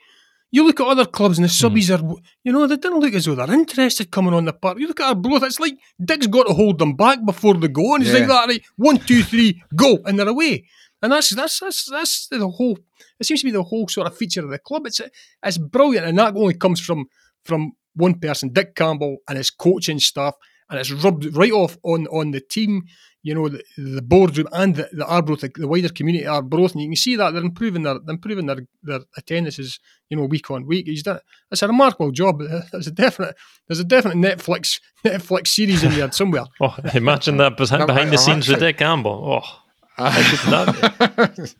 You 0.50 0.64
look 0.64 0.80
at 0.80 0.86
other 0.86 1.04
clubs 1.04 1.38
and 1.38 1.46
the 1.46 1.52
hmm. 1.52 1.66
subbies 1.66 1.94
mm. 1.94 2.16
are, 2.16 2.22
you 2.42 2.52
know, 2.52 2.66
they 2.66 2.78
don't 2.78 3.00
look 3.00 3.12
as 3.12 3.26
though 3.26 3.34
they're 3.34 3.52
interested 3.52 4.10
coming 4.10 4.32
on 4.32 4.46
the 4.46 4.54
park. 4.54 4.78
You 4.78 4.88
look 4.88 5.00
at 5.00 5.04
our 5.04 5.10
Arbroath, 5.10 5.42
it's 5.42 5.60
like 5.60 5.78
Dick's 6.02 6.26
got 6.26 6.46
to 6.46 6.54
hold 6.54 6.78
them 6.78 6.94
back 6.94 7.22
before 7.26 7.54
they 7.54 7.68
go. 7.68 7.94
And 7.94 8.02
he's 8.02 8.14
yeah. 8.14 8.20
like 8.20 8.28
that, 8.28 8.48
right? 8.48 8.62
One, 8.76 8.98
two, 8.98 9.22
three, 9.22 9.62
go, 9.76 9.98
and 10.06 10.18
they're 10.18 10.28
away. 10.28 10.64
And 11.02 11.12
that's 11.12 11.34
that's 11.34 11.60
that's 11.60 11.84
that's 11.90 12.28
the 12.28 12.48
whole. 12.48 12.78
It 13.20 13.26
seems 13.26 13.40
to 13.40 13.46
be 13.46 13.52
the 13.52 13.62
whole 13.62 13.88
sort 13.88 14.06
of 14.06 14.16
feature 14.16 14.44
of 14.44 14.50
the 14.50 14.58
club. 14.58 14.86
It's 14.86 15.00
it's 15.42 15.58
brilliant, 15.58 16.06
and 16.06 16.18
that 16.18 16.36
only 16.36 16.54
comes 16.54 16.80
from 16.80 17.06
from 17.44 17.72
one 17.94 18.14
person, 18.14 18.52
Dick 18.52 18.74
Campbell, 18.74 19.18
and 19.28 19.38
his 19.38 19.50
coaching 19.50 19.98
staff, 20.00 20.34
and 20.70 20.78
it's 20.78 20.90
rubbed 20.90 21.36
right 21.36 21.52
off 21.52 21.78
on 21.82 22.06
on 22.08 22.32
the 22.32 22.40
team 22.40 22.84
you 23.22 23.34
know, 23.34 23.48
the, 23.48 23.62
the 23.76 24.02
boardroom 24.02 24.48
and 24.52 24.76
the, 24.76 24.88
the 24.92 25.04
Arbroath, 25.04 25.40
the, 25.40 25.50
the, 25.54 25.66
wider 25.66 25.88
community 25.88 26.26
Arbroath, 26.26 26.72
and 26.72 26.82
you 26.82 26.88
can 26.88 26.96
see 26.96 27.16
that 27.16 27.32
they're 27.32 27.42
improving 27.42 27.82
their 27.82 27.98
they're 27.98 28.14
improving 28.14 28.46
their, 28.46 28.58
their 28.82 29.00
attendances, 29.16 29.80
you 30.08 30.16
know, 30.16 30.24
week 30.24 30.50
on 30.50 30.66
week. 30.66 30.86
He's 30.86 31.02
done 31.02 31.20
it's 31.50 31.62
a 31.62 31.66
remarkable 31.66 32.12
job. 32.12 32.40
There's 32.72 32.86
a 32.86 32.92
definite 32.92 33.36
there's 33.66 33.80
a 33.80 33.84
definite 33.84 34.16
Netflix 34.16 34.80
Netflix 35.04 35.48
series 35.48 35.82
in 35.82 35.92
there 35.92 36.10
somewhere. 36.12 36.44
oh, 36.60 36.76
imagine 36.94 37.36
that 37.38 37.56
behind, 37.56 37.86
behind 37.86 38.12
the 38.12 38.18
scenes 38.18 38.48
with 38.48 38.60
Dick 38.60 38.78
Campbell. 38.78 39.42
Oh. 39.44 39.62
It 39.98 41.54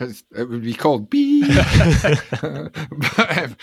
it 0.32 0.48
would 0.48 0.62
be 0.62 0.74
called 0.74 1.10
B. 1.10 1.44
but, 1.46 3.44
um, 3.44 3.56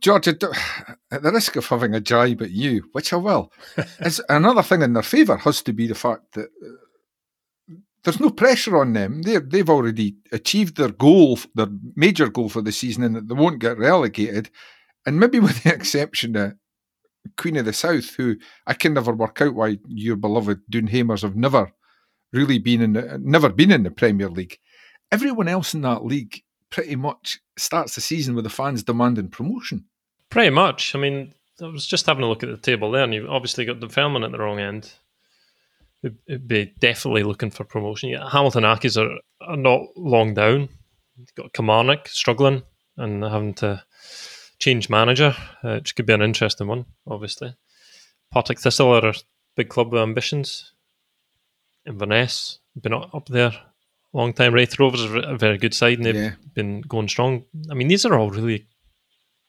George, 0.00 0.28
at 0.28 0.40
the 0.40 1.30
risk 1.32 1.56
of 1.56 1.66
having 1.66 1.94
a 1.94 2.00
jibe 2.00 2.42
at 2.42 2.50
you, 2.50 2.88
which 2.92 3.12
I 3.12 3.16
will, 3.16 3.52
is 4.00 4.20
another 4.28 4.62
thing 4.62 4.82
in 4.82 4.92
their 4.92 5.02
favour 5.02 5.36
has 5.38 5.62
to 5.62 5.72
be 5.72 5.86
the 5.86 5.94
fact 5.94 6.32
that 6.32 6.48
uh, 6.64 7.74
there's 8.02 8.20
no 8.20 8.30
pressure 8.30 8.76
on 8.76 8.92
them. 8.92 9.22
They 9.22 9.38
they've 9.38 9.70
already 9.70 10.16
achieved 10.32 10.76
their 10.76 10.90
goal, 10.90 11.38
their 11.54 11.68
major 11.94 12.28
goal 12.28 12.48
for 12.48 12.62
the 12.62 12.72
season, 12.72 13.02
and 13.04 13.16
that 13.16 13.28
they 13.28 13.34
won't 13.34 13.60
get 13.60 13.78
relegated. 13.78 14.50
And 15.04 15.20
maybe 15.20 15.40
with 15.40 15.62
the 15.62 15.74
exception 15.74 16.36
of 16.36 16.54
Queen 17.36 17.56
of 17.56 17.64
the 17.64 17.72
South, 17.72 18.14
who 18.16 18.36
I 18.66 18.74
can 18.74 18.94
never 18.94 19.12
work 19.12 19.40
out 19.40 19.54
why 19.54 19.78
your 19.88 20.16
beloved 20.16 20.60
Doonhamers 20.70 21.22
have 21.22 21.36
never 21.36 21.72
really 22.32 22.58
been 22.58 22.82
in 22.82 22.92
the, 22.94 23.18
never 23.22 23.48
been 23.48 23.70
in 23.70 23.82
the 23.82 23.90
Premier 23.90 24.28
League. 24.28 24.58
Everyone 25.12 25.48
else 25.48 25.74
in 25.74 25.82
that 25.82 26.04
league 26.04 26.42
pretty 26.70 26.96
much 26.96 27.38
starts 27.56 27.94
the 27.94 28.00
season 28.00 28.34
with 28.34 28.44
the 28.44 28.50
fans 28.50 28.82
demanding 28.82 29.28
promotion. 29.28 29.84
Pretty 30.30 30.50
much. 30.50 30.94
I 30.94 30.98
mean, 30.98 31.32
I 31.62 31.66
was 31.66 31.86
just 31.86 32.06
having 32.06 32.24
a 32.24 32.28
look 32.28 32.42
at 32.42 32.50
the 32.50 32.56
table 32.56 32.90
there, 32.90 33.04
and 33.04 33.14
you've 33.14 33.30
obviously 33.30 33.64
got 33.64 33.80
the 33.80 33.86
Dunfermline 33.86 34.24
at 34.24 34.32
the 34.32 34.38
wrong 34.38 34.58
end. 34.58 34.92
It'd 36.02 36.46
be 36.46 36.74
definitely 36.78 37.22
looking 37.22 37.50
for 37.50 37.64
promotion. 37.64 38.10
Yeah, 38.10 38.28
Hamilton 38.28 38.64
Accies 38.64 39.00
are, 39.00 39.18
are 39.40 39.56
not 39.56 39.80
long 39.96 40.34
down. 40.34 40.68
You've 41.16 41.34
got 41.34 41.52
Kilmarnock 41.52 42.08
struggling 42.08 42.62
and 42.96 43.24
having 43.24 43.54
to 43.54 43.82
change 44.58 44.90
manager, 44.90 45.34
uh, 45.62 45.74
which 45.74 45.96
could 45.96 46.06
be 46.06 46.12
an 46.12 46.22
interesting 46.22 46.66
one, 46.66 46.84
obviously. 47.06 47.54
Partick 48.30 48.60
Thistle 48.60 48.94
are 48.94 49.08
a 49.08 49.14
big 49.56 49.68
club 49.68 49.92
with 49.92 50.02
ambitions. 50.02 50.72
Inverness, 51.86 52.58
been 52.80 52.92
up 52.92 53.26
there 53.28 53.48
a 53.48 54.16
long 54.16 54.32
time. 54.32 54.54
Raith 54.54 54.78
Rovers 54.78 55.04
are 55.04 55.18
a 55.18 55.36
very 55.36 55.58
good 55.58 55.74
side, 55.74 55.98
and 55.98 56.06
they've 56.06 56.14
yeah. 56.14 56.32
been 56.54 56.80
going 56.82 57.08
strong. 57.08 57.44
I 57.70 57.74
mean, 57.74 57.88
these 57.88 58.04
are 58.04 58.18
all 58.18 58.30
really 58.30 58.66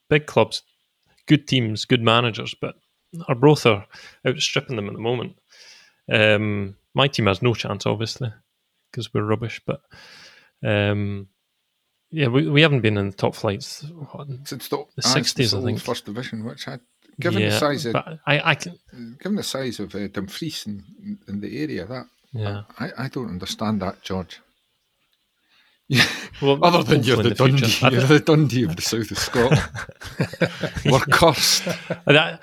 big 0.10 0.26
clubs, 0.26 0.64
good 1.26 1.48
teams, 1.48 1.86
good 1.86 2.02
managers, 2.02 2.56
but 2.60 2.76
Arbroath 3.28 3.66
are 3.66 3.86
outstripping 4.26 4.76
them 4.76 4.88
at 4.88 4.94
the 4.94 5.00
moment. 5.00 5.38
Um, 6.12 6.76
my 6.94 7.08
team 7.08 7.28
has 7.28 7.42
no 7.42 7.54
chance, 7.54 7.86
obviously, 7.86 8.32
because 8.92 9.14
we're 9.14 9.24
rubbish. 9.24 9.62
But 9.66 9.82
um, 10.64 11.28
yeah, 12.12 12.28
we, 12.28 12.50
we 12.50 12.62
haven't 12.62 12.82
been 12.82 12.98
in 12.98 13.10
the 13.10 13.16
top 13.16 13.36
flights 13.36 13.84
what, 14.12 14.28
since 14.46 14.68
the 14.68 14.86
sixties, 15.00 15.54
I 15.54 15.62
think. 15.62 15.82
First 15.82 16.06
division, 16.06 16.46
which 16.46 16.68
I, 16.68 16.80
given 17.20 17.42
yeah, 17.42 17.50
the 17.50 17.58
size 17.58 17.86
of 17.86 17.96
I, 17.96 18.18
I 18.26 18.56
can, 18.56 18.78
given 19.20 19.36
the 19.36 19.44
size 19.44 19.80
of 19.80 19.94
uh, 19.96 20.08
Dumfries 20.08 20.66
in, 20.66 21.20
in 21.28 21.42
the 21.42 21.62
area, 21.62 21.86
that 21.86 22.08
yeah, 22.38 22.64
I, 22.80 22.92
I 22.98 23.08
don't 23.10 23.30
understand 23.30 23.82
that, 23.82 24.02
George. 24.02 24.40
Well, 26.42 26.64
Other 26.64 26.84
than 26.84 27.04
you're 27.04 27.18
the, 27.18 27.30
the 27.30 27.36
Dundee, 27.36 27.78
you're 27.96 28.02
the 28.06 28.20
Dundee 28.20 28.64
of 28.64 28.76
the 28.76 28.82
south 28.84 29.10
of 29.10 29.18
Scotland. 29.18 29.60
We're 30.86 31.00
cursed. 31.00 31.64
That, 32.06 32.42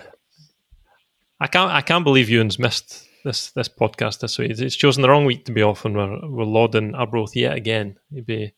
I 1.39 1.47
can't. 1.47 1.71
I 1.71 1.81
can't 1.81 2.03
believe 2.05 2.29
Ewan's 2.29 2.59
missed 2.59 3.07
this 3.25 3.51
this 3.53 3.69
podcast 3.69 4.19
this 4.21 4.37
week. 4.39 4.51
It's 4.59 4.75
chosen 4.75 5.03
the 5.03 5.09
wrong 5.09 5.27
week 5.27 5.45
to 5.45 5.53
be 5.53 5.63
off, 5.63 5.85
and 5.85 5.95
we're 5.95 6.29
we're 6.29 6.45
lauding 6.45 6.95
Arbroath 6.95 7.37
yet 7.37 7.55
again. 7.57 7.99
He'd 8.13 8.27
be. 8.27 8.53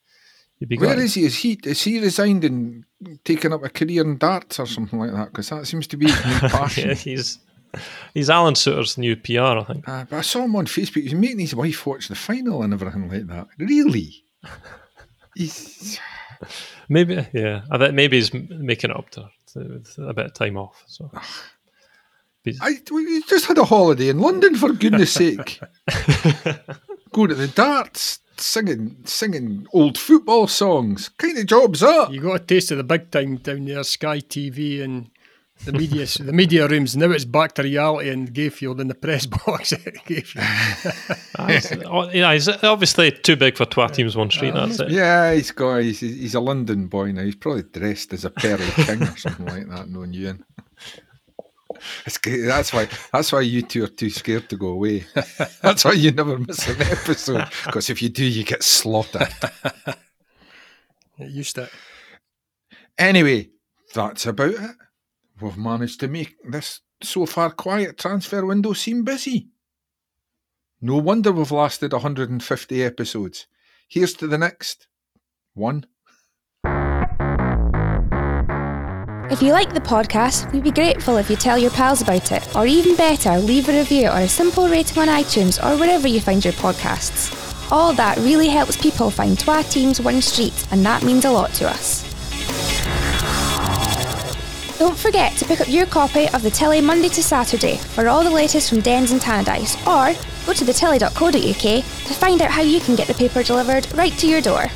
He'd 0.58 0.68
be 0.70 0.78
Where 0.78 0.94
glad. 0.94 1.04
is 1.04 1.14
he? 1.14 1.24
Is 1.24 1.36
he 1.36 1.58
is 1.64 1.82
he 1.82 2.00
resigned 2.00 2.44
and 2.44 2.84
taken 3.24 3.52
up 3.52 3.62
a 3.62 3.68
career 3.68 4.02
in 4.02 4.16
darts 4.16 4.58
or 4.58 4.66
something 4.66 4.98
like 4.98 5.12
that? 5.12 5.32
Because 5.32 5.50
that 5.50 5.66
seems 5.66 5.86
to 5.88 5.98
be 5.98 6.06
his 6.06 6.40
passion. 6.50 6.88
yeah, 6.88 6.94
he's 6.94 7.38
he's 8.14 8.30
Alan 8.30 8.54
Soutar's 8.54 8.98
new 8.98 9.16
PR, 9.16 9.40
I 9.40 9.64
think. 9.64 9.88
Uh, 9.88 10.04
but 10.08 10.16
I 10.16 10.20
saw 10.22 10.42
him 10.42 10.56
on 10.56 10.66
Facebook. 10.66 11.02
He's 11.02 11.14
making 11.14 11.40
his 11.40 11.54
wife 11.54 11.86
watch 11.86 12.08
the 12.08 12.14
final 12.14 12.62
and 12.62 12.72
everything 12.72 13.08
like 13.08 13.26
that. 13.28 13.48
Really? 13.58 14.24
He's 15.34 16.00
maybe 16.88 17.26
yeah. 17.34 17.62
I 17.70 17.76
bet 17.76 17.92
maybe 17.92 18.16
he's 18.16 18.32
making 18.32 18.90
it 18.90 18.96
up 18.96 19.10
to, 19.10 19.28
to 19.52 19.82
a 19.98 20.14
bit 20.14 20.26
of 20.26 20.32
time 20.34 20.56
off. 20.56 20.82
So. 20.86 21.10
I 22.60 22.78
we 22.92 23.22
just 23.24 23.46
had 23.46 23.58
a 23.58 23.64
holiday 23.64 24.08
in 24.08 24.20
London 24.20 24.54
for 24.54 24.72
goodness 24.72 25.12
sake. 25.12 25.60
Going 27.12 27.28
to 27.28 27.34
the 27.34 27.48
darts, 27.48 28.20
singing 28.36 28.96
singing 29.04 29.66
old 29.72 29.98
football 29.98 30.46
songs. 30.46 31.08
Kind 31.10 31.38
of 31.38 31.46
jobs 31.46 31.80
that? 31.80 32.12
You 32.12 32.20
got 32.20 32.40
a 32.40 32.44
taste 32.44 32.70
of 32.70 32.78
the 32.78 32.84
big 32.84 33.10
time 33.10 33.36
down 33.36 33.64
there, 33.64 33.82
Sky 33.82 34.20
TV 34.20 34.82
and 34.82 35.10
the 35.64 35.72
media 35.72 36.06
the 36.20 36.32
media 36.32 36.68
rooms. 36.68 36.96
Now 36.96 37.10
it's 37.10 37.24
back 37.24 37.54
to 37.54 37.62
reality 37.62 38.10
in 38.10 38.28
Gayfield 38.28 38.80
in 38.80 38.88
the 38.88 38.94
press 38.94 39.26
box 39.46 39.72
oh, 41.38 42.10
yeah, 42.10 42.32
he's 42.32 42.48
obviously 42.48 43.10
too 43.10 43.36
big 43.36 43.56
for 43.56 43.64
two 43.64 43.86
teams 43.88 44.16
one 44.16 44.30
street. 44.30 44.54
That's 44.54 44.80
it. 44.80 44.90
Yeah, 44.90 45.32
he's 45.34 45.50
got 45.50 45.78
he's, 45.78 46.00
he's 46.00 46.34
a 46.34 46.40
London 46.40 46.86
boy 46.88 47.12
now. 47.12 47.22
He's 47.22 47.36
probably 47.36 47.62
dressed 47.62 48.12
as 48.12 48.24
a 48.24 48.30
Pearly 48.30 48.66
King 48.70 49.02
or 49.02 49.16
something 49.16 49.46
like 49.46 49.68
that. 49.68 49.88
Knowing 49.88 50.12
you. 50.12 50.38
It's, 52.06 52.18
that's 52.18 52.72
why 52.72 52.88
that's 53.12 53.32
why 53.32 53.40
you 53.40 53.62
two 53.62 53.84
are 53.84 53.88
too 53.88 54.10
scared 54.10 54.48
to 54.50 54.56
go 54.56 54.68
away. 54.68 55.04
That's 55.62 55.84
why 55.84 55.92
you 55.92 56.10
never 56.12 56.38
miss 56.38 56.66
an 56.68 56.80
episode. 56.82 57.48
Because 57.64 57.90
if 57.90 58.00
you 58.00 58.08
do, 58.08 58.24
you 58.24 58.44
get 58.44 58.62
slaughtered. 58.62 59.28
Get 61.18 61.30
used 61.30 61.56
to 61.56 61.64
it. 61.64 61.70
Anyway, 62.98 63.50
that's 63.94 64.26
about 64.26 64.54
it 64.54 64.70
we've 65.40 65.56
managed 65.56 66.00
to 66.00 66.08
make 66.08 66.36
this 66.48 66.80
so 67.02 67.26
far 67.26 67.50
quiet 67.50 67.98
transfer 67.98 68.44
window 68.44 68.72
seem 68.72 69.04
busy. 69.04 69.48
No 70.80 70.96
wonder 70.96 71.32
we've 71.32 71.52
lasted 71.52 71.92
150 71.92 72.82
episodes. 72.82 73.46
Here's 73.88 74.14
to 74.14 74.26
the 74.26 74.38
next 74.38 74.88
one. 75.54 75.86
If 79.28 79.42
you 79.42 79.52
like 79.52 79.74
the 79.74 79.80
podcast, 79.80 80.52
we'd 80.52 80.62
be 80.62 80.70
grateful 80.70 81.16
if 81.16 81.28
you 81.28 81.34
tell 81.34 81.58
your 81.58 81.72
pals 81.72 82.00
about 82.00 82.30
it, 82.30 82.54
or 82.54 82.64
even 82.66 82.94
better, 82.94 83.36
leave 83.38 83.68
a 83.68 83.72
review 83.72 84.08
or 84.08 84.20
a 84.20 84.28
simple 84.28 84.68
rating 84.68 84.98
on 84.98 85.08
iTunes 85.08 85.62
or 85.62 85.76
wherever 85.78 86.06
you 86.06 86.20
find 86.20 86.44
your 86.44 86.54
podcasts. 86.54 87.42
All 87.72 87.92
that 87.94 88.16
really 88.18 88.46
helps 88.46 88.76
people 88.76 89.10
find 89.10 89.36
Twa 89.36 89.64
Teams 89.64 90.00
One 90.00 90.22
Street, 90.22 90.66
and 90.70 90.86
that 90.86 91.02
means 91.02 91.24
a 91.24 91.30
lot 91.32 91.52
to 91.54 91.68
us. 91.68 92.05
Don't 94.78 94.96
forget 94.96 95.34
to 95.38 95.46
pick 95.46 95.62
up 95.62 95.70
your 95.70 95.86
copy 95.86 96.28
of 96.28 96.42
the 96.42 96.50
Tilly 96.50 96.82
Monday 96.82 97.08
to 97.08 97.22
Saturday 97.22 97.76
for 97.76 98.08
all 98.08 98.22
the 98.22 98.30
latest 98.30 98.68
from 98.68 98.80
Dens 98.80 99.10
and 99.10 99.20
Tannadice, 99.20 99.74
or 99.86 100.14
go 100.44 100.52
to 100.52 100.64
thetilly.co.uk 100.64 101.32
to 101.32 102.14
find 102.14 102.42
out 102.42 102.50
how 102.50 102.60
you 102.60 102.80
can 102.80 102.94
get 102.94 103.08
the 103.08 103.14
paper 103.14 103.42
delivered 103.42 103.90
right 103.94 104.12
to 104.18 104.26
your 104.26 104.42
door. 104.42 104.66